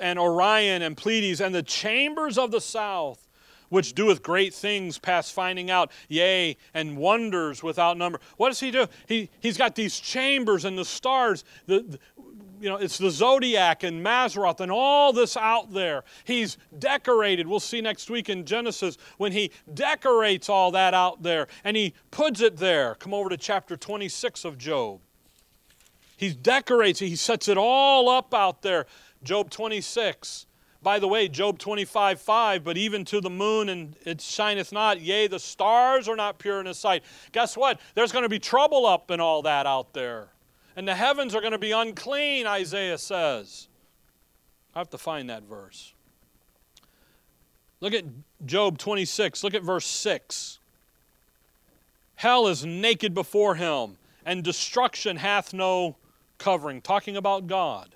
and 0.00 0.16
Orion 0.16 0.82
and 0.82 0.96
Pleiades, 0.96 1.40
and 1.40 1.52
the 1.52 1.64
chambers 1.64 2.38
of 2.38 2.52
the 2.52 2.60
south 2.60 3.27
which 3.68 3.94
doeth 3.94 4.22
great 4.22 4.54
things 4.54 4.98
past 4.98 5.32
finding 5.32 5.70
out, 5.70 5.90
yea, 6.08 6.56
and 6.74 6.96
wonders 6.96 7.62
without 7.62 7.96
number. 7.96 8.20
What 8.36 8.48
does 8.48 8.60
he 8.60 8.70
do? 8.70 8.86
He, 9.06 9.30
he's 9.40 9.56
got 9.56 9.74
these 9.74 9.98
chambers 9.98 10.64
and 10.64 10.78
the 10.78 10.84
stars. 10.84 11.44
The, 11.66 11.80
the, 11.80 11.98
you 12.60 12.68
know, 12.68 12.76
it's 12.76 12.98
the 12.98 13.10
zodiac 13.10 13.82
and 13.82 14.04
Mazzaroth 14.04 14.60
and 14.60 14.72
all 14.72 15.12
this 15.12 15.36
out 15.36 15.72
there. 15.72 16.04
He's 16.24 16.58
decorated. 16.78 17.46
We'll 17.46 17.60
see 17.60 17.80
next 17.80 18.10
week 18.10 18.28
in 18.28 18.44
Genesis 18.44 18.98
when 19.16 19.32
he 19.32 19.52
decorates 19.72 20.48
all 20.48 20.70
that 20.72 20.94
out 20.94 21.22
there 21.22 21.46
and 21.64 21.76
he 21.76 21.94
puts 22.10 22.40
it 22.40 22.56
there. 22.56 22.94
Come 22.96 23.14
over 23.14 23.28
to 23.28 23.36
chapter 23.36 23.76
26 23.76 24.44
of 24.44 24.58
Job. 24.58 25.00
He 26.16 26.30
decorates 26.30 27.00
it, 27.00 27.08
he 27.08 27.16
sets 27.16 27.46
it 27.46 27.56
all 27.56 28.08
up 28.08 28.34
out 28.34 28.62
there. 28.62 28.86
Job 29.22 29.50
26. 29.50 30.47
By 30.82 31.00
the 31.00 31.08
way, 31.08 31.28
Job 31.28 31.58
25, 31.58 32.20
5, 32.20 32.64
but 32.64 32.76
even 32.76 33.04
to 33.06 33.20
the 33.20 33.30
moon 33.30 33.68
and 33.68 33.96
it 34.04 34.20
shineth 34.20 34.72
not, 34.72 35.00
yea, 35.00 35.26
the 35.26 35.40
stars 35.40 36.08
are 36.08 36.14
not 36.14 36.38
pure 36.38 36.60
in 36.60 36.66
his 36.66 36.78
sight. 36.78 37.02
Guess 37.32 37.56
what? 37.56 37.80
There's 37.94 38.12
going 38.12 38.22
to 38.22 38.28
be 38.28 38.38
trouble 38.38 38.86
up 38.86 39.10
and 39.10 39.20
all 39.20 39.42
that 39.42 39.66
out 39.66 39.92
there. 39.92 40.28
And 40.76 40.86
the 40.86 40.94
heavens 40.94 41.34
are 41.34 41.40
going 41.40 41.52
to 41.52 41.58
be 41.58 41.72
unclean, 41.72 42.46
Isaiah 42.46 42.98
says. 42.98 43.68
I 44.74 44.78
have 44.78 44.90
to 44.90 44.98
find 44.98 45.28
that 45.30 45.42
verse. 45.42 45.94
Look 47.80 47.94
at 47.94 48.04
Job 48.46 48.78
26, 48.78 49.42
look 49.42 49.54
at 49.54 49.62
verse 49.62 49.86
6. 49.86 50.60
Hell 52.14 52.46
is 52.48 52.64
naked 52.64 53.14
before 53.14 53.56
him, 53.56 53.96
and 54.24 54.42
destruction 54.42 55.16
hath 55.16 55.52
no 55.52 55.96
covering. 56.38 56.80
Talking 56.80 57.16
about 57.16 57.46
God. 57.48 57.94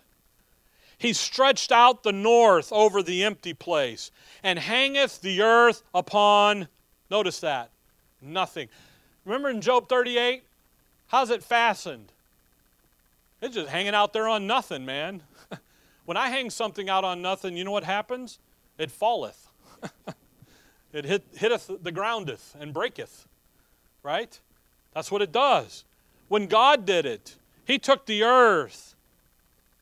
He 1.03 1.13
stretched 1.15 1.73
out 1.73 2.05
the 2.05 2.13
north 2.13 2.71
over 2.71 3.03
the 3.03 3.25
empty 3.25 3.55
place 3.55 4.13
and 4.45 4.57
hangeth 4.57 5.21
the 5.21 5.43
earth 5.43 5.83
upon, 5.93 6.69
notice 7.11 7.41
that, 7.41 7.71
nothing. 8.21 8.69
Remember 9.25 9.51
in 9.51 9.61
Job 9.61 9.89
38? 9.89 10.45
How's 11.09 11.31
it 11.31 11.43
fastened? 11.43 12.13
It's 13.41 13.57
just 13.57 13.69
hanging 13.69 13.97
out 13.97 14.13
there 14.13 14.29
on 14.29 14.47
nothing, 14.47 14.87
man. 14.87 15.25
when 16.05 16.17
I 16.17 16.29
hang 16.29 16.51
something 16.51 16.89
out 16.89 17.03
on 17.03 17.21
nothing, 17.21 17.57
you 17.57 17.65
know 17.65 17.73
what 17.73 17.83
happens? 17.83 18.39
It 18.79 18.93
falleth. 18.93 19.51
it 20.93 21.05
hit, 21.05 21.25
hitteth 21.35 21.83
the 21.83 21.91
groundeth 21.91 22.55
and 22.61 22.73
breaketh. 22.73 23.27
Right? 24.05 24.39
That's 24.95 25.11
what 25.11 25.21
it 25.21 25.33
does. 25.33 25.83
When 26.29 26.47
God 26.47 26.87
did 26.87 27.07
it, 27.07 27.35
He 27.65 27.81
took 27.81 28.07
the 28.07 28.23
earth. 28.23 28.95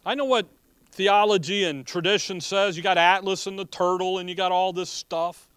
I 0.06 0.14
know 0.14 0.24
what 0.24 0.46
theology 0.92 1.64
and 1.64 1.86
tradition 1.86 2.40
says. 2.40 2.76
You 2.76 2.82
got 2.82 2.98
Atlas 2.98 3.46
and 3.46 3.58
the 3.58 3.64
turtle, 3.64 4.18
and 4.18 4.28
you 4.28 4.34
got 4.34 4.52
all 4.52 4.72
this 4.72 4.90
stuff. 4.90 5.48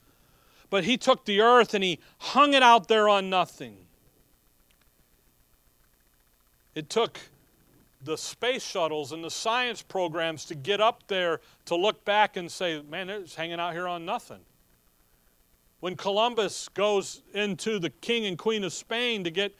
But 0.69 0.83
he 0.83 0.97
took 0.97 1.25
the 1.25 1.41
earth 1.41 1.75
and 1.75 1.83
he 1.83 1.99
hung 2.17 2.53
it 2.53 2.63
out 2.63 2.87
there 2.87 3.07
on 3.07 3.29
nothing. 3.29 3.77
It 6.73 6.89
took 6.89 7.19
the 8.03 8.17
space 8.17 8.65
shuttles 8.65 9.11
and 9.11 9.23
the 9.23 9.29
science 9.29 9.81
programs 9.81 10.45
to 10.45 10.55
get 10.55 10.81
up 10.81 11.03
there 11.07 11.39
to 11.65 11.75
look 11.75 12.03
back 12.03 12.37
and 12.37 12.51
say, 12.51 12.81
man, 12.89 13.09
it's 13.09 13.35
hanging 13.35 13.59
out 13.59 13.73
here 13.73 13.87
on 13.87 14.03
nothing. 14.03 14.39
When 15.79 15.95
Columbus 15.95 16.69
goes 16.69 17.21
into 17.33 17.77
the 17.77 17.89
king 17.89 18.25
and 18.25 18.37
queen 18.37 18.63
of 18.63 18.73
Spain 18.73 19.23
to 19.25 19.29
get 19.29 19.55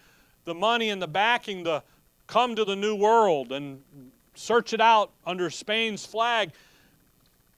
the 0.46 0.56
money 0.56 0.90
and 0.90 1.02
the 1.02 1.08
backing 1.08 1.64
to 1.66 1.84
come 2.28 2.56
to 2.56 2.66
the 2.66 2.76
New 2.76 2.96
World 2.96 3.52
and 3.52 3.82
search 4.36 4.74
it 4.74 4.82
out 4.82 5.12
under 5.26 5.50
Spain's 5.50 6.06
flag. 6.06 6.52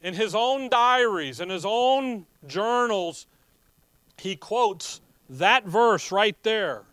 In 0.02 0.14
his 0.14 0.36
own 0.36 0.70
diaries, 0.70 1.40
in 1.40 1.50
his 1.50 1.66
own 1.66 2.26
journals, 2.48 3.26
he 4.18 4.36
quotes 4.36 5.02
that 5.30 5.66
verse 5.66 6.12
right 6.12 6.38
there 6.44 6.84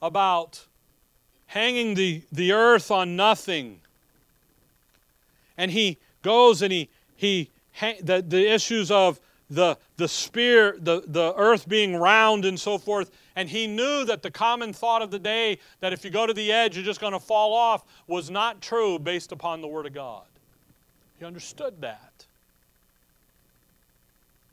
about 0.00 0.66
hanging 1.46 1.94
the, 1.94 2.22
the 2.32 2.52
earth 2.52 2.90
on 2.90 3.14
nothing. 3.14 3.80
And 5.58 5.70
he 5.70 5.98
goes 6.22 6.62
and 6.62 6.72
he, 6.72 6.88
he 7.14 7.50
the, 8.02 8.24
the 8.26 8.50
issues 8.50 8.90
of 8.90 9.20
the, 9.52 9.76
the 9.98 10.08
spear, 10.08 10.76
the, 10.78 11.02
the 11.06 11.34
earth 11.36 11.68
being 11.68 11.94
round 11.94 12.46
and 12.46 12.58
so 12.58 12.78
forth. 12.78 13.10
And 13.36 13.48
he 13.48 13.66
knew 13.66 14.04
that 14.06 14.22
the 14.22 14.30
common 14.30 14.72
thought 14.72 15.02
of 15.02 15.10
the 15.10 15.18
day 15.18 15.58
that 15.80 15.92
if 15.92 16.04
you 16.04 16.10
go 16.10 16.26
to 16.26 16.32
the 16.32 16.50
edge, 16.50 16.74
you're 16.74 16.84
just 16.84 17.00
going 17.00 17.12
to 17.12 17.20
fall 17.20 17.52
off 17.52 17.84
was 18.06 18.30
not 18.30 18.62
true 18.62 18.98
based 18.98 19.30
upon 19.30 19.60
the 19.60 19.68
Word 19.68 19.84
of 19.84 19.92
God. 19.92 20.24
He 21.18 21.26
understood 21.26 21.82
that. 21.82 22.24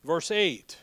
Verse 0.04 0.32
8 0.32 0.78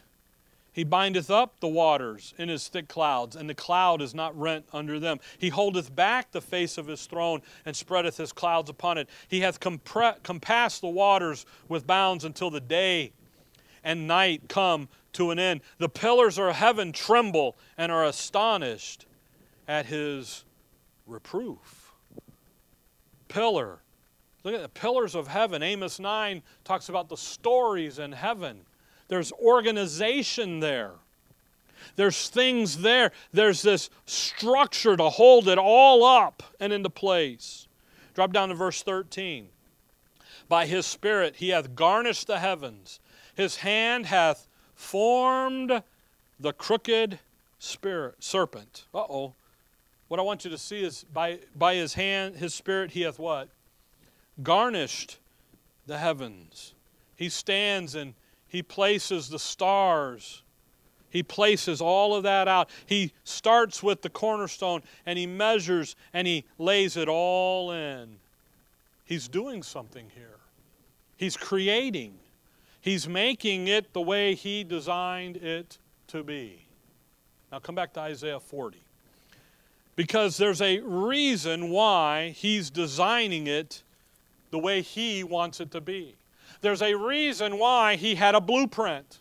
He 0.72 0.82
bindeth 0.82 1.30
up 1.30 1.60
the 1.60 1.68
waters 1.68 2.32
in 2.38 2.48
his 2.48 2.68
thick 2.68 2.88
clouds, 2.88 3.36
and 3.36 3.50
the 3.50 3.54
cloud 3.54 4.00
is 4.00 4.14
not 4.14 4.38
rent 4.38 4.64
under 4.72 4.98
them. 4.98 5.20
He 5.36 5.50
holdeth 5.50 5.94
back 5.94 6.32
the 6.32 6.40
face 6.40 6.78
of 6.78 6.86
his 6.86 7.04
throne, 7.04 7.42
and 7.66 7.76
spreadeth 7.76 8.16
his 8.16 8.32
clouds 8.32 8.70
upon 8.70 8.96
it. 8.96 9.10
He 9.28 9.40
hath 9.40 9.60
compassed 9.60 10.80
the 10.80 10.88
waters 10.88 11.44
with 11.68 11.86
bounds 11.86 12.24
until 12.24 12.48
the 12.48 12.60
day 12.60 13.12
and 13.86 14.08
night 14.08 14.42
come 14.48 14.88
to 15.12 15.30
an 15.30 15.38
end. 15.38 15.62
The 15.78 15.88
pillars 15.88 16.38
of 16.38 16.54
heaven 16.54 16.92
tremble 16.92 17.56
and 17.78 17.90
are 17.90 18.04
astonished 18.04 19.06
at 19.66 19.86
his 19.86 20.44
reproof. 21.06 21.92
Pillar. 23.28 23.78
Look 24.42 24.54
at 24.54 24.62
the 24.62 24.68
pillars 24.68 25.14
of 25.14 25.28
heaven. 25.28 25.62
Amos 25.62 26.00
9 26.00 26.42
talks 26.64 26.88
about 26.88 27.08
the 27.08 27.16
stories 27.16 27.98
in 27.98 28.12
heaven. 28.12 28.60
There's 29.08 29.32
organization 29.32 30.58
there. 30.58 30.92
There's 31.94 32.28
things 32.28 32.78
there. 32.78 33.12
There's 33.32 33.62
this 33.62 33.88
structure 34.04 34.96
to 34.96 35.10
hold 35.10 35.46
it 35.46 35.58
all 35.58 36.04
up 36.04 36.42
and 36.58 36.72
into 36.72 36.90
place. 36.90 37.68
Drop 38.14 38.32
down 38.32 38.48
to 38.48 38.56
verse 38.56 38.82
13. 38.82 39.48
By 40.48 40.66
his 40.66 40.86
Spirit 40.86 41.36
he 41.36 41.50
hath 41.50 41.76
garnished 41.76 42.26
the 42.26 42.40
heavens 42.40 42.98
his 43.36 43.56
hand 43.56 44.06
hath 44.06 44.48
formed 44.74 45.82
the 46.40 46.52
crooked 46.52 47.20
spirit, 47.58 48.16
serpent. 48.18 48.86
Uh 48.94 49.04
oh. 49.08 49.34
What 50.08 50.18
I 50.18 50.22
want 50.22 50.44
you 50.44 50.50
to 50.50 50.58
see 50.58 50.82
is 50.82 51.04
by, 51.12 51.40
by 51.54 51.74
his 51.74 51.94
hand, 51.94 52.36
his 52.36 52.54
spirit, 52.54 52.92
he 52.92 53.02
hath 53.02 53.18
what? 53.18 53.48
Garnished 54.42 55.18
the 55.86 55.98
heavens. 55.98 56.74
He 57.16 57.28
stands 57.28 57.94
and 57.94 58.14
he 58.48 58.62
places 58.62 59.28
the 59.28 59.38
stars. 59.38 60.42
He 61.10 61.22
places 61.22 61.80
all 61.80 62.14
of 62.14 62.22
that 62.22 62.48
out. 62.48 62.70
He 62.86 63.12
starts 63.24 63.82
with 63.82 64.02
the 64.02 64.10
cornerstone 64.10 64.82
and 65.04 65.18
he 65.18 65.26
measures 65.26 65.96
and 66.12 66.26
he 66.26 66.44
lays 66.58 66.96
it 66.96 67.08
all 67.08 67.70
in. 67.72 68.16
He's 69.04 69.28
doing 69.28 69.62
something 69.62 70.10
here. 70.14 70.38
He's 71.16 71.36
creating. 71.36 72.14
He's 72.86 73.08
making 73.08 73.66
it 73.66 73.92
the 73.94 74.00
way 74.00 74.36
He 74.36 74.62
designed 74.62 75.38
it 75.38 75.78
to 76.06 76.22
be. 76.22 76.68
Now 77.50 77.58
come 77.58 77.74
back 77.74 77.92
to 77.94 78.00
Isaiah 78.00 78.38
40. 78.38 78.80
Because 79.96 80.36
there's 80.36 80.62
a 80.62 80.78
reason 80.78 81.70
why 81.70 82.28
He's 82.28 82.70
designing 82.70 83.48
it 83.48 83.82
the 84.52 84.60
way 84.60 84.82
He 84.82 85.24
wants 85.24 85.58
it 85.58 85.72
to 85.72 85.80
be. 85.80 86.14
There's 86.60 86.80
a 86.80 86.94
reason 86.94 87.58
why 87.58 87.96
He 87.96 88.14
had 88.14 88.36
a 88.36 88.40
blueprint. 88.40 89.18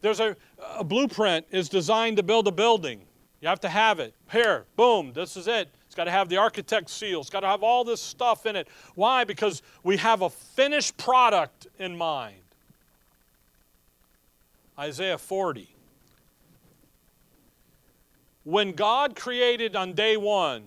There's 0.00 0.20
a, 0.20 0.36
a 0.76 0.84
blueprint 0.84 1.46
is 1.50 1.68
designed 1.68 2.18
to 2.18 2.22
build 2.22 2.46
a 2.46 2.52
building. 2.52 3.00
You 3.40 3.48
have 3.48 3.60
to 3.62 3.68
have 3.68 3.98
it. 3.98 4.14
Here, 4.30 4.66
boom, 4.76 5.12
this 5.12 5.36
is 5.36 5.48
it. 5.48 5.68
It's 5.86 5.96
got 5.96 6.04
to 6.04 6.12
have 6.12 6.28
the 6.28 6.36
architect 6.36 6.90
seal. 6.90 7.22
It's 7.22 7.30
got 7.30 7.40
to 7.40 7.48
have 7.48 7.64
all 7.64 7.82
this 7.82 8.00
stuff 8.00 8.46
in 8.46 8.54
it. 8.54 8.68
Why? 8.94 9.24
Because 9.24 9.62
we 9.82 9.96
have 9.96 10.22
a 10.22 10.30
finished 10.30 10.96
product 10.96 11.66
in 11.80 11.96
mind. 11.96 12.36
Isaiah 14.78 15.18
40. 15.18 15.68
When 18.44 18.72
God 18.72 19.16
created 19.16 19.74
on 19.76 19.92
day 19.94 20.16
one, 20.16 20.64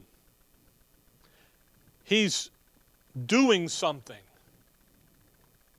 He's 2.04 2.50
doing 3.26 3.68
something. 3.68 4.16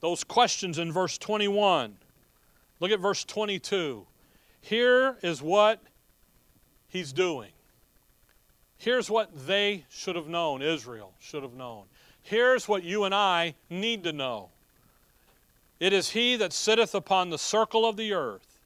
those 0.01 0.23
questions 0.23 0.77
in 0.77 0.91
verse 0.91 1.17
21. 1.17 1.97
Look 2.79 2.91
at 2.91 2.99
verse 2.99 3.25
22. 3.25 4.05
Here 4.61 5.17
is 5.21 5.41
what 5.41 5.81
he's 6.87 7.11
doing. 7.11 7.51
Here's 8.77 9.09
what 9.09 9.47
they 9.47 9.85
should 9.89 10.15
have 10.15 10.27
known, 10.27 10.61
Israel 10.61 11.13
should 11.19 11.43
have 11.43 11.53
known. 11.53 11.85
Here's 12.21 12.67
what 12.67 12.83
you 12.83 13.03
and 13.03 13.13
I 13.13 13.55
need 13.69 14.03
to 14.05 14.13
know 14.13 14.51
It 15.79 15.93
is 15.93 16.09
he 16.09 16.35
that 16.35 16.53
sitteth 16.53 16.93
upon 16.93 17.29
the 17.29 17.37
circle 17.37 17.85
of 17.85 17.95
the 17.95 18.13
earth, 18.13 18.59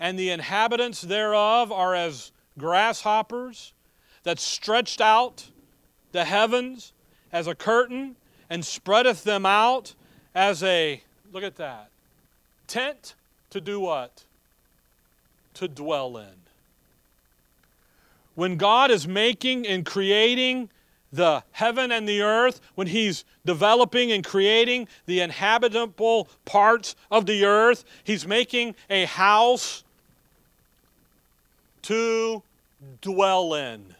and 0.00 0.18
the 0.18 0.30
inhabitants 0.30 1.02
thereof 1.02 1.70
are 1.70 1.94
as 1.94 2.32
grasshoppers, 2.58 3.72
that 4.22 4.38
stretched 4.38 5.00
out 5.00 5.48
the 6.12 6.24
heavens 6.24 6.92
as 7.32 7.46
a 7.46 7.54
curtain, 7.54 8.16
and 8.48 8.64
spreadeth 8.64 9.24
them 9.24 9.44
out 9.44 9.94
as 10.34 10.62
a, 10.62 11.02
look 11.32 11.44
at 11.44 11.56
that, 11.56 11.90
tent 12.66 13.14
to 13.50 13.60
do 13.60 13.80
what? 13.80 14.24
To 15.54 15.68
dwell 15.68 16.16
in. 16.16 16.34
When 18.34 18.56
God 18.56 18.90
is 18.90 19.06
making 19.06 19.66
and 19.66 19.84
creating 19.84 20.70
the 21.12 21.42
heaven 21.52 21.90
and 21.92 22.08
the 22.08 22.22
earth, 22.22 22.60
when 22.74 22.86
He's 22.86 23.24
developing 23.44 24.12
and 24.12 24.24
creating 24.24 24.88
the 25.06 25.20
inhabitable 25.20 26.28
parts 26.44 26.96
of 27.10 27.26
the 27.26 27.44
earth, 27.44 27.84
He's 28.04 28.26
making 28.26 28.74
a 28.90 29.04
house 29.06 29.84
to 31.82 32.42
dwell 33.00 33.54
in. 33.54 33.94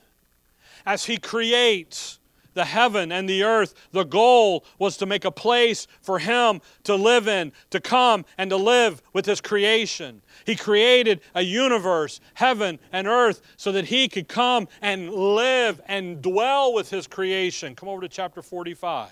As 0.85 1.05
He 1.05 1.17
creates 1.17 2.19
the 2.55 2.65
heaven 2.65 3.13
and 3.13 3.29
the 3.29 3.43
earth, 3.43 3.75
the 3.93 4.05
goal 4.05 4.65
was 4.79 4.97
to 4.99 5.07
make 5.07 5.25
a 5.25 5.31
place 5.31 5.87
for 6.01 6.19
him 6.19 6.61
to 6.85 6.95
live 6.95 7.29
in, 7.29 7.53
to 7.71 7.81
come 7.81 8.25
and 8.37 8.51
to 8.51 8.57
live 8.57 9.03
with 9.13 9.27
his 9.27 9.41
creation. 9.41 10.23
He 10.45 10.57
created 10.57 11.21
a 11.35 11.43
universe, 11.43 12.21
heaven 12.35 12.79
and 12.93 13.07
earth, 13.07 13.43
so 13.57 13.73
that 13.73 13.87
he 13.87 14.09
could 14.09 14.29
come 14.29 14.69
and 14.83 15.11
live 15.11 15.81
and 15.87 16.21
dwell 16.23 16.73
with 16.73 16.91
his 16.91 17.07
creation. 17.07 17.75
Come 17.75 17.89
over 17.89 18.01
to 18.01 18.09
chapter 18.09 18.43
45, 18.43 19.11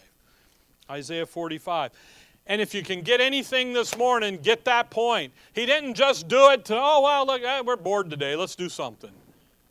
Isaiah 0.91 1.27
45. 1.27 1.93
And 2.49 2.61
if 2.61 2.75
you 2.75 2.83
can 2.83 3.03
get 3.03 3.21
anything 3.21 3.73
this 3.73 3.97
morning, 3.97 4.39
get 4.39 4.65
that 4.67 4.89
point. 4.89 5.33
He 5.53 5.67
didn't 5.67 5.95
just 5.95 6.29
do 6.29 6.51
it 6.51 6.65
to, 6.67 6.77
oh, 6.77 7.03
well, 7.03 7.27
look, 7.27 7.43
eh, 7.43 7.61
we're 7.61 7.77
bored 7.77 8.09
today. 8.09 8.37
Let's 8.37 8.55
do 8.55 8.69
something. 8.69 9.11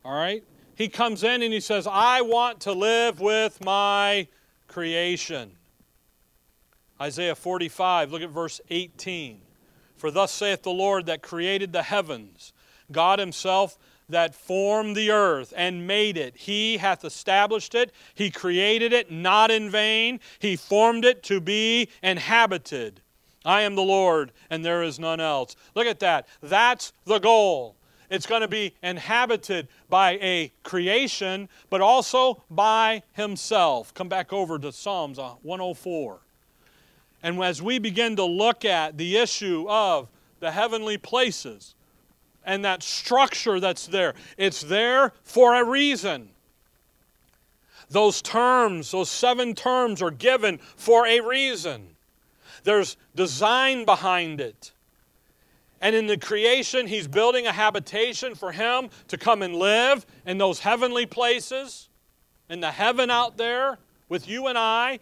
All 0.03 0.13
right? 0.13 0.43
He 0.75 0.87
comes 0.89 1.23
in 1.23 1.41
and 1.41 1.53
he 1.53 1.59
says, 1.59 1.87
I 1.89 2.21
want 2.21 2.61
to 2.61 2.73
live 2.73 3.19
with 3.19 3.63
my 3.63 4.27
creation. 4.67 5.51
Isaiah 7.01 7.35
45, 7.35 8.11
look 8.11 8.21
at 8.21 8.29
verse 8.29 8.61
18. 8.69 9.41
For 9.95 10.11
thus 10.11 10.31
saith 10.31 10.63
the 10.63 10.71
Lord 10.71 11.05
that 11.07 11.21
created 11.21 11.71
the 11.73 11.83
heavens, 11.83 12.53
God 12.91 13.19
Himself 13.19 13.77
that 14.09 14.35
formed 14.35 14.95
the 14.95 15.11
earth 15.11 15.53
and 15.55 15.87
made 15.87 16.17
it. 16.17 16.35
He 16.37 16.77
hath 16.77 17.03
established 17.03 17.73
it. 17.73 17.91
He 18.13 18.29
created 18.29 18.93
it 18.93 19.11
not 19.11 19.49
in 19.49 19.69
vain. 19.71 20.19
He 20.39 20.55
formed 20.55 21.05
it 21.05 21.23
to 21.23 21.41
be 21.41 21.89
inhabited. 22.03 23.01
I 23.43 23.61
am 23.61 23.75
the 23.75 23.81
Lord, 23.81 24.31
and 24.49 24.63
there 24.63 24.83
is 24.83 24.99
none 24.99 25.19
else. 25.19 25.55
Look 25.75 25.87
at 25.87 25.99
that. 25.99 26.27
That's 26.41 26.93
the 27.05 27.19
goal. 27.19 27.75
It's 28.09 28.25
going 28.25 28.41
to 28.41 28.47
be 28.47 28.73
inhabited 28.83 29.67
by 29.89 30.13
a 30.13 30.51
creation, 30.63 31.49
but 31.69 31.81
also 31.81 32.43
by 32.49 33.03
Himself. 33.13 33.93
Come 33.93 34.09
back 34.09 34.31
over 34.31 34.59
to 34.59 34.71
Psalms 34.71 35.19
uh, 35.19 35.33
104. 35.41 36.19
And 37.23 37.41
as 37.43 37.61
we 37.61 37.79
begin 37.79 38.15
to 38.17 38.23
look 38.23 38.65
at 38.65 38.97
the 38.97 39.17
issue 39.17 39.65
of 39.67 40.07
the 40.39 40.51
heavenly 40.51 40.97
places 40.97 41.73
and 42.45 42.63
that 42.63 42.83
structure 42.83 43.59
that's 43.59 43.87
there, 43.87 44.13
it's 44.37 44.61
there 44.61 45.13
for 45.23 45.55
a 45.55 45.63
reason. 45.63 46.29
Those 47.89 48.21
terms, 48.21 48.91
those 48.91 49.09
seven 49.09 49.55
terms, 49.55 50.01
are 50.01 50.11
given 50.11 50.59
for 50.75 51.07
a 51.07 51.19
reason. 51.19 51.95
There's 52.63 52.97
design 53.15 53.85
behind 53.85 54.41
it. 54.41 54.71
And 55.85 55.95
in 55.95 56.07
the 56.07 56.17
creation, 56.17 56.87
He's 56.87 57.07
building 57.07 57.45
a 57.45 57.51
habitation 57.51 58.33
for 58.33 58.51
Him 58.51 58.89
to 59.07 59.19
come 59.19 59.43
and 59.43 59.55
live 59.55 60.03
in 60.25 60.39
those 60.39 60.57
heavenly 60.57 61.05
places, 61.05 61.89
in 62.49 62.59
the 62.59 62.71
heaven 62.71 63.11
out 63.11 63.37
there 63.37 63.77
with 64.09 64.27
you 64.27 64.47
and 64.47 64.57
I, 64.57 64.97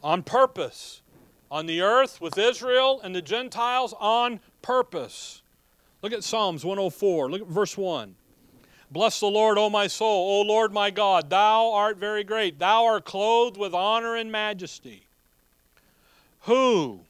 on 0.00 0.22
purpose. 0.22 1.02
On 1.50 1.66
the 1.66 1.80
earth 1.80 2.20
with 2.20 2.38
Israel 2.38 3.00
and 3.02 3.16
the 3.16 3.20
Gentiles 3.20 3.94
on 3.98 4.38
purpose. 4.62 5.42
Look 6.02 6.12
at 6.12 6.22
Psalms 6.22 6.64
104. 6.64 7.28
Look 7.28 7.40
at 7.40 7.48
verse 7.48 7.76
1. 7.76 8.14
Bless 8.92 9.18
the 9.18 9.26
Lord, 9.26 9.58
O 9.58 9.68
my 9.70 9.88
soul. 9.88 10.38
O 10.38 10.42
Lord 10.42 10.72
my 10.72 10.92
God, 10.92 11.30
thou 11.30 11.72
art 11.72 11.96
very 11.96 12.22
great. 12.22 12.60
Thou 12.60 12.84
art 12.84 13.04
clothed 13.04 13.56
with 13.56 13.74
honor 13.74 14.14
and 14.14 14.30
majesty. 14.30 15.02
Who 16.42 17.00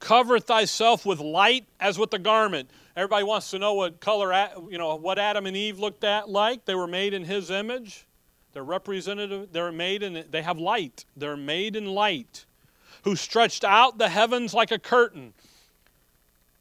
covereth 0.00 0.44
thyself 0.44 1.04
with 1.04 1.20
light 1.20 1.66
as 1.80 1.98
with 1.98 2.12
a 2.14 2.18
garment. 2.18 2.70
Everybody 2.96 3.24
wants 3.24 3.50
to 3.50 3.58
know 3.58 3.74
what 3.74 4.00
color, 4.00 4.32
you 4.70 4.78
know, 4.78 4.94
what 4.96 5.18
Adam 5.18 5.46
and 5.46 5.56
Eve 5.56 5.78
looked 5.78 6.04
at 6.04 6.28
like. 6.28 6.64
They 6.64 6.74
were 6.74 6.86
made 6.86 7.14
in 7.14 7.24
his 7.24 7.50
image. 7.50 8.06
They're 8.52 8.64
representative, 8.64 9.52
they're 9.52 9.70
made 9.70 10.02
in, 10.02 10.24
they 10.30 10.42
have 10.42 10.58
light. 10.58 11.04
They're 11.16 11.36
made 11.36 11.76
in 11.76 11.86
light. 11.86 12.44
Who 13.04 13.14
stretched 13.14 13.62
out 13.62 13.98
the 13.98 14.08
heavens 14.08 14.54
like 14.54 14.70
a 14.70 14.78
curtain. 14.78 15.34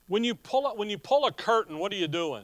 When 0.07 0.23
you 0.23 0.35
pull, 0.35 0.67
a, 0.67 0.75
when 0.75 0.89
you 0.89 0.97
pull 0.97 1.25
a 1.25 1.31
curtain, 1.31 1.79
what 1.79 1.91
are 1.91 1.95
you 1.95 2.07
doing? 2.07 2.43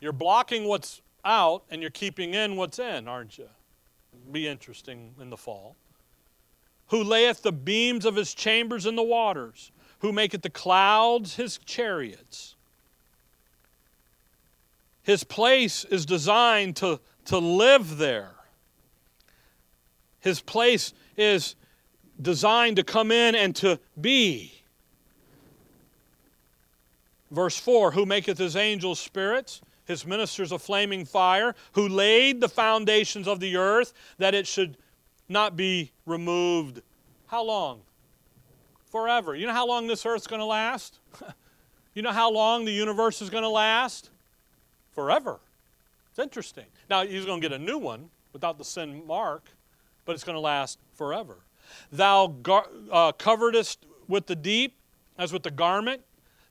You're 0.00 0.12
blocking 0.12 0.64
what's 0.64 1.02
out 1.24 1.64
and 1.70 1.82
you're 1.82 1.90
keeping 1.90 2.34
in 2.34 2.56
what's 2.56 2.78
in, 2.78 3.06
aren't 3.06 3.38
you? 3.38 3.48
Be 4.32 4.48
interesting 4.48 5.14
in 5.20 5.30
the 5.30 5.36
fall 5.36 5.76
who 6.88 7.02
layeth 7.02 7.42
the 7.42 7.52
beams 7.52 8.04
of 8.04 8.16
his 8.16 8.34
chambers 8.34 8.86
in 8.86 8.96
the 8.96 9.02
waters, 9.02 9.72
who 10.00 10.12
maketh 10.12 10.42
the 10.42 10.50
clouds 10.50 11.36
his 11.36 11.58
chariots. 11.58 12.54
His 15.02 15.24
place 15.24 15.84
is 15.84 16.04
designed 16.04 16.76
to, 16.76 17.00
to 17.26 17.38
live 17.38 17.98
there. 17.98 18.32
His 20.20 20.40
place 20.40 20.92
is 21.16 21.54
designed 22.20 22.76
to 22.76 22.84
come 22.84 23.12
in 23.12 23.34
and 23.34 23.54
to 23.56 23.78
be. 24.00 24.52
Verse 27.30 27.56
4 27.56 27.92
Who 27.92 28.06
maketh 28.06 28.38
his 28.38 28.56
angels 28.56 28.98
spirits, 28.98 29.60
his 29.84 30.04
ministers 30.04 30.52
a 30.52 30.58
flaming 30.58 31.04
fire, 31.04 31.54
who 31.72 31.88
laid 31.88 32.40
the 32.40 32.48
foundations 32.48 33.28
of 33.28 33.40
the 33.40 33.56
earth 33.56 33.92
that 34.18 34.34
it 34.34 34.46
should 34.46 34.76
not 35.28 35.56
be 35.56 35.92
removed. 36.04 36.82
How 37.26 37.42
long? 37.42 37.80
Forever. 38.90 39.34
You 39.34 39.46
know 39.46 39.52
how 39.52 39.66
long 39.66 39.86
this 39.86 40.06
earth's 40.06 40.26
going 40.26 40.40
to 40.40 40.46
last? 40.46 40.98
you 41.94 42.02
know 42.02 42.12
how 42.12 42.30
long 42.30 42.64
the 42.64 42.72
universe 42.72 43.20
is 43.20 43.30
going 43.30 43.42
to 43.42 43.48
last? 43.48 44.10
Forever. 44.92 45.40
It's 46.10 46.18
interesting. 46.18 46.64
Now, 46.88 47.04
he's 47.04 47.26
going 47.26 47.40
to 47.40 47.48
get 47.48 47.58
a 47.58 47.62
new 47.62 47.78
one 47.78 48.08
without 48.32 48.58
the 48.58 48.64
sin 48.64 49.06
mark, 49.06 49.50
but 50.04 50.14
it's 50.14 50.24
going 50.24 50.36
to 50.36 50.40
last 50.40 50.78
forever. 50.94 51.38
Thou 51.90 52.28
gar- 52.42 52.68
uh, 52.90 53.12
coveredest 53.12 53.78
with 54.08 54.26
the 54.26 54.36
deep 54.36 54.74
as 55.18 55.32
with 55.32 55.42
the 55.42 55.50
garment. 55.50 56.02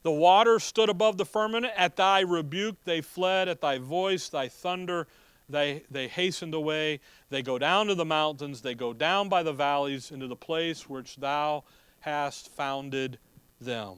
The 0.03 0.11
waters 0.11 0.63
stood 0.63 0.89
above 0.89 1.17
the 1.17 1.25
firmament. 1.25 1.73
At 1.75 1.95
thy 1.95 2.19
rebuke 2.19 2.75
they 2.83 3.01
fled. 3.01 3.47
At 3.47 3.61
thy 3.61 3.79
voice, 3.79 4.29
thy 4.29 4.47
thunder 4.47 5.07
they, 5.49 5.83
they 5.91 6.07
hastened 6.07 6.53
away. 6.53 6.99
They 7.29 7.41
go 7.41 7.57
down 7.57 7.87
to 7.87 7.95
the 7.95 8.05
mountains. 8.05 8.61
They 8.61 8.75
go 8.75 8.93
down 8.93 9.29
by 9.29 9.43
the 9.43 9.53
valleys 9.53 10.11
into 10.11 10.27
the 10.27 10.35
place 10.35 10.89
which 10.89 11.17
thou 11.17 11.63
hast 11.99 12.49
founded 12.49 13.17
them. 13.61 13.97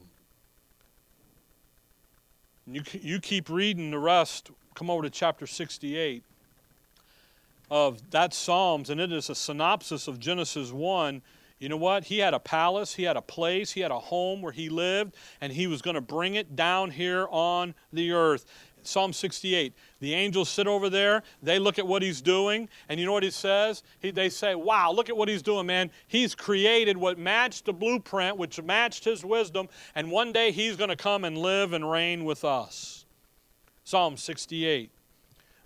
You, 2.65 2.83
you 2.91 3.19
keep 3.19 3.49
reading 3.49 3.91
the 3.91 3.99
rest. 3.99 4.51
Come 4.75 4.89
over 4.89 5.03
to 5.03 5.09
chapter 5.09 5.47
68 5.47 6.23
of 7.69 8.11
that 8.11 8.33
Psalms, 8.33 8.89
and 8.89 8.99
it 8.99 9.11
is 9.11 9.29
a 9.29 9.35
synopsis 9.35 10.07
of 10.07 10.19
Genesis 10.19 10.71
1. 10.71 11.21
You 11.59 11.69
know 11.69 11.77
what? 11.77 12.05
He 12.05 12.19
had 12.19 12.33
a 12.33 12.39
palace, 12.39 12.93
he 12.93 13.03
had 13.03 13.17
a 13.17 13.21
place, 13.21 13.71
he 13.71 13.81
had 13.81 13.91
a 13.91 13.99
home 13.99 14.41
where 14.41 14.51
he 14.51 14.69
lived, 14.69 15.15
and 15.41 15.51
he 15.51 15.67
was 15.67 15.81
going 15.81 15.95
to 15.95 16.01
bring 16.01 16.35
it 16.35 16.55
down 16.55 16.91
here 16.91 17.27
on 17.31 17.73
the 17.91 18.11
earth. 18.11 18.45
Psalm 18.87 19.13
68. 19.13 19.73
The 19.99 20.13
angels 20.13 20.49
sit 20.49 20.67
over 20.67 20.89
there. 20.89 21.23
They 21.43 21.59
look 21.59 21.77
at 21.77 21.85
what 21.85 22.01
he's 22.01 22.21
doing. 22.21 22.69
And 22.89 22.99
you 22.99 23.05
know 23.05 23.13
what 23.13 23.23
he 23.23 23.31
says? 23.31 23.83
He, 23.99 24.11
they 24.11 24.29
say, 24.29 24.55
Wow, 24.55 24.91
look 24.91 25.09
at 25.09 25.17
what 25.17 25.27
he's 25.27 25.41
doing, 25.41 25.65
man. 25.65 25.91
He's 26.07 26.35
created 26.35 26.97
what 26.97 27.17
matched 27.17 27.65
the 27.65 27.73
blueprint, 27.73 28.37
which 28.37 28.61
matched 28.61 29.03
his 29.03 29.25
wisdom. 29.25 29.67
And 29.95 30.11
one 30.11 30.31
day 30.31 30.51
he's 30.51 30.75
going 30.75 30.89
to 30.89 30.95
come 30.95 31.25
and 31.25 31.37
live 31.37 31.73
and 31.73 31.89
reign 31.89 32.25
with 32.25 32.45
us. 32.45 33.05
Psalm 33.83 34.17
68, 34.17 34.91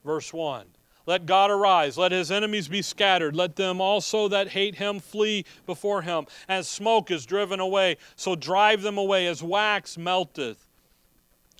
verse 0.04 0.34
1. 0.34 0.66
Let 1.06 1.26
God 1.26 1.50
arise. 1.50 1.98
Let 1.98 2.12
his 2.12 2.32
enemies 2.32 2.68
be 2.68 2.82
scattered. 2.82 3.36
Let 3.36 3.56
them 3.56 3.82
also 3.82 4.28
that 4.28 4.50
hate 4.50 4.76
him 4.76 5.00
flee 5.00 5.46
before 5.66 6.04
him. 6.04 6.26
As 6.48 6.68
smoke 6.68 7.10
is 7.10 7.26
driven 7.26 7.60
away, 7.60 7.98
so 8.16 8.36
drive 8.36 8.82
them 8.84 8.98
away. 8.98 9.28
As 9.28 9.42
wax 9.42 9.98
melteth 9.98 10.68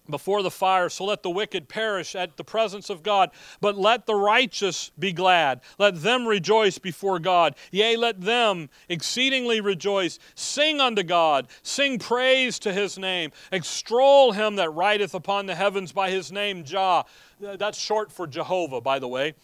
before 0.10 0.44
the 0.44 0.52
fire, 0.52 0.90
so 0.90 1.06
let 1.06 1.24
the 1.24 1.30
wicked 1.30 1.70
perish 1.70 2.16
at 2.16 2.38
the 2.38 2.44
presence 2.44 2.90
of 2.90 3.04
God. 3.04 3.30
But 3.62 3.78
let 3.78 4.06
the 4.06 4.16
righteous 4.16 4.92
be 4.98 5.14
glad. 5.14 5.62
Let 5.78 6.02
them 6.02 6.28
rejoice 6.28 6.78
before 6.78 7.20
God. 7.20 7.56
Yea, 7.72 7.96
let 7.96 8.22
them 8.22 8.70
exceedingly 8.90 9.62
rejoice. 9.62 10.20
Sing 10.36 10.80
unto 10.80 11.04
God. 11.04 11.48
Sing 11.64 12.00
praise 12.00 12.60
to 12.60 12.74
his 12.74 12.98
name. 12.98 13.32
Extol 13.52 14.32
him 14.34 14.56
that 14.58 14.74
rideth 14.74 15.14
upon 15.14 15.46
the 15.46 15.56
heavens 15.56 15.92
by 15.92 16.10
his 16.10 16.32
name, 16.32 16.64
Jah. 16.64 17.06
That's 17.40 17.78
short 17.78 18.12
for 18.12 18.28
Jehovah, 18.28 18.82
by 18.82 19.00
the 19.00 19.08
way. 19.08 19.36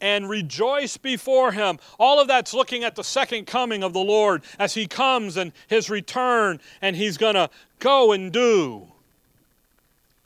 And 0.00 0.28
rejoice 0.28 0.96
before 0.96 1.52
him. 1.52 1.78
All 1.98 2.20
of 2.20 2.28
that's 2.28 2.52
looking 2.52 2.84
at 2.84 2.94
the 2.94 3.04
second 3.04 3.46
coming 3.46 3.82
of 3.82 3.92
the 3.92 4.00
Lord 4.00 4.42
as 4.58 4.74
he 4.74 4.86
comes 4.86 5.36
and 5.36 5.52
his 5.68 5.88
return, 5.88 6.60
and 6.82 6.94
he's 6.94 7.16
going 7.16 7.36
to 7.36 7.48
go 7.78 8.12
and 8.12 8.30
do. 8.32 8.88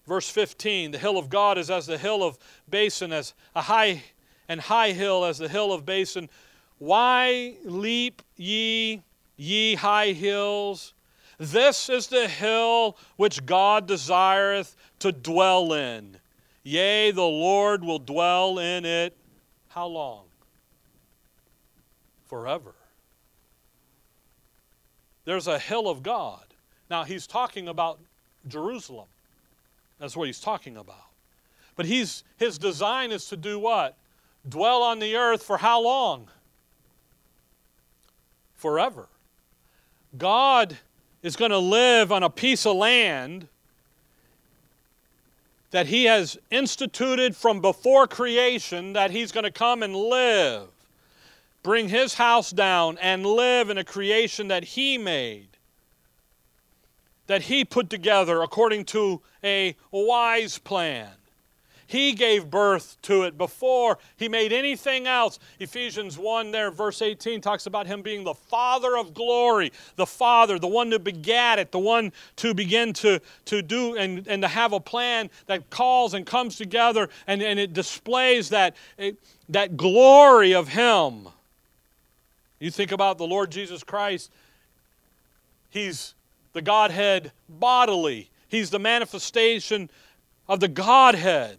Verse 0.08 0.28
15 0.30 0.92
The 0.92 0.98
hill 0.98 1.18
of 1.18 1.28
God 1.28 1.58
is 1.58 1.70
as 1.70 1.86
the 1.86 1.98
hill 1.98 2.24
of 2.24 2.38
Bashan, 2.66 3.12
as 3.12 3.34
a 3.54 3.60
high 3.60 4.02
and 4.48 4.58
high 4.58 4.92
hill 4.92 5.26
as 5.26 5.36
the 5.36 5.48
hill 5.48 5.70
of 5.70 5.84
Bashan. 5.84 6.30
Why 6.78 7.56
leap 7.62 8.22
ye, 8.36 9.02
ye 9.36 9.74
high 9.74 10.12
hills? 10.12 10.94
This 11.38 11.90
is 11.90 12.06
the 12.06 12.26
hill 12.26 12.96
which 13.16 13.44
God 13.44 13.86
desireth 13.86 14.74
to 15.00 15.12
dwell 15.12 15.74
in. 15.74 16.16
Yea, 16.62 17.10
the 17.10 17.22
Lord 17.22 17.84
will 17.84 17.98
dwell 17.98 18.58
in 18.58 18.84
it. 18.84 19.14
How 19.68 19.86
long? 19.86 20.24
Forever. 22.26 22.74
There's 25.24 25.46
a 25.46 25.58
hill 25.58 25.88
of 25.88 26.02
God. 26.02 26.42
Now, 26.90 27.04
he's 27.04 27.26
talking 27.26 27.68
about 27.68 28.00
Jerusalem. 28.48 29.06
That's 29.98 30.16
what 30.16 30.26
he's 30.26 30.40
talking 30.40 30.76
about. 30.76 30.96
But 31.76 31.86
he's, 31.86 32.24
his 32.36 32.58
design 32.58 33.12
is 33.12 33.26
to 33.26 33.36
do 33.36 33.58
what? 33.58 33.96
Dwell 34.48 34.82
on 34.82 34.98
the 34.98 35.16
earth 35.16 35.42
for 35.42 35.58
how 35.58 35.82
long? 35.82 36.28
Forever. 38.56 39.08
God 40.16 40.76
is 41.22 41.36
going 41.36 41.50
to 41.50 41.58
live 41.58 42.10
on 42.12 42.22
a 42.22 42.30
piece 42.30 42.66
of 42.66 42.76
land 42.76 43.48
that 45.70 45.86
he 45.86 46.04
has 46.04 46.38
instituted 46.50 47.36
from 47.36 47.60
before 47.60 48.06
creation 48.06 48.94
that 48.94 49.10
he's 49.10 49.32
going 49.32 49.44
to 49.44 49.50
come 49.50 49.82
and 49.82 49.94
live. 49.94 50.68
Bring 51.62 51.88
his 51.88 52.14
house 52.14 52.50
down 52.50 52.96
and 52.98 53.26
live 53.26 53.68
in 53.68 53.76
a 53.76 53.84
creation 53.84 54.48
that 54.48 54.64
he 54.64 54.96
made 54.96 55.57
that 57.28 57.42
he 57.42 57.64
put 57.64 57.88
together 57.88 58.42
according 58.42 58.84
to 58.86 59.20
a 59.44 59.76
wise 59.92 60.58
plan. 60.58 61.08
He 61.86 62.12
gave 62.12 62.50
birth 62.50 62.98
to 63.02 63.22
it 63.22 63.38
before 63.38 63.96
he 64.18 64.28
made 64.28 64.52
anything 64.52 65.06
else. 65.06 65.38
Ephesians 65.58 66.18
1 66.18 66.50
there, 66.50 66.70
verse 66.70 67.00
18, 67.00 67.40
talks 67.40 67.64
about 67.64 67.86
him 67.86 68.02
being 68.02 68.24
the 68.24 68.34
Father 68.34 68.98
of 68.98 69.14
glory, 69.14 69.72
the 69.96 70.04
Father, 70.04 70.58
the 70.58 70.68
one 70.68 70.90
to 70.90 70.98
begat 70.98 71.58
it, 71.58 71.72
the 71.72 71.78
one 71.78 72.12
to 72.36 72.52
begin 72.52 72.92
to, 72.92 73.22
to 73.46 73.62
do 73.62 73.96
and, 73.96 74.26
and 74.28 74.42
to 74.42 74.48
have 74.48 74.74
a 74.74 74.80
plan 74.80 75.30
that 75.46 75.70
calls 75.70 76.12
and 76.12 76.26
comes 76.26 76.56
together 76.56 77.08
and, 77.26 77.40
and 77.40 77.58
it 77.58 77.72
displays 77.72 78.50
that, 78.50 78.76
that 79.48 79.78
glory 79.78 80.54
of 80.54 80.68
him. 80.68 81.28
You 82.60 82.70
think 82.70 82.92
about 82.92 83.16
the 83.16 83.26
Lord 83.26 83.50
Jesus 83.50 83.82
Christ, 83.82 84.30
he's 85.70 86.12
the 86.52 86.62
Godhead 86.62 87.32
bodily. 87.48 88.30
He's 88.48 88.70
the 88.70 88.78
manifestation 88.78 89.90
of 90.48 90.60
the 90.60 90.68
Godhead. 90.68 91.58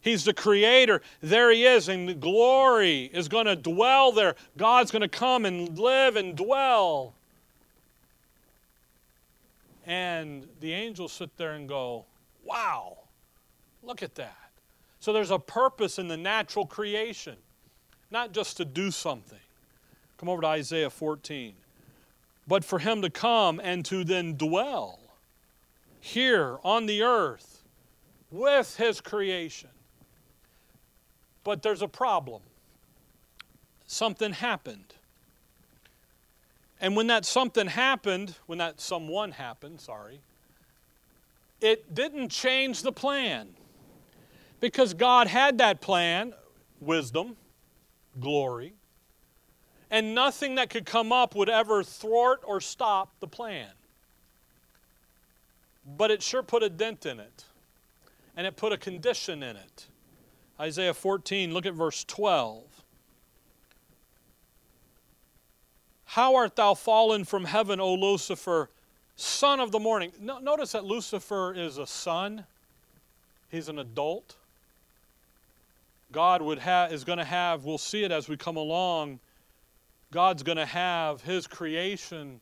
He's 0.00 0.24
the 0.24 0.32
creator. 0.32 1.02
There 1.20 1.50
he 1.50 1.64
is, 1.64 1.88
and 1.88 2.08
the 2.08 2.14
glory 2.14 3.10
is 3.12 3.28
going 3.28 3.46
to 3.46 3.56
dwell 3.56 4.12
there. 4.12 4.36
God's 4.56 4.92
going 4.92 5.02
to 5.02 5.08
come 5.08 5.44
and 5.44 5.76
live 5.78 6.14
and 6.14 6.36
dwell. 6.36 7.14
And 9.84 10.46
the 10.60 10.72
angels 10.72 11.12
sit 11.12 11.36
there 11.36 11.52
and 11.52 11.68
go, 11.68 12.04
Wow, 12.44 12.98
look 13.82 14.02
at 14.02 14.14
that. 14.14 14.50
So 15.00 15.12
there's 15.12 15.32
a 15.32 15.38
purpose 15.38 15.98
in 15.98 16.06
the 16.06 16.16
natural 16.16 16.66
creation, 16.66 17.36
not 18.10 18.32
just 18.32 18.56
to 18.58 18.64
do 18.64 18.92
something. 18.92 19.38
Come 20.18 20.28
over 20.28 20.42
to 20.42 20.46
Isaiah 20.46 20.90
14 20.90 21.54
but 22.46 22.64
for 22.64 22.78
him 22.78 23.02
to 23.02 23.10
come 23.10 23.60
and 23.62 23.84
to 23.86 24.04
then 24.04 24.36
dwell 24.36 25.00
here 26.00 26.58
on 26.62 26.86
the 26.86 27.02
earth 27.02 27.62
with 28.30 28.76
his 28.76 29.00
creation. 29.00 29.70
But 31.44 31.62
there's 31.62 31.82
a 31.82 31.88
problem. 31.88 32.42
Something 33.86 34.32
happened. 34.32 34.94
And 36.80 36.94
when 36.94 37.06
that 37.06 37.24
something 37.24 37.66
happened, 37.66 38.34
when 38.46 38.58
that 38.58 38.80
someone 38.80 39.32
happened, 39.32 39.80
sorry, 39.80 40.20
it 41.60 41.94
didn't 41.94 42.28
change 42.28 42.82
the 42.82 42.92
plan. 42.92 43.48
Because 44.60 44.94
God 44.94 45.26
had 45.26 45.58
that 45.58 45.80
plan 45.80 46.34
wisdom, 46.80 47.36
glory, 48.20 48.74
and 49.90 50.14
nothing 50.14 50.56
that 50.56 50.70
could 50.70 50.86
come 50.86 51.12
up 51.12 51.34
would 51.34 51.48
ever 51.48 51.82
thwart 51.82 52.40
or 52.44 52.60
stop 52.60 53.10
the 53.20 53.26
plan. 53.26 53.68
But 55.96 56.10
it 56.10 56.22
sure 56.22 56.42
put 56.42 56.62
a 56.62 56.68
dent 56.68 57.06
in 57.06 57.20
it, 57.20 57.44
and 58.36 58.46
it 58.46 58.56
put 58.56 58.72
a 58.72 58.76
condition 58.76 59.42
in 59.42 59.56
it. 59.56 59.86
Isaiah 60.58 60.94
14, 60.94 61.52
look 61.52 61.66
at 61.66 61.74
verse 61.74 62.04
12. 62.04 62.64
How 66.06 66.34
art 66.34 66.56
thou 66.56 66.74
fallen 66.74 67.24
from 67.24 67.44
heaven, 67.44 67.78
O 67.78 67.94
Lucifer, 67.94 68.70
son 69.16 69.60
of 69.60 69.70
the 69.70 69.78
morning? 69.78 70.12
No, 70.20 70.38
notice 70.38 70.72
that 70.72 70.84
Lucifer 70.84 71.52
is 71.52 71.78
a 71.78 71.86
son, 71.86 72.46
he's 73.50 73.68
an 73.68 73.78
adult. 73.78 74.36
God 76.12 76.40
would 76.40 76.60
ha- 76.60 76.86
is 76.86 77.04
going 77.04 77.18
to 77.18 77.24
have, 77.24 77.64
we'll 77.64 77.78
see 77.78 78.04
it 78.04 78.12
as 78.12 78.28
we 78.28 78.36
come 78.36 78.56
along, 78.56 79.18
God's 80.16 80.42
going 80.42 80.56
to 80.56 80.64
have 80.64 81.20
His 81.20 81.46
creation 81.46 82.40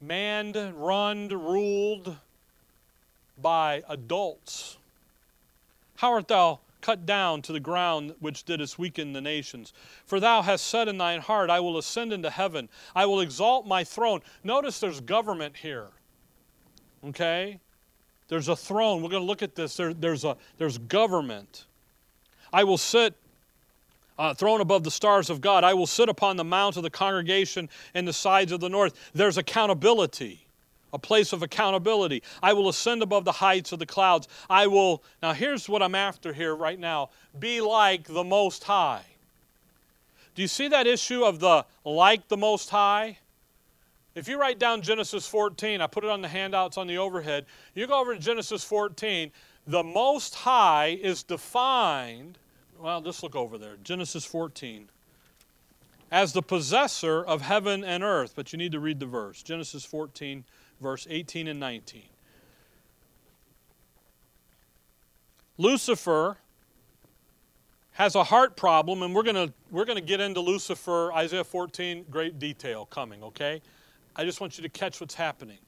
manned, 0.00 0.56
run, 0.76 1.26
ruled 1.26 2.16
by 3.36 3.82
adults. 3.88 4.78
How 5.96 6.12
art 6.12 6.28
thou 6.28 6.60
cut 6.80 7.04
down 7.04 7.42
to 7.42 7.52
the 7.52 7.58
ground 7.58 8.14
which 8.20 8.44
didst 8.44 8.78
weaken 8.78 9.12
the 9.12 9.20
nations? 9.20 9.72
For 10.06 10.20
thou 10.20 10.40
hast 10.42 10.68
said 10.68 10.86
in 10.86 10.98
thine 10.98 11.20
heart, 11.20 11.50
I 11.50 11.58
will 11.58 11.78
ascend 11.78 12.12
into 12.12 12.30
heaven, 12.30 12.68
I 12.94 13.06
will 13.06 13.18
exalt 13.18 13.66
my 13.66 13.82
throne. 13.82 14.20
Notice 14.44 14.78
there's 14.78 15.00
government 15.00 15.56
here. 15.56 15.88
Okay? 17.04 17.58
There's 18.28 18.46
a 18.46 18.54
throne. 18.54 19.02
We're 19.02 19.10
going 19.10 19.24
to 19.24 19.26
look 19.26 19.42
at 19.42 19.56
this. 19.56 19.76
There, 19.76 19.92
there's, 19.92 20.22
a, 20.22 20.36
there's 20.58 20.78
government. 20.78 21.64
I 22.52 22.62
will 22.62 22.78
sit 22.78 23.16
uh, 24.18 24.34
throne 24.34 24.60
above 24.60 24.84
the 24.84 24.90
stars 24.90 25.30
of 25.30 25.40
God. 25.40 25.64
I 25.64 25.74
will 25.74 25.86
sit 25.86 26.08
upon 26.08 26.36
the 26.36 26.44
mount 26.44 26.76
of 26.76 26.82
the 26.82 26.90
congregation 26.90 27.68
in 27.94 28.04
the 28.04 28.12
sides 28.12 28.52
of 28.52 28.60
the 28.60 28.68
north. 28.68 28.94
There's 29.14 29.38
accountability, 29.38 30.46
a 30.92 30.98
place 30.98 31.32
of 31.32 31.42
accountability. 31.42 32.22
I 32.42 32.52
will 32.52 32.68
ascend 32.68 33.02
above 33.02 33.24
the 33.24 33.32
heights 33.32 33.72
of 33.72 33.78
the 33.78 33.86
clouds. 33.86 34.28
I 34.48 34.66
will, 34.66 35.02
now 35.22 35.32
here's 35.32 35.68
what 35.68 35.82
I'm 35.82 35.94
after 35.94 36.32
here 36.32 36.54
right 36.54 36.78
now 36.78 37.10
be 37.38 37.60
like 37.60 38.04
the 38.04 38.24
Most 38.24 38.64
High. 38.64 39.04
Do 40.34 40.42
you 40.42 40.48
see 40.48 40.68
that 40.68 40.86
issue 40.86 41.24
of 41.24 41.40
the 41.40 41.64
like 41.84 42.28
the 42.28 42.36
Most 42.36 42.70
High? 42.70 43.18
If 44.14 44.28
you 44.28 44.38
write 44.38 44.58
down 44.58 44.82
Genesis 44.82 45.26
14, 45.26 45.80
I 45.80 45.86
put 45.86 46.04
it 46.04 46.10
on 46.10 46.20
the 46.20 46.28
handouts 46.28 46.76
on 46.76 46.86
the 46.86 46.98
overhead. 46.98 47.46
You 47.74 47.86
go 47.86 47.98
over 47.98 48.14
to 48.14 48.20
Genesis 48.20 48.62
14, 48.62 49.32
the 49.66 49.82
Most 49.82 50.34
High 50.34 50.98
is 51.00 51.22
defined 51.22 52.36
well, 52.82 53.00
just 53.00 53.22
look 53.22 53.36
over 53.36 53.58
there. 53.58 53.76
Genesis 53.82 54.24
14. 54.24 54.88
As 56.10 56.32
the 56.32 56.42
possessor 56.42 57.24
of 57.24 57.40
heaven 57.40 57.84
and 57.84 58.02
earth, 58.02 58.32
but 58.34 58.52
you 58.52 58.58
need 58.58 58.72
to 58.72 58.80
read 58.80 59.00
the 59.00 59.06
verse. 59.06 59.42
Genesis 59.42 59.84
14, 59.84 60.44
verse 60.80 61.06
18 61.08 61.48
and 61.48 61.60
19. 61.60 62.02
Lucifer 65.56 66.36
has 67.92 68.14
a 68.14 68.24
heart 68.24 68.56
problem, 68.56 69.02
and 69.02 69.14
we're 69.14 69.22
going 69.22 69.36
to 69.36 69.52
we're 69.70 69.84
to 69.84 70.00
get 70.00 70.20
into 70.20 70.40
Lucifer, 70.40 71.12
Isaiah 71.12 71.44
14, 71.44 72.06
great 72.10 72.38
detail 72.38 72.86
coming, 72.86 73.22
okay? 73.22 73.62
I 74.16 74.24
just 74.24 74.40
want 74.40 74.58
you 74.58 74.62
to 74.62 74.68
catch 74.68 75.00
what's 75.00 75.14
happening. 75.14 75.58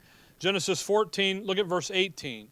Genesis 0.40 0.82
14, 0.82 1.44
look 1.44 1.58
at 1.58 1.66
verse 1.66 1.90
18. 1.92 2.48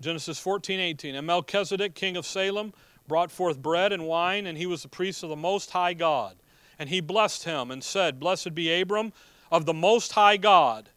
Genesis 0.00 0.38
14, 0.38 0.78
18. 0.78 1.14
And 1.14 1.26
Melchizedek, 1.26 1.94
king 1.94 2.16
of 2.16 2.26
Salem, 2.26 2.72
brought 3.08 3.30
forth 3.30 3.62
bread 3.62 3.92
and 3.92 4.06
wine, 4.06 4.46
and 4.46 4.58
he 4.58 4.66
was 4.66 4.82
the 4.82 4.88
priest 4.88 5.22
of 5.22 5.28
the 5.28 5.36
Most 5.36 5.70
High 5.70 5.94
God. 5.94 6.36
And 6.78 6.88
he 6.88 7.00
blessed 7.00 7.44
him 7.44 7.70
and 7.70 7.82
said, 7.82 8.20
Blessed 8.20 8.54
be 8.54 8.80
Abram 8.80 9.12
of 9.50 9.64
the 9.64 9.74
Most 9.74 10.12
High 10.12 10.36
God, 10.36 10.88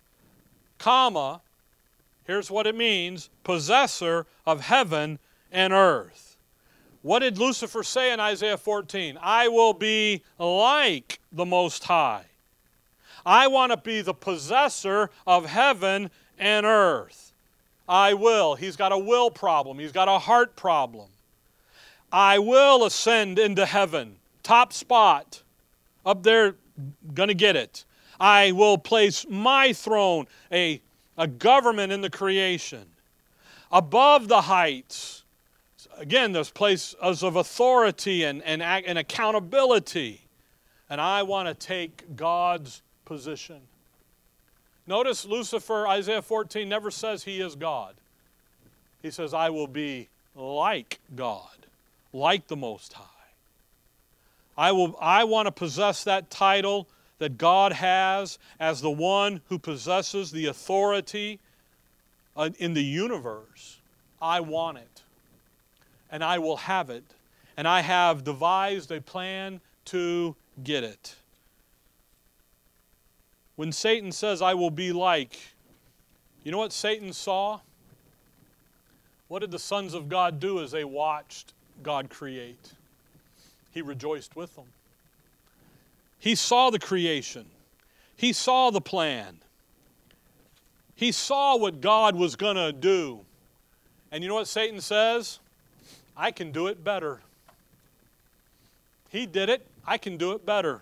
comma, 0.78 1.42
here's 2.26 2.52
what 2.52 2.68
it 2.68 2.76
means 2.76 3.30
possessor 3.44 4.26
of 4.46 4.62
heaven 4.62 5.20
and 5.52 5.74
earth. 5.74 6.38
What 7.02 7.20
did 7.20 7.38
Lucifer 7.38 7.84
say 7.84 8.12
in 8.12 8.20
Isaiah 8.20 8.58
14? 8.58 9.18
I 9.22 9.48
will 9.48 9.74
be 9.74 10.24
like 10.38 11.20
the 11.32 11.46
Most 11.46 11.86
High. 11.86 12.26
I 13.26 13.48
want 13.48 13.72
to 13.72 13.78
be 13.78 14.02
the 14.02 14.14
possessor 14.14 15.10
of 15.26 15.46
heaven 15.46 16.10
and 16.38 16.66
earth. 16.66 17.34
I 17.88 18.14
will. 18.14 18.56
He's 18.56 18.76
got 18.76 18.92
a 18.92 18.98
will 18.98 19.32
problem, 19.32 19.80
he's 19.80 19.92
got 19.92 20.08
a 20.08 20.20
heart 20.20 20.56
problem. 20.56 21.08
I 22.12 22.40
will 22.40 22.86
ascend 22.86 23.40
into 23.40 23.66
heaven. 23.66 24.18
Top 24.44 24.74
spot. 24.74 25.44
Up 26.06 26.24
there, 26.24 26.56
gonna 27.14 27.34
get 27.34 27.56
it. 27.56 27.86
I 28.20 28.52
will 28.52 28.78
place 28.78 29.26
my 29.30 29.74
throne, 29.74 30.28
a, 30.52 30.82
a 31.18 31.28
government 31.28 31.92
in 31.92 32.02
the 32.02 32.10
creation. 32.10 32.86
Above 33.72 34.28
the 34.28 34.42
heights, 34.42 35.24
again, 35.98 36.32
those 36.32 36.50
places 36.50 36.96
of 37.00 37.36
authority 37.36 38.24
and, 38.24 38.42
and, 38.44 38.62
and 38.62 38.98
accountability. 38.98 40.22
And 40.90 41.00
I 41.00 41.24
want 41.24 41.48
to 41.48 41.54
take 41.54 42.16
God's 42.16 42.82
position. 43.06 43.62
Notice 44.88 45.24
Lucifer, 45.26 45.88
Isaiah 45.88 46.22
14, 46.22 46.68
never 46.68 46.90
says 46.90 47.24
he 47.24 47.42
is 47.42 47.56
God. 47.56 47.94
He 49.04 49.12
says, 49.12 49.34
I 49.34 49.50
will 49.50 49.68
be 49.68 50.10
like 50.36 51.00
God, 51.16 51.59
like 52.14 52.48
the 52.48 52.56
Most 52.56 52.94
High. 52.94 53.06
I, 54.58 54.72
will, 54.72 54.98
I 55.00 55.24
want 55.24 55.46
to 55.48 55.52
possess 55.52 56.04
that 56.04 56.30
title 56.30 56.88
that 57.20 57.38
God 57.38 57.74
has 57.74 58.40
as 58.60 58.82
the 58.82 58.92
one 58.92 59.42
who 59.50 59.60
possesses 59.60 60.32
the 60.32 60.48
authority 60.48 61.40
in 62.58 62.74
the 62.74 62.84
universe. 62.84 63.80
I 64.22 64.40
want 64.40 64.78
it. 64.78 65.04
And 66.12 66.24
I 66.24 66.40
will 66.40 66.58
have 66.58 66.90
it. 66.90 67.04
And 67.56 67.68
I 67.68 67.82
have 67.82 68.24
devised 68.24 68.92
a 68.92 69.02
plan 69.02 69.62
to 69.86 70.36
get 70.64 70.84
it. 70.84 71.16
When 73.56 73.72
Satan 73.72 74.12
says, 74.12 74.42
I 74.42 74.54
will 74.54 74.72
be 74.72 74.94
like, 74.94 75.38
you 76.44 76.52
know 76.52 76.58
what 76.58 76.72
Satan 76.72 77.12
saw? 77.12 77.60
What 79.28 79.40
did 79.40 79.52
the 79.52 79.60
sons 79.60 79.94
of 79.94 80.10
God 80.10 80.40
do 80.40 80.62
as 80.64 80.72
they 80.72 80.86
watched 80.86 81.54
God 81.84 82.10
create? 82.10 82.74
He 83.72 83.82
rejoiced 83.82 84.36
with 84.36 84.56
them. 84.56 84.66
He 86.20 86.36
saw 86.36 86.70
the 86.70 86.80
creation, 86.80 87.46
he 88.18 88.34
saw 88.34 88.72
the 88.72 88.82
plan, 88.82 89.38
he 90.96 91.12
saw 91.12 91.58
what 91.58 91.80
God 91.80 92.16
was 92.16 92.36
going 92.36 92.58
to 92.58 92.74
do. 92.74 93.22
And 94.12 94.24
you 94.24 94.28
know 94.28 94.36
what 94.36 94.48
Satan 94.48 94.82
says? 94.82 95.40
I 96.18 96.32
can 96.32 96.52
do 96.52 96.68
it 96.68 96.84
better. 96.84 97.22
He 99.10 99.26
did 99.26 99.50
it, 99.50 99.66
I 99.86 99.98
can 99.98 100.18
do 100.18 100.34
it 100.34 100.46
better. 100.46 100.82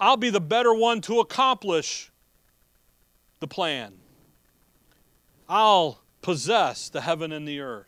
I'll 0.00 0.16
be 0.16 0.30
the 0.30 0.40
better 0.40 0.74
one 0.74 1.00
to 1.02 1.20
accomplish 1.20 2.10
the 3.40 3.46
plan. 3.46 3.94
I'll 5.48 6.00
possess 6.20 6.88
the 6.88 7.00
heaven 7.00 7.32
and 7.32 7.48
the 7.48 7.60
earth. 7.60 7.87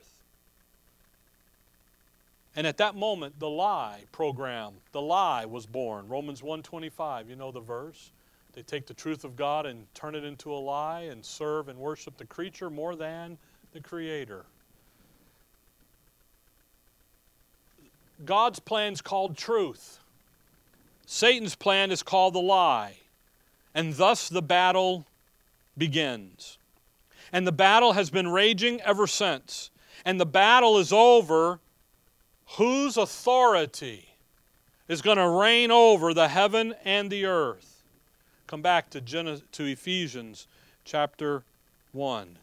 And 2.57 2.67
at 2.67 2.79
that 2.79 2.97
moment, 2.97 3.39
the 3.39 3.49
lie 3.49 4.05
program, 4.13 4.75
the 4.93 5.01
lie 5.01 5.45
was 5.45 5.67
born. 5.67 6.09
Romans 6.09 6.43
125, 6.43 7.29
you 7.29 7.37
know 7.37 7.53
the 7.53 7.61
verse. 7.61 8.11
They 8.53 8.63
take 8.63 8.87
the 8.87 8.95
truth 8.95 9.25
of 9.25 9.37
God 9.37 9.67
and 9.67 9.87
turn 9.95 10.17
it 10.17 10.25
into 10.25 10.53
a 10.53 10.59
lie 10.59 11.03
and 11.03 11.25
serve 11.25 11.69
and 11.69 11.79
worship 11.79 12.17
the 12.17 12.25
creature 12.25 12.69
more 12.69 12.97
than 12.97 13.39
the 13.73 13.81
creator. 13.81 14.45
God's 18.25 18.59
plan 18.59 18.93
is 18.93 19.01
called 19.01 19.37
truth. 19.37 20.01
Satan's 21.07 21.55
plan 21.55 21.91
is 21.91 22.03
called 22.03 22.35
the 22.35 22.41
lie. 22.41 22.97
And 23.75 23.95
thus 23.95 24.29
the 24.29 24.43
battle 24.43 25.07
begins. 25.79 26.59
And 27.33 27.47
the 27.47 27.53
battle 27.53 27.93
has 27.93 28.11
been 28.11 28.29
raging 28.29 28.81
ever 28.81 29.07
since. 29.07 29.71
And 30.05 30.21
the 30.21 30.27
battle 30.27 30.79
is 30.79 30.93
over 30.93 31.61
whose 32.57 32.97
authority 32.97 34.09
is 34.89 35.03
going 35.03 35.19
to 35.19 35.29
reign 35.29 35.71
over 35.71 36.13
the 36.13 36.29
heaven 36.29 36.75
and 36.85 37.11
the 37.11 37.25
earth. 37.25 37.83
Come 38.47 38.61
back 38.61 38.91
to, 38.91 39.01
Genesis, 39.01 39.47
to 39.53 39.65
Ephesians 39.65 40.49
chapter 40.85 41.45
1. 41.93 42.39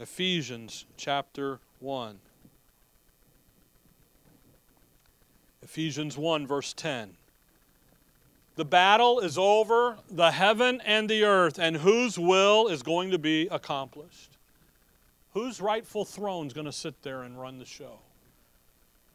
Ephesians 0.00 0.84
chapter 0.96 1.60
1. 1.78 2.18
Ephesians 5.62 6.16
1, 6.16 6.46
verse 6.46 6.72
10. 6.72 7.10
The 8.56 8.64
battle 8.64 9.20
is 9.20 9.38
over 9.38 9.98
the 10.10 10.32
heaven 10.32 10.80
and 10.84 11.08
the 11.08 11.22
earth, 11.22 11.58
and 11.60 11.76
whose 11.76 12.18
will 12.18 12.66
is 12.66 12.82
going 12.82 13.12
to 13.12 13.18
be 13.18 13.46
accomplished? 13.48 14.30
Whose 15.34 15.60
rightful 15.60 16.04
throne 16.04 16.48
is 16.48 16.52
going 16.52 16.64
to 16.64 16.72
sit 16.72 17.02
there 17.02 17.22
and 17.22 17.40
run 17.40 17.58
the 17.58 17.64
show? 17.64 18.00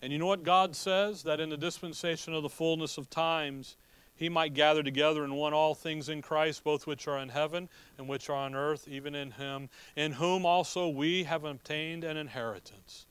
And 0.04 0.12
you 0.12 0.20
know 0.20 0.26
what 0.26 0.44
God 0.44 0.76
says? 0.76 1.24
That 1.24 1.40
in 1.40 1.50
the 1.50 1.56
dispensation 1.56 2.34
of 2.34 2.44
the 2.44 2.50
fullness 2.50 2.98
of 2.98 3.10
times, 3.10 3.78
he 4.18 4.28
might 4.28 4.54
gather 4.54 4.84
together 4.84 5.24
and 5.24 5.38
one 5.38 5.54
all 5.54 5.74
things 5.74 6.10
in 6.10 6.22
Christ, 6.22 6.62
both 6.66 6.86
which 6.86 7.08
are 7.08 7.20
in 7.20 7.30
heaven 7.30 7.70
and 7.98 8.10
which 8.10 8.30
are 8.30 8.36
on 8.36 8.54
earth, 8.54 8.86
even 8.90 9.16
in 9.16 9.32
him, 9.32 9.70
in 9.96 10.12
whom 10.12 10.46
also 10.46 10.90
we 10.90 11.24
have 11.24 11.46
obtained 11.46 12.04
an 12.04 12.18
inheritance. 12.18 13.06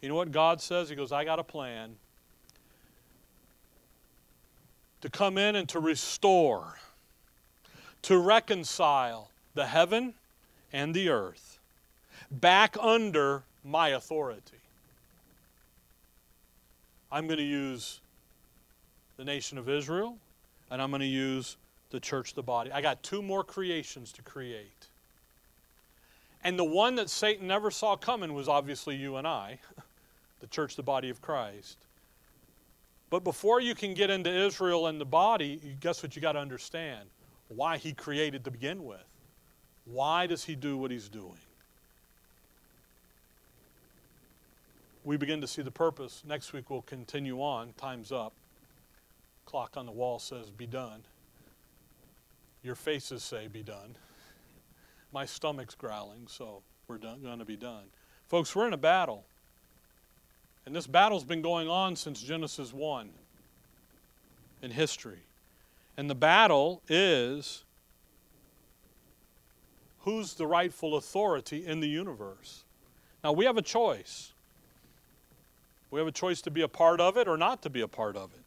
You 0.00 0.08
know 0.08 0.14
what 0.14 0.32
God 0.32 0.62
says? 0.62 0.88
He 0.88 0.96
goes, 0.96 1.12
I 1.12 1.26
got 1.26 1.38
a 1.38 1.44
plan 1.44 1.96
to 5.02 5.10
come 5.10 5.36
in 5.36 5.56
and 5.56 5.68
to 5.68 5.78
restore, 5.78 6.78
to 8.00 8.16
reconcile 8.16 9.30
the 9.52 9.66
heaven 9.66 10.14
and 10.72 10.94
the 10.94 11.10
earth 11.10 11.58
back 12.30 12.78
under 12.80 13.42
my 13.62 13.90
authority. 13.90 14.59
I'm 17.12 17.26
going 17.26 17.38
to 17.38 17.44
use 17.44 18.00
the 19.16 19.24
nation 19.24 19.58
of 19.58 19.68
Israel, 19.68 20.16
and 20.70 20.80
I'm 20.80 20.90
going 20.90 21.00
to 21.00 21.06
use 21.06 21.56
the 21.90 22.00
church, 22.00 22.34
the 22.34 22.42
body. 22.42 22.70
I 22.72 22.80
got 22.80 23.02
two 23.02 23.20
more 23.20 23.42
creations 23.42 24.12
to 24.12 24.22
create. 24.22 24.88
And 26.42 26.58
the 26.58 26.64
one 26.64 26.94
that 26.94 27.10
Satan 27.10 27.46
never 27.46 27.70
saw 27.70 27.96
coming 27.96 28.32
was 28.32 28.48
obviously 28.48 28.96
you 28.96 29.16
and 29.16 29.26
I, 29.26 29.58
the 30.40 30.46
church, 30.46 30.76
the 30.76 30.82
body 30.82 31.10
of 31.10 31.20
Christ. 31.20 31.78
But 33.10 33.24
before 33.24 33.60
you 33.60 33.74
can 33.74 33.92
get 33.92 34.08
into 34.08 34.30
Israel 34.30 34.86
and 34.86 35.00
the 35.00 35.04
body, 35.04 35.76
guess 35.80 36.02
what 36.02 36.14
you 36.14 36.22
got 36.22 36.32
to 36.32 36.38
understand? 36.38 37.08
Why 37.48 37.76
he 37.76 37.92
created 37.92 38.44
to 38.44 38.52
begin 38.52 38.84
with. 38.84 39.04
Why 39.84 40.28
does 40.28 40.44
he 40.44 40.54
do 40.54 40.78
what 40.78 40.92
he's 40.92 41.08
doing? 41.08 41.38
We 45.04 45.16
begin 45.16 45.40
to 45.40 45.46
see 45.46 45.62
the 45.62 45.70
purpose. 45.70 46.22
Next 46.26 46.52
week 46.52 46.70
we'll 46.70 46.82
continue 46.82 47.40
on. 47.40 47.72
Time's 47.76 48.12
up. 48.12 48.32
Clock 49.46 49.76
on 49.76 49.86
the 49.86 49.92
wall 49.92 50.18
says, 50.18 50.50
Be 50.50 50.66
done. 50.66 51.02
Your 52.62 52.74
faces 52.74 53.22
say, 53.22 53.48
Be 53.48 53.62
done. 53.62 53.96
My 55.12 55.24
stomach's 55.24 55.74
growling, 55.74 56.26
so 56.28 56.62
we're 56.86 56.98
going 56.98 57.38
to 57.38 57.44
be 57.44 57.56
done. 57.56 57.84
Folks, 58.28 58.54
we're 58.54 58.66
in 58.66 58.72
a 58.72 58.78
battle. 58.78 59.24
And 60.66 60.76
this 60.76 60.86
battle's 60.86 61.24
been 61.24 61.42
going 61.42 61.68
on 61.68 61.96
since 61.96 62.22
Genesis 62.22 62.72
1 62.72 63.10
in 64.62 64.70
history. 64.70 65.20
And 65.96 66.08
the 66.08 66.14
battle 66.14 66.82
is 66.88 67.64
who's 70.00 70.34
the 70.34 70.46
rightful 70.46 70.96
authority 70.96 71.66
in 71.66 71.80
the 71.80 71.88
universe. 71.88 72.64
Now, 73.24 73.32
we 73.32 73.44
have 73.46 73.56
a 73.56 73.62
choice. 73.62 74.32
We 75.90 75.98
have 75.98 76.06
a 76.06 76.12
choice 76.12 76.40
to 76.42 76.50
be 76.50 76.62
a 76.62 76.68
part 76.68 77.00
of 77.00 77.16
it 77.16 77.26
or 77.26 77.36
not 77.36 77.62
to 77.62 77.70
be 77.70 77.80
a 77.80 77.88
part 77.88 78.16
of 78.16 78.32
it. 78.32 78.40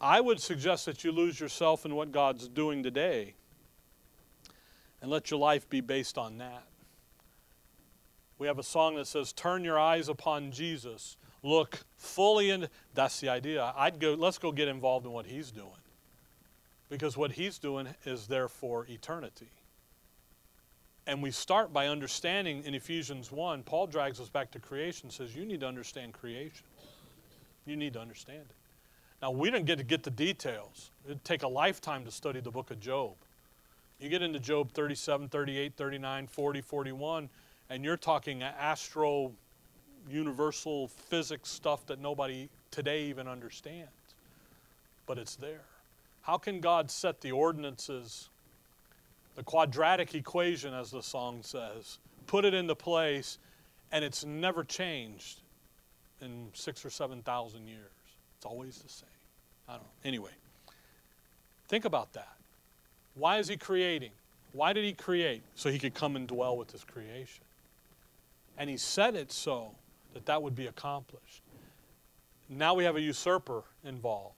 I 0.00 0.20
would 0.20 0.40
suggest 0.40 0.86
that 0.86 1.02
you 1.02 1.12
lose 1.12 1.40
yourself 1.40 1.84
in 1.84 1.94
what 1.94 2.12
God's 2.12 2.48
doing 2.48 2.82
today 2.82 3.34
and 5.00 5.10
let 5.10 5.30
your 5.30 5.40
life 5.40 5.68
be 5.68 5.80
based 5.80 6.18
on 6.18 6.38
that. 6.38 6.64
We 8.38 8.46
have 8.46 8.58
a 8.58 8.64
song 8.64 8.94
that 8.96 9.06
says, 9.06 9.32
Turn 9.32 9.64
your 9.64 9.78
eyes 9.78 10.08
upon 10.08 10.52
Jesus. 10.52 11.16
Look 11.42 11.80
fully 11.96 12.50
in. 12.50 12.68
That's 12.94 13.20
the 13.20 13.28
idea. 13.28 13.72
I'd 13.76 13.98
go, 13.98 14.14
let's 14.14 14.38
go 14.38 14.52
get 14.52 14.68
involved 14.68 15.06
in 15.06 15.12
what 15.12 15.26
He's 15.26 15.50
doing. 15.50 15.70
Because 16.88 17.16
what 17.16 17.32
He's 17.32 17.58
doing 17.58 17.88
is 18.04 18.26
there 18.28 18.48
for 18.48 18.86
eternity. 18.88 19.48
And 21.08 21.22
we 21.22 21.30
start 21.30 21.72
by 21.72 21.88
understanding 21.88 22.62
in 22.64 22.74
Ephesians 22.74 23.32
1, 23.32 23.62
Paul 23.62 23.86
drags 23.86 24.20
us 24.20 24.28
back 24.28 24.50
to 24.50 24.58
creation, 24.58 25.08
says, 25.10 25.34
You 25.34 25.46
need 25.46 25.60
to 25.60 25.66
understand 25.66 26.12
creation. 26.12 26.66
You 27.64 27.76
need 27.76 27.94
to 27.94 28.00
understand 28.00 28.42
it. 28.42 28.54
Now, 29.22 29.30
we 29.30 29.50
didn't 29.50 29.64
get 29.64 29.78
to 29.78 29.84
get 29.84 30.02
the 30.02 30.10
details. 30.10 30.90
It'd 31.06 31.24
take 31.24 31.44
a 31.44 31.48
lifetime 31.48 32.04
to 32.04 32.10
study 32.10 32.40
the 32.40 32.50
book 32.50 32.70
of 32.70 32.78
Job. 32.78 33.14
You 33.98 34.10
get 34.10 34.20
into 34.20 34.38
Job 34.38 34.70
37, 34.72 35.30
38, 35.30 35.72
39, 35.76 36.26
40, 36.26 36.60
41, 36.60 37.28
and 37.70 37.84
you're 37.84 37.96
talking 37.96 38.42
astro, 38.42 39.32
universal 40.10 40.88
physics 40.88 41.48
stuff 41.48 41.86
that 41.86 42.00
nobody 42.00 42.50
today 42.70 43.04
even 43.04 43.26
understands. 43.26 43.90
But 45.06 45.16
it's 45.16 45.36
there. 45.36 45.62
How 46.20 46.36
can 46.36 46.60
God 46.60 46.90
set 46.90 47.22
the 47.22 47.32
ordinances, 47.32 48.28
the 49.38 49.44
quadratic 49.44 50.16
equation, 50.16 50.74
as 50.74 50.90
the 50.90 51.00
song 51.00 51.38
says, 51.44 51.98
put 52.26 52.44
it 52.44 52.54
into 52.54 52.74
place, 52.74 53.38
and 53.92 54.04
it's 54.04 54.24
never 54.24 54.64
changed 54.64 55.42
in 56.20 56.48
six 56.54 56.84
or 56.84 56.90
seven 56.90 57.22
thousand 57.22 57.68
years? 57.68 57.92
It's 58.36 58.44
always 58.44 58.78
the 58.78 58.88
same. 58.88 59.08
I 59.68 59.74
don't 59.74 59.82
know. 59.82 59.88
Anyway, 60.04 60.32
think 61.68 61.84
about 61.84 62.12
that. 62.14 62.32
Why 63.14 63.38
is 63.38 63.46
he 63.46 63.56
creating? 63.56 64.10
Why 64.54 64.72
did 64.72 64.84
he 64.84 64.92
create? 64.92 65.42
So 65.54 65.70
he 65.70 65.78
could 65.78 65.94
come 65.94 66.16
and 66.16 66.26
dwell 66.26 66.56
with 66.56 66.72
his 66.72 66.82
creation. 66.82 67.44
And 68.58 68.68
he 68.68 68.76
said 68.76 69.14
it 69.14 69.30
so 69.30 69.70
that 70.14 70.26
that 70.26 70.42
would 70.42 70.56
be 70.56 70.66
accomplished. 70.66 71.42
Now 72.48 72.74
we 72.74 72.82
have 72.82 72.96
a 72.96 73.00
usurper 73.00 73.62
involved. 73.84 74.34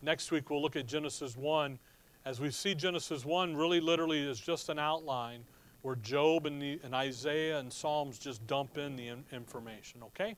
Next 0.00 0.30
week 0.30 0.48
we'll 0.48 0.62
look 0.62 0.76
at 0.76 0.86
Genesis 0.86 1.36
1. 1.36 1.78
As 2.24 2.38
we 2.38 2.50
see 2.50 2.74
Genesis 2.74 3.24
1, 3.24 3.56
really 3.56 3.80
literally 3.80 4.20
is 4.20 4.38
just 4.38 4.68
an 4.68 4.78
outline 4.78 5.42
where 5.82 5.96
Job 5.96 6.44
and, 6.44 6.60
the, 6.60 6.78
and 6.84 6.94
Isaiah 6.94 7.58
and 7.58 7.72
Psalms 7.72 8.18
just 8.18 8.46
dump 8.46 8.76
in 8.76 8.96
the 8.96 9.08
in, 9.08 9.24
information, 9.32 10.02
okay? 10.02 10.36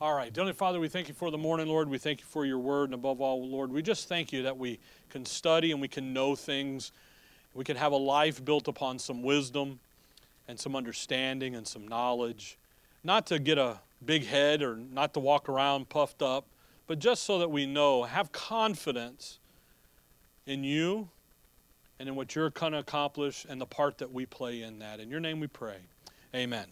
All 0.00 0.14
right. 0.14 0.30
Dearly 0.30 0.52
Father, 0.52 0.78
we 0.78 0.88
thank 0.88 1.08
you 1.08 1.14
for 1.14 1.30
the 1.30 1.38
morning, 1.38 1.68
Lord. 1.68 1.88
We 1.88 1.96
thank 1.96 2.20
you 2.20 2.26
for 2.26 2.44
your 2.44 2.58
word. 2.58 2.86
And 2.86 2.94
above 2.94 3.22
all, 3.22 3.46
Lord, 3.48 3.72
we 3.72 3.80
just 3.80 4.08
thank 4.08 4.32
you 4.32 4.42
that 4.42 4.58
we 4.58 4.78
can 5.08 5.24
study 5.24 5.72
and 5.72 5.80
we 5.80 5.88
can 5.88 6.12
know 6.12 6.36
things. 6.36 6.92
We 7.54 7.64
can 7.64 7.76
have 7.76 7.92
a 7.92 7.96
life 7.96 8.44
built 8.44 8.68
upon 8.68 8.98
some 8.98 9.22
wisdom 9.22 9.80
and 10.48 10.60
some 10.60 10.76
understanding 10.76 11.54
and 11.54 11.66
some 11.66 11.88
knowledge. 11.88 12.58
Not 13.02 13.26
to 13.28 13.38
get 13.38 13.56
a 13.56 13.78
big 14.04 14.26
head 14.26 14.60
or 14.60 14.76
not 14.76 15.14
to 15.14 15.20
walk 15.20 15.48
around 15.48 15.88
puffed 15.88 16.20
up, 16.20 16.44
but 16.86 16.98
just 16.98 17.22
so 17.22 17.38
that 17.38 17.50
we 17.50 17.64
know, 17.64 18.02
have 18.02 18.32
confidence 18.32 19.38
in 20.46 20.64
you 20.64 21.08
and 21.98 22.08
in 22.08 22.14
what 22.14 22.34
you're 22.34 22.50
going 22.50 22.72
to 22.72 22.78
accomplish 22.78 23.46
and 23.48 23.60
the 23.60 23.66
part 23.66 23.98
that 23.98 24.12
we 24.12 24.26
play 24.26 24.62
in 24.62 24.78
that. 24.80 25.00
In 25.00 25.10
your 25.10 25.20
name 25.20 25.40
we 25.40 25.46
pray. 25.46 25.78
Amen. 26.34 26.66